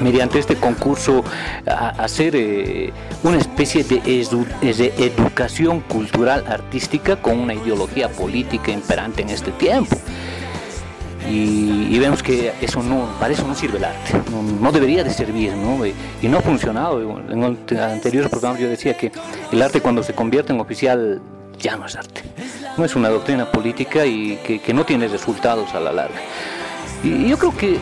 mediante 0.00 0.38
este 0.38 0.56
concurso 0.56 1.24
hacer 1.66 2.34
eh, 2.36 2.92
una 3.22 3.38
especie 3.38 3.84
de, 3.84 4.00
educación 4.98 5.80
cultural 5.80 6.44
artística 6.48 7.16
con 7.16 7.38
una 7.38 7.54
ideología 7.54 8.08
política 8.08 8.70
imperante 8.70 9.22
en 9.22 9.30
este 9.30 9.50
tiempo. 9.52 9.96
Y, 11.28 11.98
vemos 11.98 12.22
que 12.22 12.52
eso 12.60 12.82
no, 12.82 13.06
para 13.20 13.34
eso 13.34 13.46
no 13.46 13.54
sirve 13.54 13.78
el 13.78 13.84
arte, 13.84 14.20
no, 14.60 14.72
debería 14.72 15.04
de 15.04 15.10
servir, 15.10 15.52
¿no? 15.52 15.84
Y, 15.86 15.94
no 16.28 16.38
ha 16.38 16.40
funcionado. 16.40 17.00
En 17.00 17.44
anteriores 17.78 18.30
programas 18.30 18.60
yo 18.60 18.68
decía 18.68 18.96
que 18.96 19.12
el 19.52 19.62
arte 19.62 19.80
cuando 19.80 20.02
se 20.02 20.14
convierte 20.14 20.52
en 20.52 20.60
oficial 20.60 21.20
ya 21.58 21.76
no 21.76 21.86
es 21.86 21.94
arte, 21.94 22.22
no 22.76 22.84
es 22.84 22.96
una 22.96 23.10
doctrina 23.10 23.50
política 23.50 24.06
y 24.06 24.36
que, 24.38 24.74
no 24.74 24.84
tiene 24.84 25.08
resultados 25.08 25.74
a 25.74 25.80
la 25.80 25.92
larga. 25.92 26.20
Y 27.04 27.28
yo 27.28 27.38
creo 27.38 27.56
que 27.56 27.78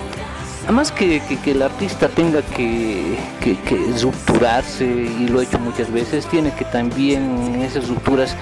más 0.72 0.92
que, 0.92 1.22
que, 1.42 1.50
el 1.50 1.62
artista 1.62 2.08
tenga 2.08 2.42
que, 2.42 3.16
que, 3.40 3.56
rupturarse, 4.02 4.84
y 4.84 5.28
lo 5.28 5.40
he 5.40 5.44
hecho 5.44 5.58
muchas 5.58 5.90
veces, 5.90 6.26
tiene 6.26 6.52
que 6.52 6.64
también 6.66 7.22
en 7.54 7.62
esas 7.62 7.88
rupturas 7.88 8.36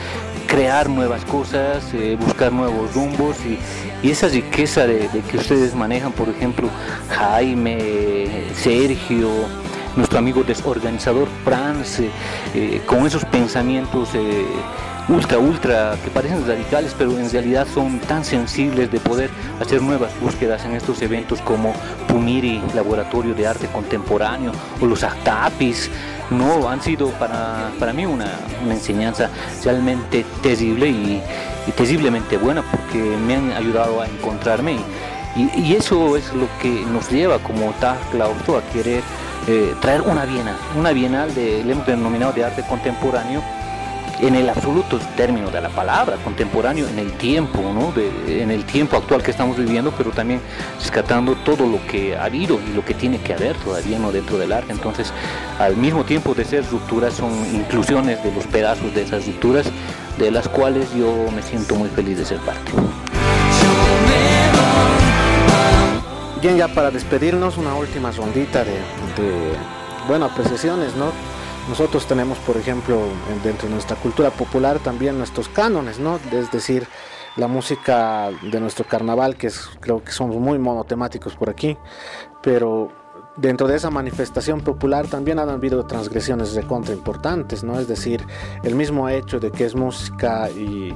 crear 0.47 0.89
nuevas 0.89 1.25
cosas, 1.25 1.85
eh, 1.95 2.17
buscar 2.19 2.53
nuevos 2.53 2.95
rumbos 2.95 3.37
y, 3.45 3.59
esa 4.09 4.29
riqueza 4.29 4.87
de, 4.87 5.09
que 5.29 5.37
ustedes 5.37 5.75
manejan, 5.75 6.13
por 6.13 6.29
ejemplo, 6.29 6.69
Jaime, 7.11 8.29
Sergio, 8.55 9.29
nuestro 9.97 10.19
amigo 10.19 10.45
desorganizador 10.45 11.27
Franz, 11.45 12.01
eh, 12.55 12.83
con 12.87 13.07
esos 13.07 13.25
pensamientos 13.25 14.11
eh, 14.15 14.47
ultra, 15.09 15.39
ultra, 15.39 15.97
que 16.03 16.11
parecen 16.11 16.47
radicales, 16.47 16.95
pero 16.97 17.17
en 17.19 17.31
realidad 17.31 17.67
son 17.73 17.99
tan 18.01 18.25
sensibles 18.25 18.91
de 18.91 19.01
poder 19.01 19.31
hacer 19.61 19.81
nuevas 19.83 20.11
búsquedas 20.21 20.65
en 20.65 20.73
estos 20.73 21.01
eventos 21.03 21.41
como 21.43 21.73
Pumiri, 22.09 22.61
Laboratorio 22.75 23.35
de 23.35 23.47
Arte 23.47 23.69
Contemporáneo, 23.69 24.53
o 24.81 24.87
los 24.87 25.03
Actapis, 25.03 25.91
no, 26.31 26.69
han 26.69 26.83
sido 26.83 27.11
para, 27.13 27.71
para 27.79 27.93
mí 27.93 28.05
una, 28.05 28.33
enseñanza 28.69 29.31
realmente 29.65 30.25
terrible 30.43 30.89
y, 30.89 31.23
terriblemente 31.77 32.37
buena 32.37 32.63
porque 32.63 32.99
me 32.99 33.35
han 33.35 33.53
ayudado 33.53 34.01
a 34.01 34.07
encontrarme 34.07 34.79
y, 35.37 35.75
eso 35.75 36.17
es 36.17 36.33
lo 36.33 36.49
que 36.63 36.85
nos 36.87 37.11
lleva 37.11 37.39
como 37.39 37.73
tal 37.81 37.99
claustro 38.11 38.59
a 38.59 38.63
querer 38.73 39.03
eh, 39.49 39.75
traer 39.81 40.03
una 40.03 40.25
bienal, 40.25 40.57
una 40.77 40.93
bienal 40.93 41.35
de, 41.35 41.61
hemos 41.61 41.87
denominado 41.87 42.33
de 42.33 42.45
arte 42.45 42.63
contemporáneo 42.63 43.43
en 44.21 44.35
el 44.35 44.49
absoluto 44.49 44.99
término 45.17 45.51
de 45.51 45.61
la 45.61 45.69
palabra, 45.69 46.17
contemporáneo 46.25 46.89
en 46.89 46.99
el 46.99 47.13
tiempo, 47.13 47.61
¿no? 47.61 47.93
en 48.27 48.51
el 48.51 48.65
tiempo 48.65 48.97
actual 48.97 49.23
que 49.23 49.31
estamos 49.31 49.57
viviendo, 49.57 49.93
pero 49.97 50.11
también 50.11 50.41
rescatando 50.79 51.35
todo 51.37 51.67
lo 51.67 51.85
que 51.87 52.17
ha 52.17 52.25
habido 52.25 52.59
y 52.67 52.75
lo 52.75 52.85
que 52.85 52.95
tiene 52.95 53.19
que 53.21 53.35
haber 53.35 53.57
todavía 53.57 53.99
¿no? 53.99 54.13
dentro 54.13 54.39
del 54.39 54.53
arte. 54.53 54.73
Entonces, 54.73 55.13
al 55.59 55.77
mismo 55.77 56.05
tiempo 56.05 56.35
de 56.35 56.45
ser 56.45 56.65
rupturas, 56.71 57.15
son 57.15 57.33
inclusiones 57.55 58.23
de 58.23 58.33
los 58.33 58.47
pedazos 58.47 58.95
de 58.95 59.03
esas 59.03 59.27
rupturas, 59.27 59.67
de 60.19 60.31
las 60.31 60.49
cuales 60.49 60.89
yo 60.95 61.13
me 61.35 61.43
siento 61.43 61.75
muy 61.75 61.89
feliz 61.91 62.19
de 62.19 62.25
ser 62.25 62.39
parte. 62.39 62.73
Bien, 66.41 66.57
ya 66.57 66.69
para 66.69 66.91
despedirnos, 66.91 67.57
una 67.59 67.75
última 67.75 68.11
rondita 68.13 68.63
de, 68.65 68.73
de 68.73 69.53
bueno, 70.07 70.27
apreciaciones, 70.27 70.95
¿no? 70.95 71.13
Nosotros 71.69 72.07
tenemos, 72.07 72.39
por 72.39 72.57
ejemplo, 72.57 73.01
dentro 73.43 73.67
de 73.69 73.75
nuestra 73.75 73.97
cultura 73.97 74.31
popular 74.31 74.79
también 74.79 75.19
nuestros 75.19 75.49
cánones, 75.49 75.99
¿no? 75.99 76.21
Es 76.33 76.51
decir, 76.53 76.87
la 77.37 77.49
música 77.49 78.31
de 78.43 78.61
nuestro 78.61 78.87
carnaval, 78.87 79.37
que 79.37 79.49
es, 79.49 79.69
creo 79.81 80.03
que 80.03 80.13
somos 80.13 80.37
muy 80.37 80.59
monotemáticos 80.59 81.35
por 81.35 81.51
aquí, 81.51 81.77
pero 82.41 82.93
dentro 83.37 83.69
de 83.69 83.77
esa 83.77 83.91
manifestación 83.91 84.61
popular 84.61 85.07
también 85.07 85.39
han 85.39 85.49
habido 85.49 85.85
transgresiones 85.85 86.55
de 86.55 86.63
contra 86.63 86.95
importantes, 86.95 87.63
¿no? 87.63 87.79
Es 87.79 87.89
decir, 87.89 88.25
el 88.63 88.75
mismo 88.75 89.09
hecho 89.09 89.39
de 89.39 89.51
que 89.51 89.65
es 89.65 89.75
música 89.75 90.51
y, 90.51 90.93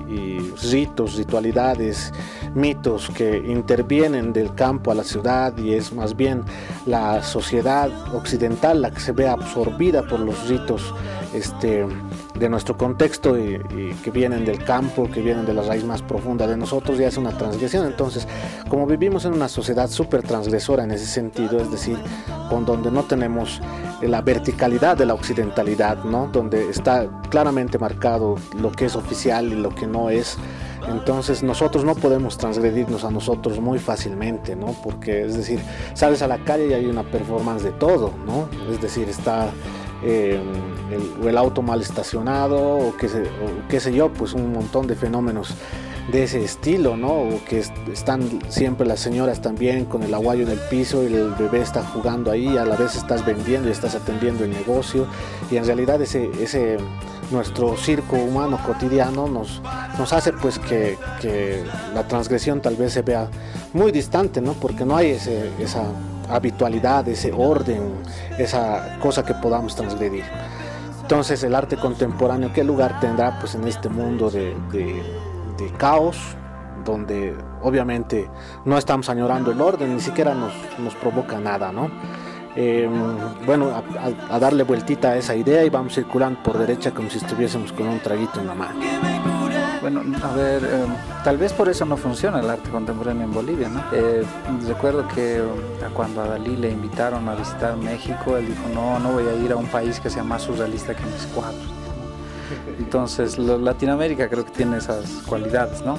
ritos, 0.71 1.15
ritualidades, 1.15 2.13
mitos 2.55 3.11
que 3.11 3.39
intervienen 3.39 4.33
del 4.33 4.55
campo 4.55 4.91
a 4.91 4.95
la 4.95 5.05
ciudad 5.05 5.57
y 5.59 5.75
es 5.75 5.93
más 5.93 6.17
bien 6.17 6.43
la 6.87 7.23
sociedad 7.23 7.91
occidental 8.15 8.83
la 8.83 8.91
que 8.91 9.01
se 9.01 9.13
ve 9.13 9.29
absorbida 9.29 10.03
por 10.07 10.21
los 10.21 10.49
ritos 10.49 10.95
este, 11.35 11.87
de 12.39 12.49
nuestro 12.49 12.77
contexto 12.77 13.39
y, 13.39 13.61
que 14.03 14.11
vienen 14.11 14.45
del 14.45 14.65
campo, 14.65 15.11
que 15.11 15.21
vienen 15.21 15.47
de 15.47 15.55
la 15.55 15.63
raíz 15.63 15.85
más 15.85 16.03
profunda 16.03 16.47
de 16.47 16.57
nosotros, 16.57 16.99
ya 16.99 17.09
es 17.09 17.17
una 17.17 17.37
transgresión. 17.37 17.87
Entonces, 17.87 18.27
como 18.69 18.87
vivimos 18.87 19.25
en 19.25 19.33
una 19.33 19.49
sociedad 19.49 19.89
súper 19.89 20.23
transgresora 20.23 20.85
en 20.85 20.91
ese 20.91 21.07
sentido, 21.07 21.61
es 21.61 21.71
decir, 21.71 21.99
con 22.49 22.65
donde 22.65 22.91
no 22.91 23.05
tenemos 23.05 23.61
la 24.03 24.23
verticalidad 24.23 24.97
de 24.97 25.07
la 25.07 25.15
occidentalidad, 25.15 26.05
¿no? 26.05 26.29
donde 26.33 26.71
está 26.71 27.07
claramente 27.29 27.79
marcado 27.79 28.37
lo 28.59 28.73
que 28.73 28.87
es 28.87 28.97
oficial 28.97 29.47
y 29.47 29.57
lo 29.57 29.75
que 29.75 29.87
no 29.87 30.11
es. 30.11 30.37
Entonces 30.89 31.43
nosotros 31.43 31.85
no 31.85 31.95
podemos 31.95 32.39
transgredirnos 32.39 33.05
a 33.05 33.11
nosotros 33.11 33.61
muy 33.61 33.79
fácilmente, 33.79 34.57
¿no? 34.57 34.75
Porque 34.83 35.27
es 35.27 35.37
decir, 35.37 35.61
sales 35.93 36.23
a 36.23 36.27
la 36.27 36.39
calle 36.39 36.69
y 36.69 36.73
hay 36.73 36.87
una 36.87 37.03
performance 37.03 37.63
de 37.63 37.73
todo, 37.73 38.13
¿no? 38.27 38.49
Es 38.73 38.81
decir, 38.81 39.09
está 39.09 39.51
eh, 40.03 40.41
el, 40.91 41.29
el, 41.29 41.37
auto 41.37 41.63
mal 41.63 41.81
estacionado 41.81 42.59
o 42.59 42.97
qué, 42.97 43.09
sé, 43.09 43.23
o 43.23 43.69
qué 43.69 43.81
sé 43.81 43.93
yo, 43.93 44.13
pues 44.13 44.33
un 44.33 44.53
montón 44.53 44.87
de 44.87 44.95
fenómenos 44.95 45.55
de 46.11 46.25
ese 46.25 46.43
estilo, 46.43 46.97
¿no? 46.97 47.09
O 47.09 47.45
que 47.45 47.63
están 47.93 48.41
siempre 48.49 48.87
las 48.87 49.01
señoras 49.01 49.41
también 49.41 49.85
con 49.85 50.03
el 50.03 50.13
aguayo 50.13 50.43
en 50.43 50.51
el 50.51 50.59
piso 50.59 51.03
y 51.03 51.07
el 51.07 51.35
bebé 51.35 51.61
está 51.61 51.83
jugando 51.85 52.31
ahí, 52.31 52.57
a 52.57 52.65
la 52.65 52.77
vez 52.77 52.97
estás 52.97 53.25
vendiendo 53.25 53.69
y 53.69 53.73
estás 53.73 53.95
atendiendo 53.95 54.45
el 54.45 54.51
negocio 54.51 55.07
y 55.51 55.57
en 55.57 55.67
realidad 55.67 56.01
ese, 56.03 56.31
ese 56.41 56.79
nuestro 57.31 57.77
circo 57.77 58.17
humano 58.17 58.59
cotidiano 58.65 59.29
nos, 59.29 59.63
nos 59.99 60.13
hace 60.13 60.33
pues 60.33 60.59
que, 60.59 60.99
que 61.21 61.63
la 61.95 62.07
transgresión 62.09 62.61
tal 62.61 62.77
vez 62.77 62.93
se 62.93 63.03
vea 63.03 63.29
muy 63.73 63.93
distante, 63.93 64.41
¿no? 64.41 64.55
Porque 64.55 64.85
no 64.85 64.97
hay 64.97 65.11
ese, 65.11 65.51
esa 65.61 65.85
habitualidad, 66.31 67.07
ese 67.09 67.33
orden, 67.33 67.95
esa 68.39 68.99
cosa 69.01 69.25
que 69.25 69.35
podamos 69.35 69.75
transgredir. 69.75 70.25
Entonces 71.03 71.43
el 71.43 71.55
arte 71.55 71.77
contemporáneo, 71.77 72.53
¿qué 72.53 72.63
lugar 72.63 73.01
tendrá 73.01 73.39
pues 73.41 73.55
en 73.55 73.67
este 73.67 73.89
mundo 73.89 74.31
de, 74.31 74.55
de, 74.73 75.73
caos? 75.77 76.17
donde 76.85 77.37
obviamente 77.63 78.31
no 78.65 78.79
estamos 78.79 79.11
añorando 79.11 79.53
el 79.53 79.61
orden, 79.61 79.95
ni 79.95 80.01
siquiera 80.01 80.35
nos, 80.35 80.53
nos 80.79 80.95
provoca 80.95 81.39
nada, 81.39 81.71
¿no? 81.71 81.91
Em, 82.57 82.91
bueno, 83.45 83.69
a, 83.69 84.35
a, 84.35 84.39
darle 84.39 84.63
vueltita 84.63 85.11
a 85.11 85.17
esa 85.19 85.37
idea 85.37 85.63
y 85.63 85.69
vamos 85.69 85.95
circulando 85.95 86.43
por 86.43 86.57
derecha 86.57 86.93
como 86.93 87.11
si 87.11 87.19
estuviésemos 87.19 87.73
con 87.73 87.87
un 87.87 88.01
traguito 88.01 88.41
en 88.41 88.47
la 88.47 88.55
mano. 88.55 88.81
Bueno, 89.81 90.03
a 90.23 90.35
ver, 90.35 90.63
eh, 90.63 90.85
tal 91.25 91.39
vez 91.39 91.55
por 91.55 91.69
eso 91.71 91.87
no 91.87 91.97
funciona 91.97 92.41
el 92.41 92.51
arte 92.51 92.69
contemporáneo 92.69 93.25
en 93.25 93.33
Bolivia, 93.33 93.69
¿no? 93.69 93.83
Eh, 93.93 94.23
recuerdo 94.67 95.09
que 95.09 95.39
eh, 95.39 95.43
cuando 95.95 96.21
a 96.21 96.27
Dalí 96.29 96.55
le 96.57 96.71
invitaron 96.71 97.27
a 97.31 97.35
visitar 97.35 97.77
México, 97.79 98.37
él 98.37 98.47
dijo, 98.47 98.69
no, 98.75 98.99
no 98.99 99.13
voy 99.13 99.27
a 99.27 99.35
ir 99.35 99.53
a 99.53 99.57
un 99.57 99.67
país 99.69 99.99
que 99.99 100.11
sea 100.11 100.23
más 100.23 100.43
surrealista 100.43 100.95
que 100.95 101.03
mis 101.05 101.27
cuadros. 101.35 101.65
Entonces, 102.79 103.39
Latinoamérica 103.39 104.29
creo 104.29 104.45
que 104.45 104.51
tiene 104.51 104.77
esas 104.77 105.07
cualidades, 105.27 105.83
¿no? 105.83 105.97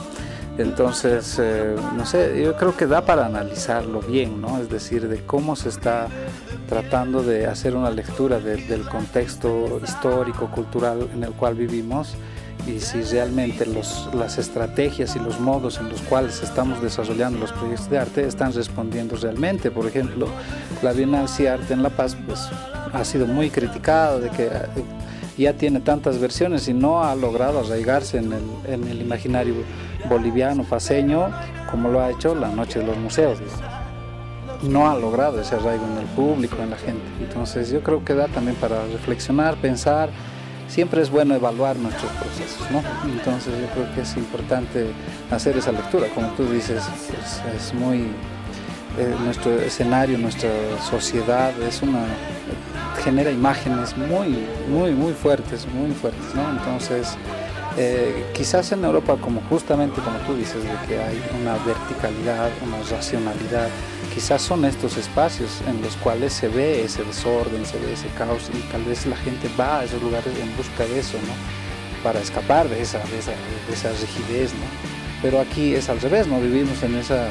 Entonces, 0.58 1.42
no 1.96 2.06
sé, 2.06 2.44
yo 2.44 2.56
creo 2.58 2.76
que 2.76 2.86
da 2.86 3.06
para 3.06 3.26
analizarlo 3.26 4.02
bien, 4.02 4.42
¿no? 4.42 4.60
Es 4.60 4.70
decir, 4.70 5.08
de 5.08 5.26
cómo 5.26 5.56
se 5.56 5.70
está 5.70 6.08
tratando 6.68 7.24
de 7.24 7.48
hacer 7.48 7.76
una 7.76 7.90
lectura 7.90 8.40
del 8.40 8.88
contexto 8.90 9.80
histórico, 9.82 10.48
cultural 10.48 11.10
en 11.14 11.24
el 11.24 11.32
cual 11.32 11.56
vivimos 11.56 12.16
y 12.68 12.80
si 12.80 13.02
realmente 13.02 13.66
los, 13.66 14.10
las 14.14 14.38
estrategias 14.38 15.16
y 15.16 15.20
los 15.20 15.40
modos 15.40 15.80
en 15.80 15.90
los 15.90 16.02
cuales 16.02 16.42
estamos 16.44 16.82
desarrollando 16.82 17.40
los 17.40 17.52
proyectos 17.52 17.90
de 17.90 17.98
arte 17.98 18.28
están 18.28 18.54
respondiendo 18.54 19.16
realmente. 19.16 19.72
Por 19.72 19.88
ejemplo, 19.88 20.28
la 20.82 20.92
Bienal 20.92 21.26
Arte 21.26 21.74
en 21.74 21.84
La 21.84 21.90
Paz 21.90 22.16
pues, 22.26 22.50
ha 22.94 23.04
sido 23.04 23.26
muy 23.26 23.50
criticada 23.50 24.20
de 24.20 24.30
que 24.30 24.46
eh, 24.46 24.50
ya 25.38 25.54
tiene 25.54 25.80
tantas 25.80 26.20
versiones 26.20 26.68
y 26.68 26.74
no 26.74 27.04
ha 27.04 27.16
logrado 27.16 27.60
arraigarse 27.60 28.18
en 28.18 28.32
el, 28.34 28.44
en 28.68 28.88
el 28.88 29.02
imaginario 29.02 29.56
boliviano, 30.08 30.64
paseño, 30.64 31.30
como 31.70 31.90
lo 31.90 32.02
ha 32.02 32.12
hecho 32.12 32.36
la 32.36 32.50
Noche 32.50 32.80
de 32.80 32.86
los 32.86 32.98
Museos. 32.98 33.40
No 34.64 34.90
ha 34.90 34.96
logrado 34.96 35.42
ese 35.42 35.56
arraigo 35.56 35.86
en 35.86 35.98
el 35.98 36.06
público, 36.08 36.58
en 36.62 36.70
la 36.70 36.78
gente. 36.78 37.02
Entonces 37.20 37.72
yo 37.72 37.82
creo 37.82 38.06
que 38.06 38.14
da 38.14 38.28
también 38.28 38.56
para 38.58 38.86
reflexionar, 38.86 39.56
pensar, 39.56 40.10
siempre 40.72 41.02
es 41.02 41.10
bueno 41.10 41.36
evaluar 41.36 41.76
nuestros 41.76 42.12
procesos, 42.14 42.72
¿no? 42.72 42.82
Entonces 43.04 43.54
yo 43.60 43.68
creo 43.74 43.94
que 43.94 44.02
es 44.02 44.16
importante 44.16 44.88
hacer 45.30 45.58
esa 45.58 45.74
lectura, 45.74 46.08
como 46.16 46.30
tú 46.30 46.50
dices, 46.50 46.82
es, 47.56 47.74
muy 47.74 48.08
eh, 48.98 49.16
nuestro 49.26 49.52
escenario, 49.60 50.18
nuestra 50.18 50.50
sociedad 50.90 51.52
es 51.62 51.82
una 51.82 52.06
genera 53.04 53.32
imágenes 53.32 53.98
muy, 53.98 54.46
muy, 54.70 54.92
muy 54.92 55.14
fuertes, 55.14 55.68
muy 55.74 55.92
fuertes, 55.92 56.36
¿no? 56.36 56.50
Entonces 56.52 57.18
eh, 57.78 58.26
quizás 58.34 58.72
en 58.72 58.84
Europa, 58.84 59.18
como 59.22 59.42
justamente 59.50 60.02
como 60.02 60.18
tú 60.20 60.36
dices, 60.36 60.64
de 60.64 60.88
que 60.88 61.02
hay 61.02 61.22
una 61.40 61.54
verticalidad, 61.66 62.50
una 62.66 62.78
racionalidad, 62.90 63.70
quizás 64.14 64.42
son 64.42 64.66
estos 64.66 64.98
espacios 64.98 65.62
en 65.68 65.82
los 65.82 65.96
cuales 65.98 66.34
se 66.34 66.50
ve 66.50 66.84
ese 66.84 67.04
desorden, 67.04 67.66
se 67.66 67.80
ve 67.80 67.94
ese 67.94 68.08
caos 68.18 68.50
y 68.54 68.60
tal 68.72 68.84
vez 68.84 69.06
la 69.06 69.16
gente 69.18 69.50
va 69.60 69.80
a 69.80 69.84
esos 69.86 70.02
lugares 70.02 70.38
en 70.38 70.56
busca 70.58 70.86
de 70.86 71.00
eso, 71.00 71.18
¿no? 71.18 72.04
Para 72.04 72.20
escapar 72.20 72.68
de 72.68 72.82
esa, 72.82 73.00
de 73.00 73.20
esa, 73.20 73.32
de 73.32 73.74
esa 73.74 73.90
rigidez, 73.92 74.54
¿no? 74.54 74.66
Pero 75.22 75.40
aquí 75.40 75.76
es 75.76 75.88
al 75.90 76.02
revés, 76.02 76.28
¿no? 76.28 76.40
Vivimos 76.40 76.82
en 76.84 76.96
esa... 76.96 77.28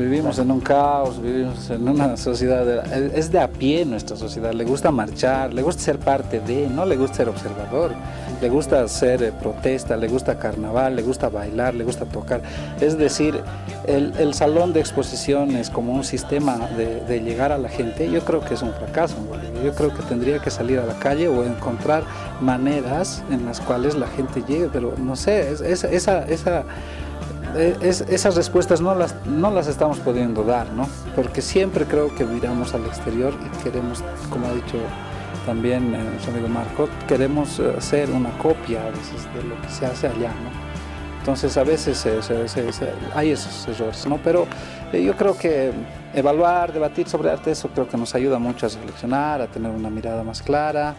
Vivimos 0.00 0.38
en 0.38 0.50
un 0.50 0.60
caos, 0.60 1.20
vivimos 1.20 1.68
en 1.68 1.86
una 1.86 2.16
sociedad, 2.16 2.66
es 3.14 3.30
de 3.30 3.38
a 3.38 3.48
pie 3.48 3.84
nuestra 3.84 4.16
sociedad, 4.16 4.54
le 4.54 4.64
gusta 4.64 4.90
marchar, 4.90 5.52
le 5.52 5.60
gusta 5.60 5.82
ser 5.82 5.98
parte 5.98 6.40
de, 6.40 6.68
no 6.68 6.86
le 6.86 6.96
gusta 6.96 7.18
ser 7.18 7.28
observador, 7.28 7.92
le 8.40 8.48
gusta 8.48 8.80
hacer 8.80 9.22
eh, 9.22 9.30
protesta, 9.30 9.98
le 9.98 10.08
gusta 10.08 10.38
carnaval, 10.38 10.96
le 10.96 11.02
gusta 11.02 11.28
bailar, 11.28 11.74
le 11.74 11.84
gusta 11.84 12.06
tocar. 12.06 12.40
Es 12.80 12.96
decir, 12.96 13.42
el, 13.86 14.32
salón 14.32 14.72
de 14.72 14.80
exposiciones 14.80 15.68
como 15.68 15.92
un 15.92 16.04
sistema 16.04 16.56
de, 16.78 17.20
llegar 17.20 17.52
a 17.52 17.58
la 17.58 17.68
gente, 17.68 18.10
yo 18.10 18.24
creo 18.24 18.40
que 18.40 18.54
es 18.54 18.62
un 18.62 18.72
fracaso. 18.72 19.16
Yo 19.62 19.74
creo 19.74 19.92
que 19.92 20.02
tendría 20.04 20.38
que 20.38 20.50
salir 20.50 20.78
a 20.78 20.86
la 20.86 20.94
calle 20.94 21.28
o 21.28 21.44
encontrar 21.44 22.04
maneras 22.40 23.22
en 23.30 23.44
las 23.44 23.60
cuales 23.60 23.94
la 23.96 24.06
gente 24.06 24.42
llegue, 24.48 24.70
pero 24.72 24.94
no 24.96 25.14
sé, 25.14 25.52
esa, 25.52 26.24
esa 26.24 26.64
eh, 27.56 27.76
esas 27.80 28.36
respuestas 28.36 28.80
no 28.80 28.94
las, 28.94 29.14
no 29.26 29.50
las 29.50 29.66
estamos 29.66 29.98
pudiendo 29.98 30.44
dar, 30.44 30.70
¿no? 30.72 30.88
Porque 31.16 31.42
siempre 31.42 31.84
creo 31.84 32.14
que 32.14 32.24
miramos 32.24 32.74
al 32.74 32.84
exterior 32.86 33.34
y 33.34 33.62
queremos, 33.62 34.02
como 34.30 34.46
ha 34.46 34.52
dicho 34.52 34.78
también 35.46 35.94
eh, 35.94 36.02
nuestro 36.02 36.32
amigo 36.32 36.48
Marco, 36.48 36.88
queremos 37.08 37.58
eh, 37.58 37.74
hacer 37.76 38.10
una 38.10 38.30
copia 38.38 38.86
a 38.86 38.90
veces 38.90 39.24
de 39.34 39.42
lo 39.42 39.60
que 39.60 39.68
se 39.68 39.86
hace 39.86 40.06
allá, 40.06 40.28
¿no? 40.30 40.69
Entonces 41.20 41.56
a 41.56 41.64
veces 41.64 42.06
hay 43.14 43.30
esos 43.30 43.68
errores, 43.68 44.06
¿no? 44.06 44.18
Pero 44.24 44.46
yo 44.92 45.16
creo 45.16 45.36
que 45.36 45.70
evaluar, 46.14 46.72
debatir 46.72 47.08
sobre 47.08 47.30
arte, 47.30 47.52
eso 47.52 47.68
creo 47.68 47.88
que 47.88 47.96
nos 47.96 48.14
ayuda 48.14 48.38
mucho 48.38 48.66
a 48.66 48.68
reflexionar, 48.70 49.40
a 49.40 49.46
tener 49.46 49.70
una 49.70 49.90
mirada 49.90 50.24
más 50.24 50.42
clara, 50.42 50.96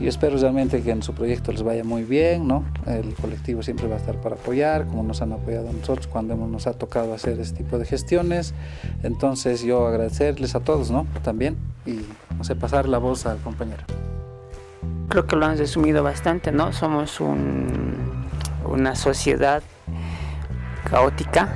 y 0.00 0.08
espero 0.08 0.36
realmente 0.36 0.82
que 0.82 0.90
en 0.90 1.02
su 1.02 1.12
proyecto 1.12 1.52
les 1.52 1.62
vaya 1.62 1.84
muy 1.84 2.02
bien, 2.02 2.48
¿no? 2.48 2.64
El 2.86 3.14
colectivo 3.14 3.62
siempre 3.62 3.86
va 3.86 3.94
a 3.94 3.98
estar 3.98 4.16
para 4.20 4.34
apoyar, 4.34 4.86
como 4.86 5.02
nos 5.02 5.22
han 5.22 5.32
apoyado 5.32 5.68
a 5.68 5.72
nosotros 5.72 6.06
cuando 6.06 6.34
nos 6.36 6.66
ha 6.66 6.72
tocado 6.72 7.14
hacer 7.14 7.38
este 7.38 7.58
tipo 7.62 7.78
de 7.78 7.84
gestiones. 7.84 8.54
Entonces 9.02 9.62
yo 9.62 9.86
agradecerles 9.86 10.54
a 10.54 10.60
todos, 10.60 10.90
¿no? 10.90 11.06
También 11.22 11.56
y 11.86 12.00
no 12.36 12.44
sé, 12.44 12.56
pasar 12.56 12.88
la 12.88 12.98
voz 12.98 13.26
al 13.26 13.38
compañero. 13.38 13.84
Creo 15.08 15.26
que 15.26 15.36
lo 15.36 15.46
han 15.46 15.58
resumido 15.58 16.02
bastante, 16.02 16.50
¿no? 16.50 16.72
Somos 16.72 17.20
un, 17.20 18.13
una 18.64 18.94
sociedad 18.96 19.62
caótica 20.88 21.48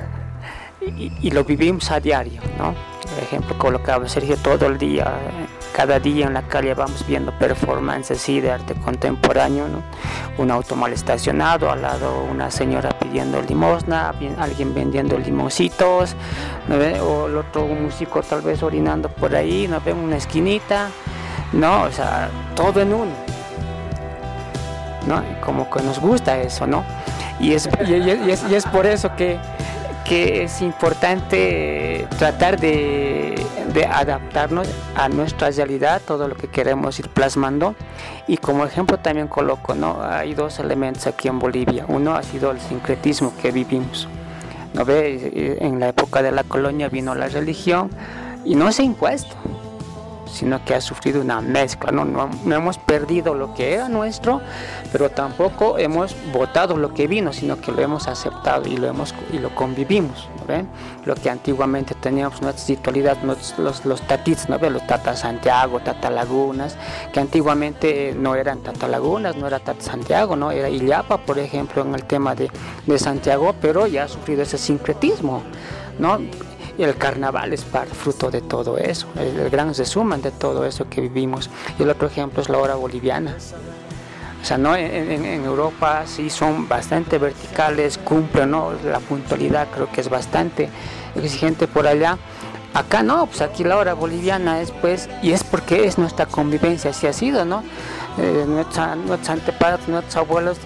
y, 0.81 1.31
lo 1.31 1.43
vivimos 1.43 1.91
a 1.91 1.99
diario, 1.99 2.41
¿no? 2.57 2.73
Por 3.01 3.23
ejemplo, 3.23 3.57
colocaba 3.57 4.07
Sergio 4.07 4.37
todo 4.37 4.67
el 4.67 4.77
día 4.77 5.13
cada 5.79 5.97
día 5.97 6.27
en 6.27 6.33
la 6.33 6.41
calle 6.41 6.73
vamos 6.73 7.07
viendo 7.07 7.31
performances 7.31 8.25
de 8.27 8.51
arte 8.51 8.73
contemporáneo, 8.75 9.65
un 10.37 10.51
auto 10.51 10.75
mal 10.75 10.91
estacionado, 10.91 11.71
al 11.71 11.81
lado 11.81 12.21
una 12.29 12.51
señora 12.51 12.89
pidiendo 12.99 13.41
limosna, 13.41 14.13
alguien 14.37 14.73
vendiendo 14.73 15.17
limoncitos, 15.17 16.17
o 16.69 17.27
el 17.27 17.37
otro 17.37 17.65
músico 17.67 18.21
tal 18.21 18.41
vez 18.41 18.61
orinando 18.61 19.07
por 19.07 19.33
ahí, 19.33 19.69
nos 19.69 19.81
vemos 19.85 20.03
una 20.03 20.17
esquinita, 20.17 20.89
no, 21.53 21.83
o 21.83 21.91
sea, 21.93 22.29
todo 22.55 22.81
en 22.81 22.93
uno. 22.93 23.38
¿No? 25.07 25.23
Como 25.41 25.69
que 25.69 25.81
nos 25.81 25.99
gusta 25.99 26.39
eso, 26.39 26.67
¿no? 26.67 26.83
Y 27.39 27.53
es, 27.53 27.69
y 27.87 28.55
es 28.55 28.65
por 28.65 28.85
eso 28.85 29.15
que 29.15 29.39
que 30.09 30.43
es 30.43 30.61
importante 30.63 32.07
tratar 32.17 32.59
de, 32.59 33.35
adaptarnos 33.87 34.67
a 34.95 35.07
nuestra 35.07 35.51
realidad, 35.51 36.01
todo 36.05 36.27
lo 36.27 36.35
que 36.35 36.47
queremos 36.47 36.97
ir 36.99 37.09
plasmando. 37.09 37.75
Y 38.27 38.37
como 38.37 38.65
ejemplo 38.65 38.97
también 38.97 39.27
coloco, 39.27 39.75
¿no? 39.75 40.01
Hay 40.01 40.33
dos 40.33 40.59
elementos 40.59 41.05
aquí 41.05 41.27
en 41.27 41.37
Bolivia. 41.37 41.85
Uno 41.87 42.15
ha 42.15 42.23
sido 42.23 42.49
el 42.49 42.59
sincretismo 42.59 43.33
que 43.39 43.51
vivimos. 43.51 44.07
¿No 44.73 44.83
ve? 44.83 45.57
En 45.61 45.79
la 45.79 45.89
época 45.89 46.23
de 46.23 46.31
la 46.31 46.43
colonia 46.43 46.89
vino 46.89 47.13
la 47.13 47.27
religión 47.27 47.91
y 48.43 48.55
no 48.55 48.71
se 48.71 48.81
ha 48.81 48.85
impuesto 48.85 49.35
sino 50.31 50.63
que 50.63 50.75
ha 50.75 50.81
sufrido 50.81 51.21
una 51.21 51.41
mezcla. 51.41 51.91
¿no? 51.91 52.05
No, 52.05 52.29
hemos 52.55 52.77
perdido 52.77 53.33
lo 53.33 53.53
que 53.53 53.73
era 53.73 53.89
nuestro, 53.89 54.41
pero 54.91 55.09
tampoco 55.09 55.77
hemos 55.77 56.15
votado 56.31 56.77
lo 56.77 56.93
que 56.93 57.07
vino, 57.07 57.33
sino 57.33 57.59
que 57.59 57.71
lo 57.71 57.81
hemos 57.81 58.07
aceptado 58.07 58.67
y 58.67 58.77
lo, 58.77 58.87
hemos, 58.87 59.13
y 59.31 59.39
lo 59.39 59.53
convivimos. 59.55 60.27
¿no 60.47 60.65
Lo 61.05 61.15
que 61.15 61.29
antiguamente 61.29 61.95
teníamos 61.95 62.41
nuestra 62.41 62.65
situalidad, 62.65 63.17
los, 63.23 63.85
los 63.85 64.01
tatits, 64.01 64.49
¿no 64.49 64.57
los 64.57 64.85
Tata 64.87 65.15
Santiago, 65.15 65.79
Tata 65.79 66.09
Lagunas, 66.09 66.75
que 67.13 67.19
antiguamente 67.19 68.15
no 68.17 68.35
eran 68.35 68.59
Tata 68.59 68.87
Lagunas, 68.87 69.35
no 69.35 69.47
era 69.47 69.59
Tata 69.59 69.81
Santiago, 69.81 70.35
¿no? 70.35 70.51
era 70.51 70.69
Illapa, 70.69 71.17
por 71.17 71.39
ejemplo, 71.39 71.81
en 71.81 71.95
el 71.95 72.03
tema 72.03 72.35
de, 72.35 72.49
de 72.85 72.99
Santiago, 72.99 73.55
pero 73.61 73.87
ya 73.87 74.03
ha 74.03 74.07
sufrido 74.07 74.43
ese 74.43 74.57
sincretismo. 74.57 75.43
¿no? 75.99 76.17
Y 76.79 76.83
el 76.83 76.95
carnaval 76.95 77.51
es 77.51 77.65
fruto 77.91 78.31
de 78.31 78.39
todo 78.39 78.77
eso, 78.77 79.05
el, 79.17 79.49
gran 79.49 79.73
resumen 79.73 80.21
de 80.21 80.31
todo 80.31 80.65
eso 80.65 80.87
que 80.89 81.01
vivimos. 81.01 81.49
Y 81.77 81.83
el 81.83 81.89
otro 81.89 82.07
ejemplo 82.07 82.41
es 82.41 82.47
la 82.47 82.57
hora 82.57 82.75
boliviana. 82.75 83.35
O 84.41 84.45
sea, 84.45 84.57
¿no? 84.57 84.73
En, 84.77 85.43
Europa 85.43 86.03
sí 86.05 86.29
son 86.29 86.69
bastante 86.69 87.17
verticales, 87.17 87.97
cumplen 87.97 88.51
¿no? 88.51 88.71
la 88.85 89.01
puntualidad, 89.01 89.67
creo 89.75 89.91
que 89.91 89.99
es 89.99 90.09
bastante 90.09 90.69
exigente 91.15 91.67
por 91.67 91.85
allá. 91.85 92.17
Acá 92.73 93.03
no, 93.03 93.25
pues 93.25 93.41
aquí 93.41 93.65
la 93.65 93.75
hora 93.75 93.93
boliviana 93.93 94.61
es 94.61 94.71
pues, 94.71 95.09
y 95.21 95.33
es 95.33 95.43
porque 95.43 95.85
es 95.85 95.97
nuestra 95.97 96.27
convivencia, 96.27 96.91
así 96.91 97.07
ha 97.07 97.13
sido, 97.13 97.43
¿no? 97.43 97.61
Eh, 98.17 98.45
nuestros 98.47 99.29
antepasados, 99.29 99.85
nuestros 99.89 100.15
abuelos, 100.15 100.57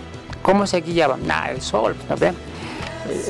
¿cómo 0.43 0.68
se 0.68 0.82
guiaban? 0.82 1.26
Nada, 1.26 1.49
el 1.49 1.61
sol, 1.61 1.95
¿no 2.07 2.16
ven? 2.18 2.36
Eh, 2.36 2.52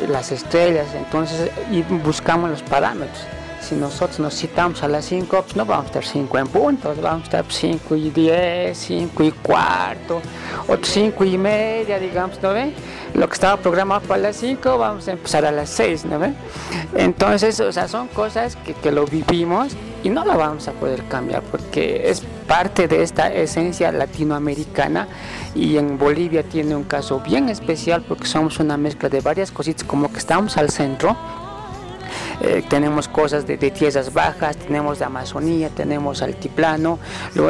las 0.08 0.32
estrellas, 0.32 0.88
entonces, 0.96 1.50
y 1.72 1.82
buscamos 1.82 2.50
los 2.50 2.64
parámetros 2.64 3.26
si 3.64 3.76
nosotros 3.76 4.20
nos 4.20 4.36
citamos 4.36 4.84
a 4.84 4.88
las 4.88 5.06
5, 5.06 5.42
pues 5.44 5.56
no 5.56 5.66
vamos 5.66 5.86
a 5.86 5.88
estar 5.88 6.06
5 6.06 6.38
en 6.38 6.48
puntos, 6.48 7.02
vamos 7.02 7.22
a 7.22 7.24
estar 7.24 7.46
5 7.48 7.96
y 7.96 8.10
10, 8.10 8.78
5 8.78 9.24
y 9.24 9.32
cuarto, 9.32 10.22
otros 10.68 10.90
5 10.90 11.24
y 11.24 11.38
media, 11.38 11.98
digamos, 11.98 12.42
¿no 12.42 12.54
ven? 12.54 12.74
Lo 13.14 13.28
que 13.28 13.34
estaba 13.34 13.58
programado 13.58 14.02
para 14.02 14.22
las 14.22 14.36
5, 14.38 14.78
vamos 14.78 15.08
a 15.08 15.14
empezar 15.14 15.46
a 15.46 15.52
las 15.52 15.70
6, 15.70 16.06
¿no 16.06 16.20
ven? 16.20 16.36
Entonces, 16.94 17.60
o 17.62 17.72
sea, 17.72 17.88
son 17.88 18.10
cosas 18.10 18.58
que, 18.58 18.74
que 18.74 18.92
lo 18.92 19.06
vivimos 19.06 19.74
y 20.04 20.10
no 20.10 20.26
lo 20.26 20.38
vamos 20.38 20.68
a 20.68 20.74
poder 20.74 21.04
cambiar 21.06 21.42
porque 21.44 22.10
es 22.10 22.22
parte 22.44 22.88
de 22.88 23.04
esta 23.04 23.32
esencia 23.34 23.92
latinoamericana 23.92 25.08
y 25.56 25.78
en 25.78 25.98
Bolivia 25.98 26.44
tiene 26.44 26.76
un 26.76 26.84
caso 26.84 27.20
bien 27.20 27.50
especial 27.50 28.04
porque 28.08 28.26
somos 28.26 28.60
una 28.60 28.78
mezcla 28.78 29.10
de 29.10 29.22
varias 29.22 29.52
cositas 29.52 29.84
como 29.84 30.12
que 30.12 30.20
estamos 30.20 30.58
al 30.58 30.70
centro. 30.70 31.16
Eh, 32.42 32.64
tenemos 32.68 33.08
cosas 33.08 33.46
de, 33.48 33.58
tierras 33.58 34.14
bajas, 34.14 34.58
tenemos 34.58 35.00
de 35.00 35.06
Amazonía, 35.06 35.70
tenemos 35.70 36.22
altiplano, 36.22 37.00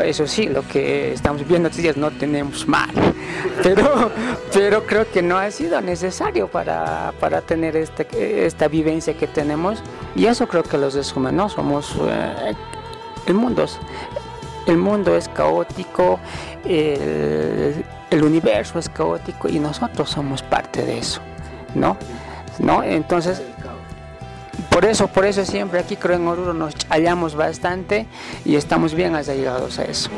eso 0.04 0.28
sí, 0.28 0.48
lo 0.48 0.68
que 0.68 1.14
estamos 1.14 1.48
viendo 1.48 1.70
días 1.70 1.98
no 1.98 2.12
tenemos 2.12 2.68
mar, 2.68 2.90
pero, 3.64 4.12
pero 4.54 4.86
creo 4.86 5.10
que 5.10 5.22
no 5.22 5.38
ha 5.38 5.50
sido 5.52 5.82
necesario 5.82 6.48
para, 6.48 7.14
para 7.20 7.42
tener 7.42 7.76
este, 7.76 8.46
esta 8.46 8.68
vivencia 8.68 9.18
que 9.18 9.28
tenemos. 9.28 9.82
Y 10.16 10.28
eso 10.28 10.48
creo 10.48 10.64
que 10.64 10.78
los 10.78 10.94
seres 10.94 11.16
humanos 11.16 11.54
somos, 11.54 11.96
eh, 12.02 12.54
el 13.26 13.34
mundo 13.34 13.66
el 14.68 14.78
mundo 14.78 15.16
es 15.16 15.28
caótico, 15.30 16.20
el, 16.66 17.84
universo 18.24 18.80
es 18.80 18.90
caótico 18.90 19.50
y 19.50 19.60
nosotros 19.60 20.10
somos 20.10 20.44
parte 20.44 20.84
de 20.84 21.00
eso, 21.00 21.22
¿no? 21.76 21.98
¿No? 22.60 22.84
Entonces, 22.84 23.42
por 24.70 24.86
eso, 24.86 25.08
por 25.08 25.26
eso 25.26 25.44
siempre 25.46 25.80
aquí 25.80 25.96
creo 25.96 26.18
en 26.18 26.28
Oruro 26.28 26.54
nos 26.54 26.76
hallamos 26.90 27.36
bastante 27.36 28.06
y 28.46 28.56
estamos 28.56 28.94
bien 28.94 29.16
allegados 29.16 29.80
a 29.80 29.86
eso. 29.86 30.10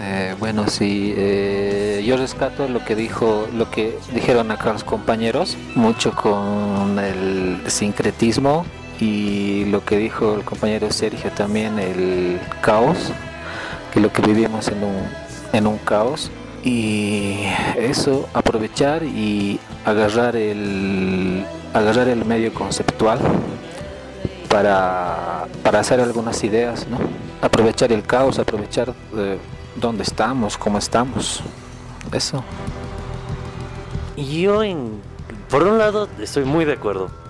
Eh, 0.00 0.36
bueno, 0.38 0.68
sí, 0.68 1.14
eh, 1.16 2.04
yo 2.06 2.16
rescato 2.16 2.68
lo 2.68 2.84
que 2.84 2.94
dijo, 2.94 3.48
lo 3.54 3.70
que 3.70 3.98
dijeron 4.12 4.50
acá 4.50 4.72
los 4.72 4.84
compañeros, 4.84 5.56
mucho 5.74 6.12
con 6.14 6.98
el 6.98 7.62
sincretismo 7.68 8.66
y 9.04 9.66
lo 9.66 9.84
que 9.84 9.98
dijo 9.98 10.34
el 10.34 10.44
compañero 10.44 10.90
Sergio 10.90 11.30
también, 11.30 11.78
el 11.78 12.40
caos, 12.62 13.12
que 13.92 14.00
lo 14.00 14.10
que 14.10 14.22
vivimos 14.22 14.68
en 14.68 14.82
un, 14.82 15.06
en 15.52 15.66
un 15.66 15.76
caos. 15.76 16.30
Y 16.62 17.40
eso 17.76 18.26
aprovechar 18.32 19.02
y 19.02 19.60
agarrar 19.84 20.36
el 20.36 21.44
agarrar 21.74 22.08
el 22.08 22.24
medio 22.24 22.54
conceptual 22.54 23.18
para, 24.48 25.46
hacer 25.78 26.00
algunas 26.00 26.42
ideas 26.44 26.86
¿no? 26.88 26.98
aprovechar 27.42 27.92
el 27.92 28.04
caos 28.04 28.38
aprovechar 28.38 28.94
eh, 29.16 29.36
dónde 29.76 30.04
estamos 30.04 30.56
cómo 30.56 30.78
estamos. 30.78 31.42
Eso. 32.10 32.42
Yo 34.16 34.62
en, 34.62 35.02
por 35.50 35.64
un 35.64 35.76
lado 35.76 36.08
estoy 36.18 36.44
muy 36.44 36.64
de 36.64 36.72
acuerdo 36.72 37.23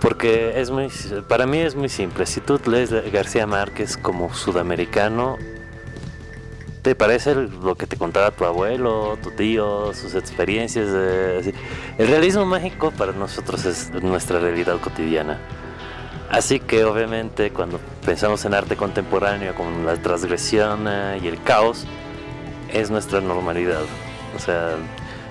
porque 0.00 0.60
es 0.60 0.70
muy 0.70 0.88
para 1.28 1.46
mí 1.46 1.58
es 1.58 1.74
muy 1.74 1.88
simple 1.88 2.26
si 2.26 2.40
tú 2.40 2.60
lees 2.66 2.90
García 3.12 3.46
Márquez 3.46 3.96
como 3.96 4.32
sudamericano 4.34 5.38
¿Te 6.86 6.94
parece 6.94 7.34
lo 7.34 7.74
que 7.74 7.88
te 7.88 7.96
contaba 7.96 8.30
tu 8.30 8.44
abuelo, 8.44 9.18
tu 9.20 9.32
tío, 9.32 9.92
sus 9.92 10.14
experiencias? 10.14 10.86
el 10.86 12.06
realismo 12.06 12.46
mágico 12.46 12.92
para 12.92 13.10
nosotros 13.10 13.64
es 13.64 13.90
nuestra 13.90 14.38
realidad 14.38 14.78
cotidiana. 14.78 15.40
Así 16.30 16.60
que 16.60 16.84
obviamente 16.84 17.50
cuando 17.50 17.80
pensamos 18.04 18.44
en 18.44 18.54
arte 18.54 18.76
contemporáneo 18.76 19.52
con 19.56 19.84
la 19.84 19.96
transgresión 19.96 20.86
eh, 20.86 21.18
y 21.20 21.26
el 21.26 21.42
caos, 21.42 21.88
es 22.72 22.88
nuestra 22.88 23.20
normalidad. 23.20 23.82
O 24.36 24.38
sea, 24.38 24.76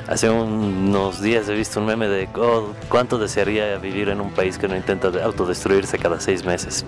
hace 0.08 0.30
unos 0.30 1.22
días 1.22 1.50
he 1.50 1.54
visto 1.54 1.80
un 1.80 1.88
meme 1.88 2.08
de 2.08 2.30
oh, 2.36 2.74
cuánto 2.90 3.18
desearía 3.18 3.78
vivir 3.78 4.10
en 4.10 4.22
un 4.22 4.32
país 4.32 4.58
que 4.58 4.68
no 4.68 4.76
intenta 4.76 5.08
autodestruirse 5.24 5.98
cada 5.98 6.20
seis 6.20 6.46
meses. 6.46 6.86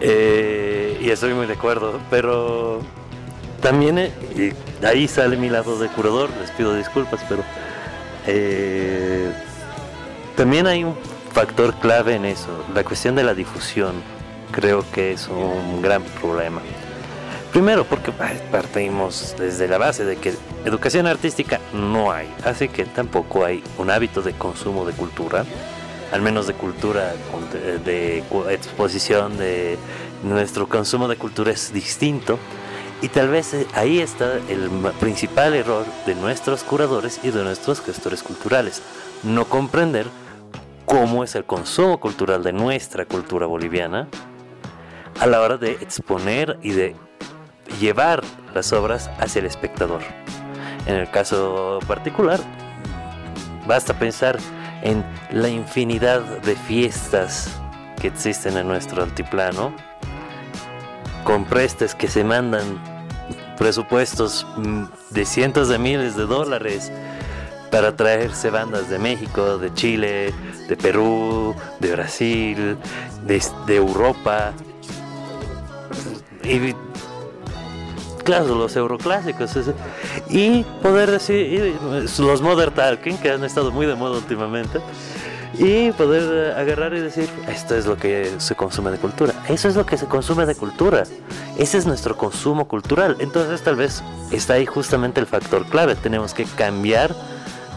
Eh, 0.00 0.98
y 1.00 1.10
estoy 1.10 1.34
muy 1.34 1.46
de 1.46 1.54
acuerdo, 1.54 2.00
pero 2.10 2.80
también 3.60 3.98
eh, 3.98 4.12
ahí 4.84 5.06
sale 5.06 5.36
mi 5.36 5.48
lado 5.48 5.78
de 5.78 5.88
curador, 5.88 6.30
les 6.40 6.50
pido 6.50 6.74
disculpas, 6.74 7.20
pero 7.28 7.42
eh, 8.26 9.30
también 10.36 10.66
hay 10.66 10.84
un 10.84 10.96
factor 11.32 11.74
clave 11.74 12.16
en 12.16 12.24
eso, 12.24 12.48
la 12.74 12.84
cuestión 12.84 13.14
de 13.14 13.22
la 13.22 13.34
difusión 13.34 13.94
creo 14.50 14.84
que 14.92 15.12
es 15.12 15.28
un 15.28 15.80
gran 15.80 16.02
problema. 16.02 16.60
Primero 17.52 17.84
porque 17.84 18.12
partimos 18.50 19.34
desde 19.38 19.68
la 19.68 19.76
base 19.76 20.06
de 20.06 20.16
que 20.16 20.32
educación 20.64 21.06
artística 21.06 21.60
no 21.74 22.10
hay, 22.10 22.32
así 22.44 22.68
que 22.68 22.86
tampoco 22.86 23.44
hay 23.44 23.62
un 23.76 23.90
hábito 23.90 24.22
de 24.22 24.32
consumo 24.32 24.86
de 24.86 24.94
cultura, 24.94 25.44
al 26.12 26.22
menos 26.22 26.46
de 26.46 26.54
cultura, 26.54 27.12
de 27.84 28.24
exposición, 28.50 29.36
de 29.36 29.76
nuestro 30.22 30.66
consumo 30.66 31.08
de 31.08 31.16
cultura 31.16 31.52
es 31.52 31.74
distinto 31.74 32.38
y 33.02 33.08
tal 33.08 33.28
vez 33.28 33.52
eh, 33.52 33.66
ahí 33.74 33.98
está 33.98 34.38
el 34.48 34.70
principal 35.00 35.52
error 35.52 35.84
de 36.06 36.14
nuestros 36.14 36.62
curadores 36.62 37.20
y 37.22 37.32
de 37.32 37.42
nuestros 37.42 37.82
gestores 37.82 38.22
culturales. 38.22 38.80
No 39.24 39.44
comprender 39.46 40.06
cómo 40.86 41.24
es 41.24 41.34
el 41.34 41.44
consumo 41.44 42.00
cultural 42.00 42.42
de 42.44 42.52
nuestra 42.52 43.04
cultura 43.04 43.46
boliviana 43.46 44.08
a 45.20 45.26
la 45.26 45.40
hora 45.40 45.58
de 45.58 45.72
exponer 45.72 46.58
y 46.62 46.70
de 46.70 46.96
llevar 47.80 48.22
las 48.54 48.72
obras 48.72 49.10
hacia 49.18 49.40
el 49.40 49.46
espectador. 49.46 50.02
En 50.86 50.96
el 50.96 51.10
caso 51.10 51.78
particular, 51.86 52.40
basta 53.66 53.94
pensar 53.94 54.38
en 54.82 55.04
la 55.30 55.48
infinidad 55.48 56.20
de 56.42 56.56
fiestas 56.56 57.48
que 58.00 58.08
existen 58.08 58.56
en 58.56 58.66
nuestro 58.66 59.02
altiplano, 59.02 59.72
con 61.24 61.44
prestes 61.44 61.94
que 61.94 62.08
se 62.08 62.24
mandan 62.24 62.80
presupuestos 63.56 64.44
mm, 64.56 64.84
de 65.10 65.24
cientos 65.24 65.68
de 65.68 65.78
miles 65.78 66.16
de 66.16 66.26
dólares 66.26 66.90
para 67.70 67.96
traerse 67.96 68.50
bandas 68.50 68.90
de 68.90 68.98
México, 68.98 69.56
de 69.56 69.72
Chile, 69.72 70.34
de 70.68 70.76
Perú, 70.76 71.54
de 71.80 71.92
Brasil, 71.92 72.76
de, 73.24 73.76
Europa. 73.76 74.52
Y 76.44 76.74
claro, 78.22 78.54
los 78.54 78.74
euroclásicos. 78.76 79.52
Y 80.28 80.64
poder 80.82 81.10
decir, 81.10 81.76
los 82.18 82.42
Modern 82.42 82.74
Talking, 82.74 83.18
que 83.18 83.30
han 83.30 83.44
estado 83.44 83.70
muy 83.70 83.86
de 83.86 83.94
moda 83.94 84.18
últimamente 84.18 84.80
y 85.58 85.92
poder 85.92 86.56
agarrar 86.56 86.94
y 86.94 87.00
decir, 87.00 87.28
esto 87.48 87.76
es 87.76 87.86
lo 87.86 87.96
que 87.96 88.32
se 88.38 88.54
consume 88.54 88.90
de 88.90 88.98
cultura. 88.98 89.34
Eso 89.48 89.68
es 89.68 89.76
lo 89.76 89.84
que 89.84 89.98
se 89.98 90.06
consume 90.06 90.46
de 90.46 90.54
cultura. 90.54 91.04
Ese 91.58 91.78
es 91.78 91.86
nuestro 91.86 92.16
consumo 92.16 92.66
cultural. 92.66 93.16
Entonces 93.18 93.62
tal 93.62 93.76
vez 93.76 94.02
está 94.30 94.54
ahí 94.54 94.66
justamente 94.66 95.20
el 95.20 95.26
factor 95.26 95.66
clave. 95.66 95.94
Tenemos 95.94 96.32
que 96.32 96.44
cambiar 96.44 97.14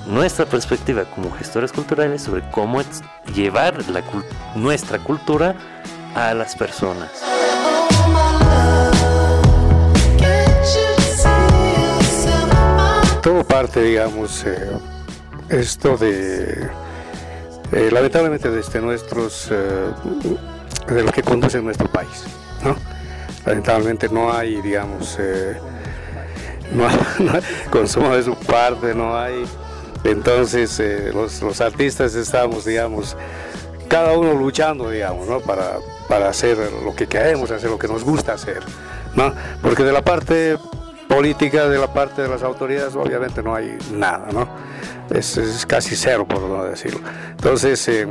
nuestra 0.08 0.46
perspectiva 0.46 1.04
como 1.06 1.32
gestores 1.32 1.72
culturales 1.72 2.22
sobre 2.22 2.50
cómo 2.52 2.82
llevar 3.34 3.76
nuestra 4.56 5.00
cultura 5.00 5.56
a 6.16 6.34
las 6.34 6.56
personas. 6.56 7.12
Todo 13.26 13.43
parte, 13.43 13.82
digamos, 13.82 14.45
eh, 14.45 14.78
esto 15.49 15.97
de 15.97 16.69
eh, 17.71 17.89
lamentablemente 17.91 18.51
desde 18.51 18.80
nuestros, 18.80 19.49
eh, 19.51 19.89
de 20.88 21.03
lo 21.03 21.11
que 21.11 21.23
conduce 21.23 21.59
nuestro 21.59 21.88
país. 21.88 22.23
¿no? 22.63 22.76
Lamentablemente 23.47 24.09
no 24.09 24.32
hay, 24.32 24.61
digamos, 24.61 25.17
eh, 25.19 25.57
no, 26.71 26.88
hay, 26.88 27.41
consumo 27.71 28.15
de 28.15 28.21
su 28.21 28.36
parte, 28.36 28.93
no 28.93 29.17
hay. 29.17 29.43
Entonces 30.03 30.80
los, 31.11 31.41
los, 31.41 31.61
artistas 31.61 32.13
estamos, 32.13 32.65
digamos, 32.65 33.17
cada 33.88 34.13
uno 34.13 34.34
luchando, 34.36 34.91
digamos, 34.91 35.28
¿no? 35.28 35.39
para, 35.39 35.78
para 36.07 36.30
hacer 36.30 36.59
lo 36.84 36.95
que 36.95 37.07
queremos, 37.07 37.49
hacer 37.49 37.71
lo 37.71 37.80
que 37.80 37.88
nos 37.88 38.03
gusta 38.03 38.34
hacer. 38.34 38.61
¿no? 39.15 39.34
Porque 39.63 39.84
de 39.84 39.91
la 39.91 40.03
parte 40.03 40.59
política, 41.08 41.68
de 41.68 41.78
la 41.78 41.91
parte 41.91 42.22
de 42.22 42.28
las 42.28 42.43
autoridades, 42.43 42.95
obviamente 42.95 43.41
no 43.41 43.56
hay 43.56 43.78
nada, 43.93 44.28
¿no? 44.32 44.47
Es, 45.10 45.66
casi 45.68 45.95
cero, 45.95 46.28
por 46.28 46.41
no 46.41 46.64
decirlo. 46.64 46.99
Entonces, 47.32 47.88
eh, 47.88 48.08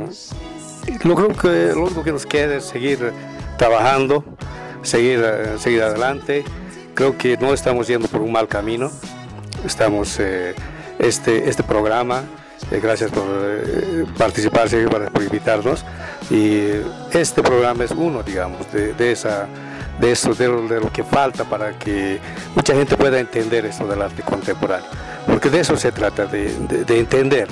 creo 0.99 1.27
que 1.29 1.73
lo 1.73 1.83
único 1.83 2.03
que 2.03 2.11
nos 2.11 2.25
queda 2.25 2.55
es 2.55 2.65
seguir 2.65 3.11
trabajando, 3.57 4.23
seguir, 4.81 5.21
eh, 5.23 5.55
seguir 5.57 5.83
adelante. 5.83 6.43
Creo 6.93 7.17
que 7.17 7.37
no 7.37 7.53
estamos 7.53 7.87
yendo 7.87 8.07
por 8.07 8.21
un 8.21 8.31
mal 8.31 8.47
camino. 8.47 8.89
Estamos, 9.65 10.17
eh, 10.19 10.55
este, 10.99 11.49
este 11.49 11.63
programa, 11.63 12.23
gracias 12.71 13.11
por 13.11 13.25
participar, 14.17 14.69
por 15.11 15.23
invitarnos. 15.23 15.83
Y 16.29 16.69
este 17.11 17.43
programa 17.43 17.83
es 17.83 17.91
uno, 17.91 18.23
digamos, 18.23 18.71
de 18.71 19.11
esa 19.11 19.47
de 19.99 20.11
eso, 20.11 20.33
de 20.33 20.47
lo, 20.47 20.91
que 20.91 21.03
falta 21.03 21.43
para 21.45 21.77
que 21.77 22.19
mucha 22.55 22.73
gente 22.73 22.97
pueda 22.97 23.19
entender 23.19 23.65
esto 23.65 23.87
del 23.87 24.01
arte 24.01 24.21
contemporáneo. 24.21 24.87
Porque 25.25 25.49
de 25.49 25.61
eso 25.61 25.77
se 25.77 25.91
trata, 25.91 26.25
de, 26.25 26.51
entender, 26.89 27.47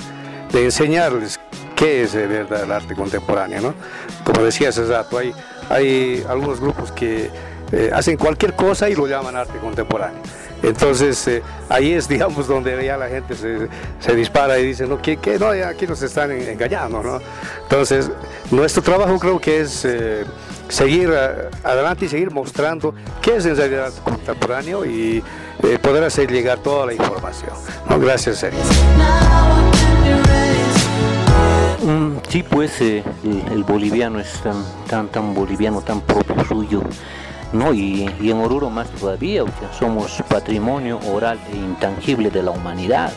de 0.52 0.64
enseñarles 0.64 1.40
qué 1.74 2.02
es 2.02 2.12
de 2.12 2.26
verdad 2.26 2.64
el 2.64 2.72
arte 2.72 2.94
contemporáneo. 2.94 3.60
¿no? 3.60 3.74
Como 4.24 4.42
decía 4.42 4.68
hace 4.68 4.84
rato, 4.84 5.18
hay, 5.18 5.32
hay 5.70 6.24
algunos 6.28 6.60
grupos 6.60 6.92
que 6.92 7.30
eh, 7.72 7.90
hacen 7.92 8.16
cualquier 8.16 8.54
cosa 8.54 8.88
y 8.88 8.94
lo 8.94 9.06
llaman 9.06 9.36
arte 9.36 9.58
contemporáneo. 9.58 10.20
Entonces 10.62 11.26
eh, 11.28 11.42
ahí 11.68 11.92
es, 11.92 12.08
digamos, 12.14 12.46
donde 12.46 12.84
ya 12.84 12.96
la 12.96 13.08
gente 13.08 13.34
se, 13.34 14.14
dispara 14.14 14.58
y 14.58 14.66
dice, 14.66 14.86
no, 14.86 15.00
que, 15.00 15.18
no, 15.38 15.48
aquí 15.48 15.86
nos 15.86 16.02
están 16.02 16.30
engañando, 16.32 17.02
¿no? 17.02 17.20
Entonces, 17.62 18.10
nuestro 18.50 18.82
trabajo 18.82 19.18
creo 19.18 19.40
que 19.40 19.60
es 19.60 19.84
eh, 19.84 20.24
seguir 20.68 21.10
eh, 21.12 21.50
adelante 21.62 22.06
y 22.06 22.08
seguir 22.08 22.30
mostrando 22.30 22.94
qué 23.20 23.36
es 23.36 23.46
en 23.46 23.56
realidad 23.56 23.92
contemporáneo 24.02 24.84
y 24.84 25.22
eh, 25.62 25.78
poder 25.78 26.04
hacer 26.04 26.30
llegar 26.30 26.58
toda 26.58 26.86
la 26.86 26.94
información. 26.94 27.52
Gracias, 28.00 28.38
Sergio. 28.38 28.60
Mm, 31.82 32.16
sí, 32.28 32.42
pues 32.42 32.80
eh, 32.80 33.04
el, 33.24 33.62
boliviano 33.64 34.18
es 34.18 34.40
tan, 34.40 34.64
tan, 34.88 35.08
tan 35.08 35.34
boliviano, 35.34 35.82
tan 35.82 36.00
propio 36.00 36.44
suyo. 36.44 36.82
¿no? 37.52 37.72
Y, 37.72 38.10
en 38.20 38.38
Oruro 38.38 38.70
más 38.70 38.88
todavía, 38.90 39.44
somos 39.78 40.22
patrimonio 40.28 40.98
oral 41.12 41.38
e 41.52 41.56
intangible 41.56 42.30
de 42.30 42.42
la 42.42 42.50
humanidad. 42.50 43.12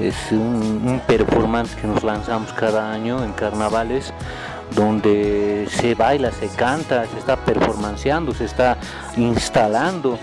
Es 0.00 0.14
un, 0.32 0.82
un 0.86 1.00
performance 1.06 1.74
que 1.74 1.86
nos 1.86 2.02
lanzamos 2.02 2.52
cada 2.52 2.92
año 2.92 3.22
en 3.22 3.32
carnavales 3.32 4.12
donde 4.74 5.66
se 5.70 5.94
baila, 5.94 6.30
se 6.32 6.48
canta, 6.48 7.06
se 7.06 7.18
está 7.18 7.36
performanceando, 7.36 8.34
se 8.34 8.44
está 8.44 8.76
instalando. 9.16 10.18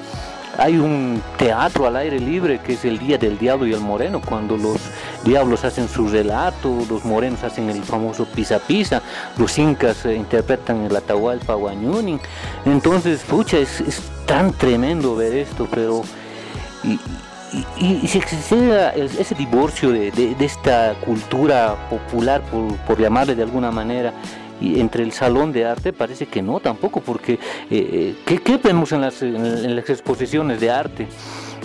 Hay 0.57 0.77
un 0.77 1.21
teatro 1.37 1.87
al 1.87 1.95
aire 1.95 2.19
libre 2.19 2.59
que 2.59 2.73
es 2.73 2.83
el 2.83 2.99
Día 2.99 3.17
del 3.17 3.37
Diablo 3.37 3.65
y 3.65 3.73
el 3.73 3.79
Moreno, 3.79 4.21
cuando 4.21 4.57
los 4.57 4.77
diablos 5.23 5.63
hacen 5.63 5.87
su 5.87 6.09
relato, 6.09 6.85
los 6.89 7.05
morenos 7.05 7.43
hacen 7.43 7.69
el 7.69 7.83
famoso 7.83 8.25
pisa 8.25 8.59
pisa, 8.59 9.01
los 9.37 9.57
incas 9.57 10.05
eh, 10.05 10.15
interpretan 10.15 10.83
el 10.83 10.95
Atahualpa 10.95 11.53
Guanyunin. 11.53 12.19
Entonces, 12.65 13.21
pucha, 13.21 13.57
es, 13.57 13.81
tan 14.25 14.53
tremendo 14.53 15.15
ver 15.15 15.35
esto, 15.35 15.67
pero... 15.71 16.03
si 17.77 18.17
existiera 18.17 18.89
ese 18.91 19.35
divorcio 19.35 19.91
de, 19.91 20.35
esta 20.39 20.95
cultura 21.05 21.75
popular, 21.89 22.41
por, 22.43 22.75
por 22.77 22.99
llamarle 22.99 23.35
de 23.35 23.43
alguna 23.43 23.71
manera, 23.71 24.13
y 24.61 24.79
entre 24.79 25.03
el 25.03 25.11
salón 25.11 25.51
de 25.51 25.65
arte 25.65 25.91
parece 25.91 26.27
que 26.27 26.41
no 26.41 26.59
tampoco, 26.59 27.01
porque 27.01 27.33
eh, 27.33 28.15
eh, 28.29 28.39
¿qué, 28.43 28.57
vemos 28.57 28.91
en 28.91 29.01
las, 29.01 29.21
en 29.23 29.75
las, 29.75 29.89
exposiciones 29.89 30.61
de 30.61 30.69
arte? 30.69 31.07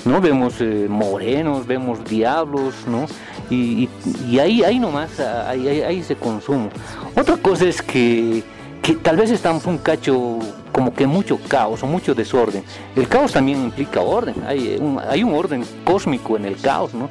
¿no? 0.05 0.21
Vemos 0.21 0.55
eh, 0.61 0.87
morenos, 0.89 1.67
vemos 1.67 2.03
diablos, 2.05 2.75
¿no? 2.89 3.07
Y, 3.51 3.89
y, 4.29 4.39
ahí, 4.39 4.65
ahí 4.65 4.79
nomás, 4.79 5.21
ahí, 5.21 5.69
ahí, 5.69 6.03
se 6.03 6.17
consumo. 6.17 6.71
Otra 7.15 7.37
cosa 7.37 7.67
es 7.67 7.83
que, 7.83 8.43
que 8.87 8.95
tal 8.95 9.17
vez 9.17 9.33
estamos 9.33 9.67
un 9.67 9.79
cacho 9.79 10.39
como 10.71 10.95
que 10.95 11.09
mucho 11.09 11.41
caos 11.49 11.83
o 11.83 11.89
mucho 11.89 12.15
desorden. 12.15 12.63
El 12.95 13.09
caos 13.09 13.33
también 13.33 13.61
implica 13.61 14.01
orden, 14.01 14.37
hay 14.47 14.77
un, 14.81 15.01
hay 15.01 15.25
un 15.25 15.35
orden 15.35 15.65
cósmico 15.83 16.37
en 16.37 16.45
el 16.45 16.57
caos, 16.61 16.95
¿no? 16.95 17.11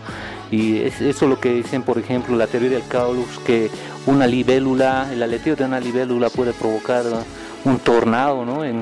Y 0.49 0.77
es, 0.77 1.01
eso 1.01 1.25
es 1.25 1.29
lo 1.29 1.37
que 1.37 1.51
dicen, 1.51 1.83
por 1.83 1.97
ejemplo, 1.97 2.37
la 2.37 2.47
teoría 2.47 2.69
del 2.69 2.87
caos, 2.87 3.17
que 3.45 3.69
una 4.05 4.25
libélula, 4.25 5.09
el 5.11 5.21
aleteo 5.21 5.57
de 5.57 5.65
una 5.65 5.81
libélula 5.81 6.29
puede 6.29 6.53
provocar 6.53 7.03
un 7.65 7.79
tornado 7.79 8.45
¿no? 8.45 8.63
en, 8.63 8.81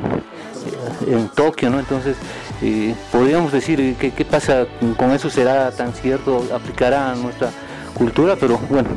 en 1.07 1.29
Tokio, 1.29 1.71
¿no? 1.71 1.79
Entonces, 1.79 2.15
eh, 2.61 2.93
podríamos 3.11 3.51
decir 3.51 3.95
que 3.95 4.11
qué 4.11 4.23
pasa 4.23 4.67
con 4.97 5.09
eso, 5.11 5.31
será 5.31 5.71
tan 5.71 5.93
cierto, 5.93 6.45
aplicará 6.53 7.11
a 7.11 7.15
nuestra 7.15 7.49
cultura, 7.95 8.35
pero 8.39 8.59
bueno, 8.69 8.89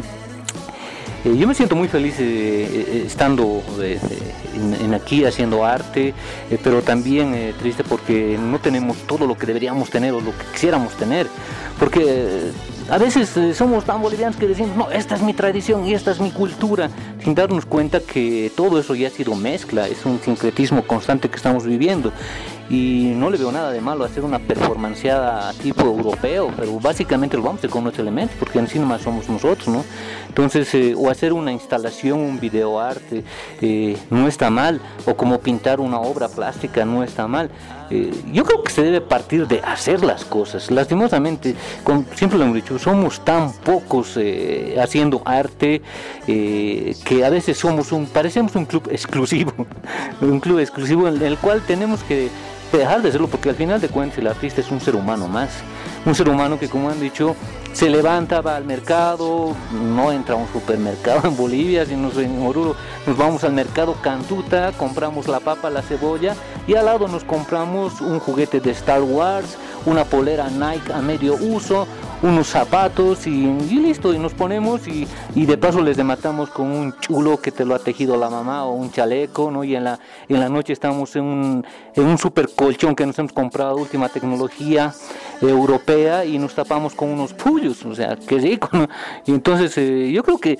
eh, 1.26 1.36
yo 1.36 1.48
me 1.48 1.54
siento 1.54 1.74
muy 1.74 1.88
feliz 1.88 2.14
eh, 2.20 3.02
estando 3.06 3.62
en, 3.80 4.94
aquí 4.94 5.24
haciendo 5.24 5.64
arte, 5.64 6.14
pero 6.62 6.82
también 6.82 7.52
triste 7.58 7.82
porque 7.82 8.38
no 8.40 8.60
tenemos 8.60 8.96
todo 9.08 9.26
lo 9.26 9.36
que 9.36 9.46
deberíamos 9.46 9.90
tener 9.90 10.12
o 10.12 10.20
lo 10.20 10.30
que 10.30 10.44
quisiéramos 10.52 10.94
tener, 10.94 11.26
porque 11.78 12.52
a 12.88 12.98
veces 12.98 13.36
eh, 13.36 13.52
somos 13.52 13.84
tan 13.84 14.00
bolivianos 14.00 14.36
que 14.36 14.46
decimos, 14.46 14.76
no, 14.76 14.90
esta 14.90 15.16
es 15.16 15.22
mi 15.22 15.34
tradición 15.34 15.86
y 15.86 15.94
esta 15.94 16.12
es 16.12 16.20
mi 16.20 16.30
cultura, 16.30 16.88
sin 17.22 17.34
darnos 17.34 17.66
cuenta 17.66 17.98
que 17.98 18.52
todo 18.54 18.78
eso 18.78 18.94
ya 18.94 19.08
ha 19.08 19.10
sido 19.10 19.34
mezcla, 19.34 19.88
es 19.88 20.04
un 20.06 20.20
sincretismo 20.20 20.82
constante 20.82 21.28
que 21.28 21.36
estamos 21.36 21.64
viviendo 21.64 22.12
y 22.68 23.12
no 23.14 23.30
le 23.30 23.38
veo 23.38 23.52
nada 23.52 23.70
de 23.70 23.80
malo 23.80 24.04
hacer 24.04 24.24
una 24.24 24.38
performanciada 24.38 25.52
tipo 25.54 25.82
europeo, 25.82 26.52
pero 26.56 26.78
básicamente 26.80 27.36
lo 27.36 27.42
vamos 27.42 27.58
a 27.58 27.60
hacer 27.60 27.70
con 27.70 27.84
nuestros 27.84 28.02
elementos, 28.04 28.36
porque 28.38 28.58
encima 28.58 28.98
somos 28.98 29.28
nosotros, 29.28 29.68
¿no? 29.68 29.84
Entonces, 30.28 30.74
eh, 30.74 30.94
o 30.94 31.08
hacer 31.08 31.32
una 31.32 31.52
instalación, 31.52 32.18
un 32.20 32.38
videoarte, 32.38 33.24
eh, 33.62 33.96
no 34.10 34.28
está 34.28 34.50
mal, 34.50 34.80
o 35.06 35.16
como 35.16 35.38
pintar 35.40 35.80
una 35.80 35.98
obra 35.98 36.28
plástica, 36.28 36.84
no 36.84 37.02
está 37.02 37.26
mal. 37.26 37.50
Eh, 37.88 38.12
yo 38.32 38.44
creo 38.44 38.62
que 38.62 38.72
se 38.72 38.82
debe 38.82 39.00
partir 39.00 39.46
de 39.46 39.60
hacer 39.60 40.04
las 40.04 40.24
cosas. 40.24 40.70
Lastimosamente, 40.70 41.54
como 41.84 42.04
siempre 42.14 42.38
lo 42.38 42.44
hemos 42.44 42.56
dicho, 42.56 42.78
somos 42.78 43.24
tan 43.24 43.52
pocos 43.52 44.18
haciendo 44.78 45.22
arte 45.24 45.80
que 46.26 47.24
a 47.24 47.30
veces 47.30 47.56
somos 47.56 47.92
un, 47.92 48.06
parecemos 48.06 48.54
un 48.56 48.66
club 48.66 48.88
exclusivo, 48.90 49.52
un 50.20 50.40
club 50.40 50.58
exclusivo 50.58 51.08
en 51.08 51.22
el 51.22 51.38
cual 51.38 51.62
tenemos 51.66 52.02
que 52.02 52.28
dejar 52.72 53.02
de 53.02 53.12
serlo 53.12 53.28
porque 53.28 53.48
al 53.50 53.54
final 53.54 53.80
de 53.80 53.88
cuentas 53.88 54.18
el 54.18 54.26
artista 54.26 54.60
es 54.60 54.70
un 54.70 54.80
ser 54.80 54.96
humano 54.96 55.28
más, 55.28 55.50
un 56.04 56.14
ser 56.14 56.28
humano 56.28 56.58
que 56.58 56.68
como 56.68 56.90
han 56.90 57.00
dicho 57.00 57.36
se 57.76 57.90
levanta, 57.90 58.40
va 58.40 58.56
al 58.56 58.64
mercado, 58.64 59.54
no 59.70 60.10
entra 60.10 60.34
a 60.34 60.38
un 60.38 60.48
supermercado 60.50 61.28
en 61.28 61.36
Bolivia, 61.36 61.84
sino 61.84 62.10
en 62.18 62.40
Oruro 62.42 62.74
nos 63.06 63.18
vamos 63.18 63.44
al 63.44 63.52
mercado 63.52 63.96
Cantuta, 64.00 64.72
compramos 64.72 65.28
la 65.28 65.40
papa, 65.40 65.68
la 65.68 65.82
cebolla 65.82 66.34
y 66.66 66.74
al 66.74 66.86
lado 66.86 67.06
nos 67.06 67.22
compramos 67.22 68.00
un 68.00 68.18
juguete 68.18 68.60
de 68.60 68.70
Star 68.70 69.02
Wars, 69.02 69.58
una 69.84 70.04
polera 70.04 70.48
Nike 70.48 70.90
a 70.90 71.02
medio 71.02 71.34
uso, 71.34 71.86
unos 72.22 72.46
zapatos 72.46 73.26
y, 73.26 73.46
listo, 73.70 74.14
y 74.14 74.18
nos 74.18 74.32
ponemos 74.32 74.88
y, 74.88 75.06
de 75.34 75.58
paso 75.58 75.80
les 75.80 75.96
dematamos 75.96 76.50
con 76.50 76.70
un 76.70 76.98
chulo 76.98 77.40
que 77.40 77.52
te 77.52 77.64
lo 77.64 77.74
ha 77.74 77.78
tejido 77.78 78.16
la 78.16 78.30
mamá 78.30 78.64
o 78.64 78.72
un 78.72 78.90
chaleco, 78.90 79.50
¿no? 79.50 79.64
Y 79.64 79.76
en 79.76 79.84
la, 79.84 80.00
en 80.28 80.40
la 80.40 80.48
noche 80.48 80.72
estamos 80.72 81.14
en 81.16 81.24
un, 81.24 81.66
en 81.94 82.06
un 82.06 82.18
super 82.18 82.48
colchón 82.54 82.96
que 82.96 83.04
nos 83.04 83.18
hemos 83.18 83.32
comprado, 83.32 83.76
última 83.76 84.08
tecnología 84.08 84.94
europea 85.40 86.24
y 86.24 86.38
nos 86.38 86.54
tapamos 86.54 86.94
con 86.94 87.10
unos 87.10 87.32
pullos, 87.34 87.65
o 87.68 87.94
sea, 87.94 88.16
qué 88.16 88.38
rico, 88.38 88.68
Y 89.26 89.32
entonces 89.32 89.76
eh, 89.78 90.10
yo 90.12 90.22
creo 90.22 90.38
que, 90.38 90.58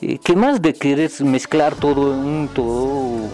eh, 0.00 0.18
que 0.18 0.36
más 0.36 0.60
de 0.60 0.74
querer 0.74 1.10
mezclar 1.20 1.74
todo 1.74 2.14
en 2.14 2.20
un 2.20 2.48
todo, 2.48 3.28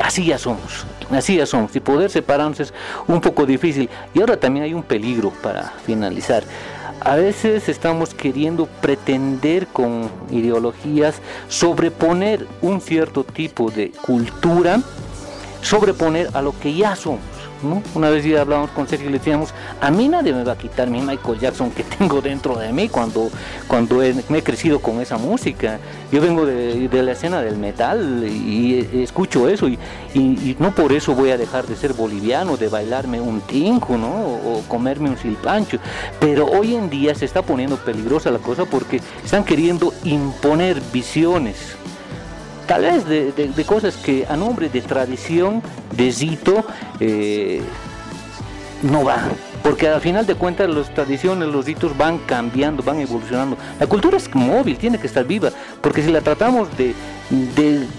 así 0.00 0.26
ya 0.26 0.38
somos. 0.38 0.86
Así 1.10 1.36
ya 1.36 1.46
somos, 1.46 1.74
y 1.76 1.80
poder 1.80 2.10
separarnos 2.10 2.58
es 2.58 2.74
un 3.06 3.20
poco 3.20 3.46
difícil. 3.46 3.88
Y 4.12 4.20
ahora 4.20 4.36
también 4.36 4.64
hay 4.64 4.74
un 4.74 4.82
peligro 4.82 5.30
para 5.42 5.72
finalizar. 5.84 6.42
A 7.00 7.14
veces 7.14 7.68
estamos 7.68 8.14
queriendo 8.14 8.66
pretender 8.80 9.66
con 9.68 10.10
ideologías 10.30 11.20
sobreponer 11.48 12.46
un 12.62 12.80
cierto 12.80 13.22
tipo 13.22 13.70
de 13.70 13.92
cultura, 14.04 14.80
sobreponer 15.60 16.30
a 16.32 16.42
lo 16.42 16.58
que 16.58 16.74
ya 16.74 16.96
somos. 16.96 17.35
Una 17.94 18.10
vez 18.10 18.24
ya 18.24 18.42
hablábamos 18.42 18.70
con 18.70 18.86
Sergio 18.86 19.08
y 19.08 19.12
le 19.12 19.18
decíamos, 19.18 19.54
a 19.80 19.90
mí 19.90 20.08
nadie 20.08 20.32
me 20.32 20.44
va 20.44 20.52
a 20.52 20.58
quitar 20.58 20.88
mi 20.88 21.00
Michael 21.00 21.38
Jackson 21.38 21.70
que 21.70 21.82
tengo 21.98 22.20
dentro 22.20 22.56
de 22.56 22.72
mí 22.72 22.88
cuando, 22.88 23.30
cuando 23.66 24.02
me 24.28 24.38
he 24.38 24.42
crecido 24.42 24.80
con 24.80 25.00
esa 25.00 25.16
música. 25.16 25.78
Yo 26.12 26.20
vengo 26.20 26.44
de, 26.44 26.88
la 27.02 27.12
escena 27.12 27.40
del 27.40 27.56
metal 27.56 28.24
y, 28.26 29.02
escucho 29.02 29.48
eso 29.48 29.68
y, 29.68 29.78
no 30.58 30.74
por 30.74 30.92
eso 30.92 31.14
voy 31.14 31.30
a 31.30 31.38
dejar 31.38 31.66
de 31.66 31.76
ser 31.76 31.92
boliviano, 31.92 32.56
de 32.56 32.68
bailarme 32.68 33.20
un 33.20 33.40
tinco, 33.40 33.96
¿no? 33.96 34.08
O, 34.08 34.62
comerme 34.68 35.10
un 35.10 35.16
silpancho. 35.16 35.78
Pero 36.20 36.46
hoy 36.46 36.74
en 36.74 36.90
día 36.90 37.14
se 37.14 37.24
está 37.24 37.42
poniendo 37.42 37.76
peligrosa 37.76 38.30
la 38.30 38.38
cosa 38.38 38.64
porque 38.64 39.00
están 39.24 39.44
queriendo 39.44 39.92
imponer 40.04 40.80
visiones 40.92 41.76
tal 42.66 42.82
vez 42.82 43.06
de, 43.06 43.64
cosas 43.64 43.96
que 43.96 44.26
a 44.28 44.36
nombre 44.36 44.68
de 44.68 44.80
tradición, 44.82 45.62
de 45.96 46.12
zito, 46.12 46.64
eh, 47.00 47.62
no 48.82 49.04
va. 49.04 49.28
Porque 49.62 49.88
al 49.88 50.00
final 50.00 50.24
de 50.26 50.36
cuentas 50.36 50.70
las 50.70 50.94
tradiciones, 50.94 51.48
los 51.48 51.64
ritos 51.64 51.96
van 51.96 52.18
cambiando, 52.18 52.84
van 52.84 53.00
evolucionando. 53.00 53.56
La 53.80 53.86
cultura 53.88 54.16
es 54.16 54.32
móvil, 54.32 54.78
tiene 54.78 54.98
que 54.98 55.08
estar 55.08 55.24
viva, 55.24 55.50
porque 55.80 56.02
si 56.02 56.12
la 56.12 56.20
tratamos 56.20 56.68
de, 56.76 56.94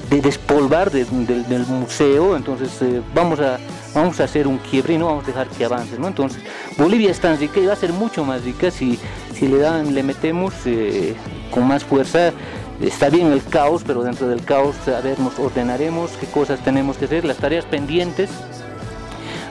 despolvar 0.10 0.92
del 0.92 1.66
museo, 1.68 2.38
entonces 2.38 2.82
eh, 2.82 3.02
vamos, 3.14 3.42
a, 3.42 3.58
vamos 3.94 4.20
a 4.22 4.24
hacer 4.24 4.48
un 4.48 4.60
quiebre 4.60 4.94
y 4.94 4.98
no 4.98 5.08
vamos 5.08 5.26
a 5.26 5.28
dejar 5.28 5.48
que 5.48 5.66
avance. 5.66 6.00
¿no? 6.00 6.08
Entonces 6.08 6.42
Bolivia 6.78 7.12
es 7.12 7.20
tan 7.20 7.38
rica 7.38 7.60
y 7.60 7.66
va 7.66 7.74
a 7.74 7.78
ser 7.78 7.92
mucho 7.92 8.24
más 8.24 8.44
rica 8.46 8.72
si, 8.72 8.98
si 9.34 9.50
le, 9.50 9.58
dan, 9.58 9.94
le 9.94 10.04
metemos 10.04 10.54
eh, 10.66 11.16
con 11.52 11.68
más 11.68 11.84
fuerza 11.84 12.32
está 12.82 13.10
bien 13.10 13.32
el 13.32 13.44
caos, 13.44 13.84
pero 13.86 14.04
dentro 14.04 14.28
del 14.28 14.44
caos 14.44 14.76
a 14.88 15.02
ver, 15.02 15.20
nos 15.20 15.38
ordenaremos 15.40 16.12
qué 16.20 16.28
cosas 16.28 16.60
tenemos 16.64 16.98
que 16.98 17.06
hacer, 17.06 17.26
las 17.26 17.38
tareas 17.38 17.66
pendientes 17.66 18.30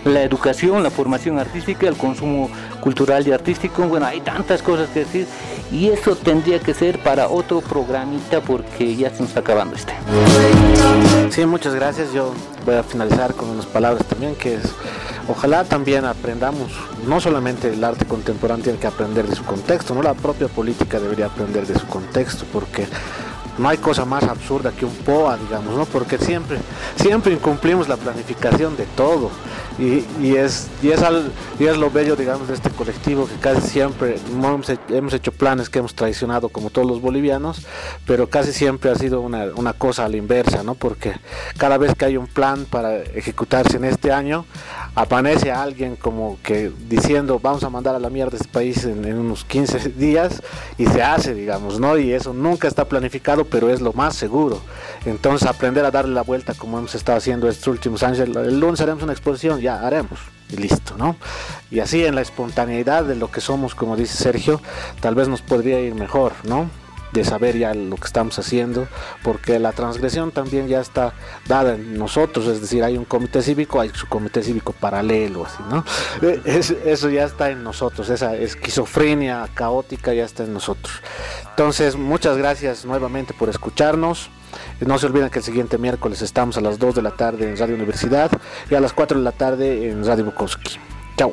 la 0.06 0.22
educación, 0.22 0.82
la 0.82 0.90
formación 0.90 1.38
artística, 1.38 1.88
el 1.88 1.96
consumo 1.96 2.48
cultural 2.80 3.26
y 3.26 3.32
artístico. 3.32 3.82
Bueno, 3.88 4.06
hay 4.06 4.20
tantas 4.20 4.62
cosas 4.62 4.88
que 4.90 5.00
decir 5.00 5.26
y 5.72 5.88
eso 5.88 6.14
tendría 6.16 6.60
que 6.60 6.74
ser 6.74 7.02
para 7.02 7.28
otro 7.28 7.60
programita 7.60 8.40
porque 8.40 8.94
ya 8.94 9.10
se 9.10 9.20
nos 9.20 9.30
está 9.30 9.40
acabando 9.40 9.74
este. 9.74 9.94
Sí, 11.30 11.44
muchas 11.44 11.74
gracias. 11.74 12.12
Yo 12.12 12.32
voy 12.64 12.76
a 12.76 12.82
finalizar 12.82 13.34
con 13.34 13.50
unas 13.50 13.66
palabras 13.66 14.04
también 14.06 14.34
que 14.36 14.54
es, 14.54 14.74
ojalá 15.28 15.64
también 15.64 16.04
aprendamos, 16.04 16.72
no 17.06 17.20
solamente 17.20 17.72
el 17.72 17.82
arte 17.82 18.04
contemporáneo 18.04 18.64
tiene 18.64 18.78
que 18.78 18.86
aprender 18.86 19.26
de 19.26 19.36
su 19.36 19.44
contexto, 19.44 19.94
no 19.94 20.02
la 20.02 20.14
propia 20.14 20.48
política 20.48 21.00
debería 21.00 21.26
aprender 21.26 21.66
de 21.66 21.78
su 21.78 21.86
contexto 21.86 22.44
porque 22.52 22.86
no 23.58 23.68
hay 23.68 23.78
cosa 23.78 24.04
más 24.04 24.24
absurda 24.24 24.72
que 24.72 24.84
un 24.84 24.94
POA, 24.94 25.38
digamos, 25.38 25.76
¿no? 25.76 25.84
Porque 25.86 26.18
siempre, 26.18 26.58
siempre 26.96 27.32
incumplimos 27.32 27.88
la 27.88 27.96
planificación 27.96 28.76
de 28.76 28.84
todo. 28.96 29.30
Y, 29.78 30.36
es, 30.36 30.68
y, 30.82 30.90
es 30.90 31.02
es 31.58 31.76
lo 31.76 31.90
bello, 31.90 32.16
digamos, 32.16 32.48
de 32.48 32.54
este 32.54 32.70
colectivo, 32.70 33.26
que 33.26 33.34
casi 33.36 33.68
siempre 33.68 34.16
hemos, 34.90 35.12
hecho 35.12 35.32
planes 35.32 35.68
que 35.68 35.80
hemos 35.80 35.94
traicionado 35.94 36.48
como 36.48 36.70
todos 36.70 36.88
los 36.88 37.02
bolivianos, 37.02 37.66
pero 38.06 38.28
casi 38.30 38.52
siempre 38.52 38.90
ha 38.90 38.94
sido 38.94 39.20
una, 39.20 39.72
cosa 39.74 40.06
a 40.06 40.08
la 40.08 40.16
inversa, 40.16 40.62
¿no? 40.62 40.74
Porque 40.74 41.14
cada 41.58 41.76
vez 41.76 41.94
que 41.94 42.06
hay 42.06 42.16
un 42.16 42.26
plan 42.26 42.64
para 42.64 42.96
ejecutarse 42.96 43.76
en 43.76 43.84
este 43.84 44.12
año, 44.12 44.46
aparece 44.94 45.52
alguien 45.52 45.96
como 45.96 46.38
que 46.42 46.72
diciendo 46.88 47.38
vamos 47.38 47.62
a 47.62 47.68
mandar 47.68 47.94
a 47.94 47.98
la 47.98 48.08
mierda 48.08 48.38
este 48.38 48.48
país 48.48 48.84
en, 48.84 49.04
en, 49.04 49.18
unos 49.18 49.44
15 49.44 49.90
días 49.90 50.42
y 50.78 50.86
se 50.86 51.02
hace, 51.02 51.34
digamos, 51.34 51.78
¿no? 51.78 51.98
Y 51.98 52.12
eso 52.12 52.32
nunca 52.32 52.66
está 52.66 52.86
planificado, 52.86 53.44
pero 53.50 53.70
es 53.70 53.80
lo 53.80 53.92
más 53.92 54.16
seguro. 54.16 54.60
Entonces 55.04 55.48
aprender 55.48 55.84
a 55.84 55.90
darle 55.90 56.14
la 56.14 56.22
vuelta 56.22 56.54
como 56.54 56.78
hemos 56.78 56.94
estado 56.94 57.18
haciendo 57.18 57.48
estos 57.48 57.68
últimos 57.68 58.02
años. 58.02 58.18
El 58.18 58.60
lunes 58.60 58.80
haremos 58.80 59.02
una 59.02 59.12
exposición, 59.12 59.60
ya 59.60 59.80
haremos 59.86 60.18
y 60.48 60.56
listo, 60.56 60.96
¿no? 60.96 61.16
Y 61.70 61.80
así 61.80 62.04
en 62.04 62.14
la 62.14 62.20
espontaneidad 62.20 63.04
de 63.04 63.16
lo 63.16 63.30
que 63.30 63.40
somos, 63.40 63.74
como 63.74 63.96
dice 63.96 64.16
Sergio, 64.16 64.60
tal 65.00 65.14
vez 65.14 65.28
nos 65.28 65.42
podría 65.42 65.80
ir 65.80 65.94
mejor, 65.94 66.32
¿no? 66.44 66.70
De 67.12 67.24
saber 67.24 67.56
ya 67.56 67.74
lo 67.74 67.96
que 67.96 68.06
estamos 68.06 68.38
haciendo, 68.38 68.88
porque 69.22 69.58
la 69.58 69.72
transgresión 69.72 70.32
también 70.32 70.68
ya 70.68 70.80
está 70.80 71.14
dada 71.46 71.74
en 71.74 71.98
nosotros, 71.98 72.46
es 72.46 72.60
decir, 72.60 72.82
hay 72.84 72.96
un 72.96 73.04
comité 73.04 73.42
cívico, 73.42 73.80
hay 73.80 73.90
su 73.90 74.06
comité 74.08 74.42
cívico 74.42 74.72
paralelo, 74.72 75.46
así, 75.46 75.62
¿no? 75.70 75.84
Eh, 76.22 76.60
eso 76.84 77.08
ya 77.08 77.24
está 77.24 77.50
en 77.50 77.62
nosotros, 77.62 78.08
esa 78.10 78.34
esquizofrenia 78.36 79.48
caótica 79.54 80.12
ya 80.12 80.24
está 80.24 80.44
en 80.44 80.52
nosotros. 80.52 81.02
Entonces, 81.50 81.96
muchas 81.96 82.36
gracias 82.36 82.84
nuevamente 82.84 83.34
por 83.34 83.48
escucharnos. 83.48 84.30
No 84.80 84.98
se 84.98 85.06
olviden 85.06 85.30
que 85.30 85.38
el 85.38 85.44
siguiente 85.44 85.78
miércoles 85.78 86.22
estamos 86.22 86.56
a 86.56 86.60
las 86.60 86.78
2 86.78 86.94
de 86.94 87.02
la 87.02 87.10
tarde 87.10 87.48
en 87.48 87.56
Radio 87.56 87.74
Universidad 87.74 88.30
y 88.70 88.74
a 88.74 88.80
las 88.80 88.92
4 88.92 89.18
de 89.18 89.24
la 89.24 89.32
tarde 89.32 89.90
en 89.90 90.04
Radio 90.04 90.26
Bukowski. 90.26 90.78
Chao. 91.16 91.32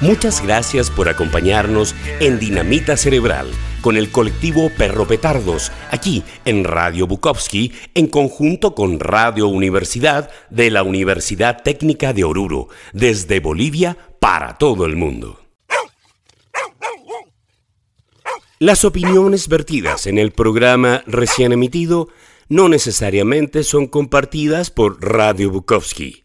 Muchas 0.00 0.42
gracias 0.42 0.90
por 0.90 1.08
acompañarnos 1.08 1.94
en 2.20 2.38
Dinamita 2.38 2.96
Cerebral 2.96 3.48
con 3.80 3.96
el 3.96 4.10
colectivo 4.10 4.70
Perro 4.76 5.06
Petardos, 5.06 5.72
aquí 5.90 6.22
en 6.44 6.64
Radio 6.64 7.06
Bukowski, 7.06 7.72
en 7.94 8.06
conjunto 8.06 8.74
con 8.74 9.00
Radio 9.00 9.48
Universidad 9.48 10.30
de 10.50 10.70
la 10.70 10.82
Universidad 10.82 11.62
Técnica 11.62 12.12
de 12.12 12.24
Oruro, 12.24 12.68
desde 12.92 13.40
Bolivia 13.40 13.96
para 14.20 14.56
todo 14.58 14.86
el 14.86 14.96
mundo. 14.96 15.40
Las 18.58 18.84
opiniones 18.84 19.48
vertidas 19.48 20.06
en 20.06 20.18
el 20.18 20.30
programa 20.30 21.02
recién 21.06 21.52
emitido 21.52 22.08
no 22.48 22.68
necesariamente 22.68 23.64
son 23.64 23.88
compartidas 23.88 24.70
por 24.70 25.02
Radio 25.02 25.50
Bukowski 25.50 26.22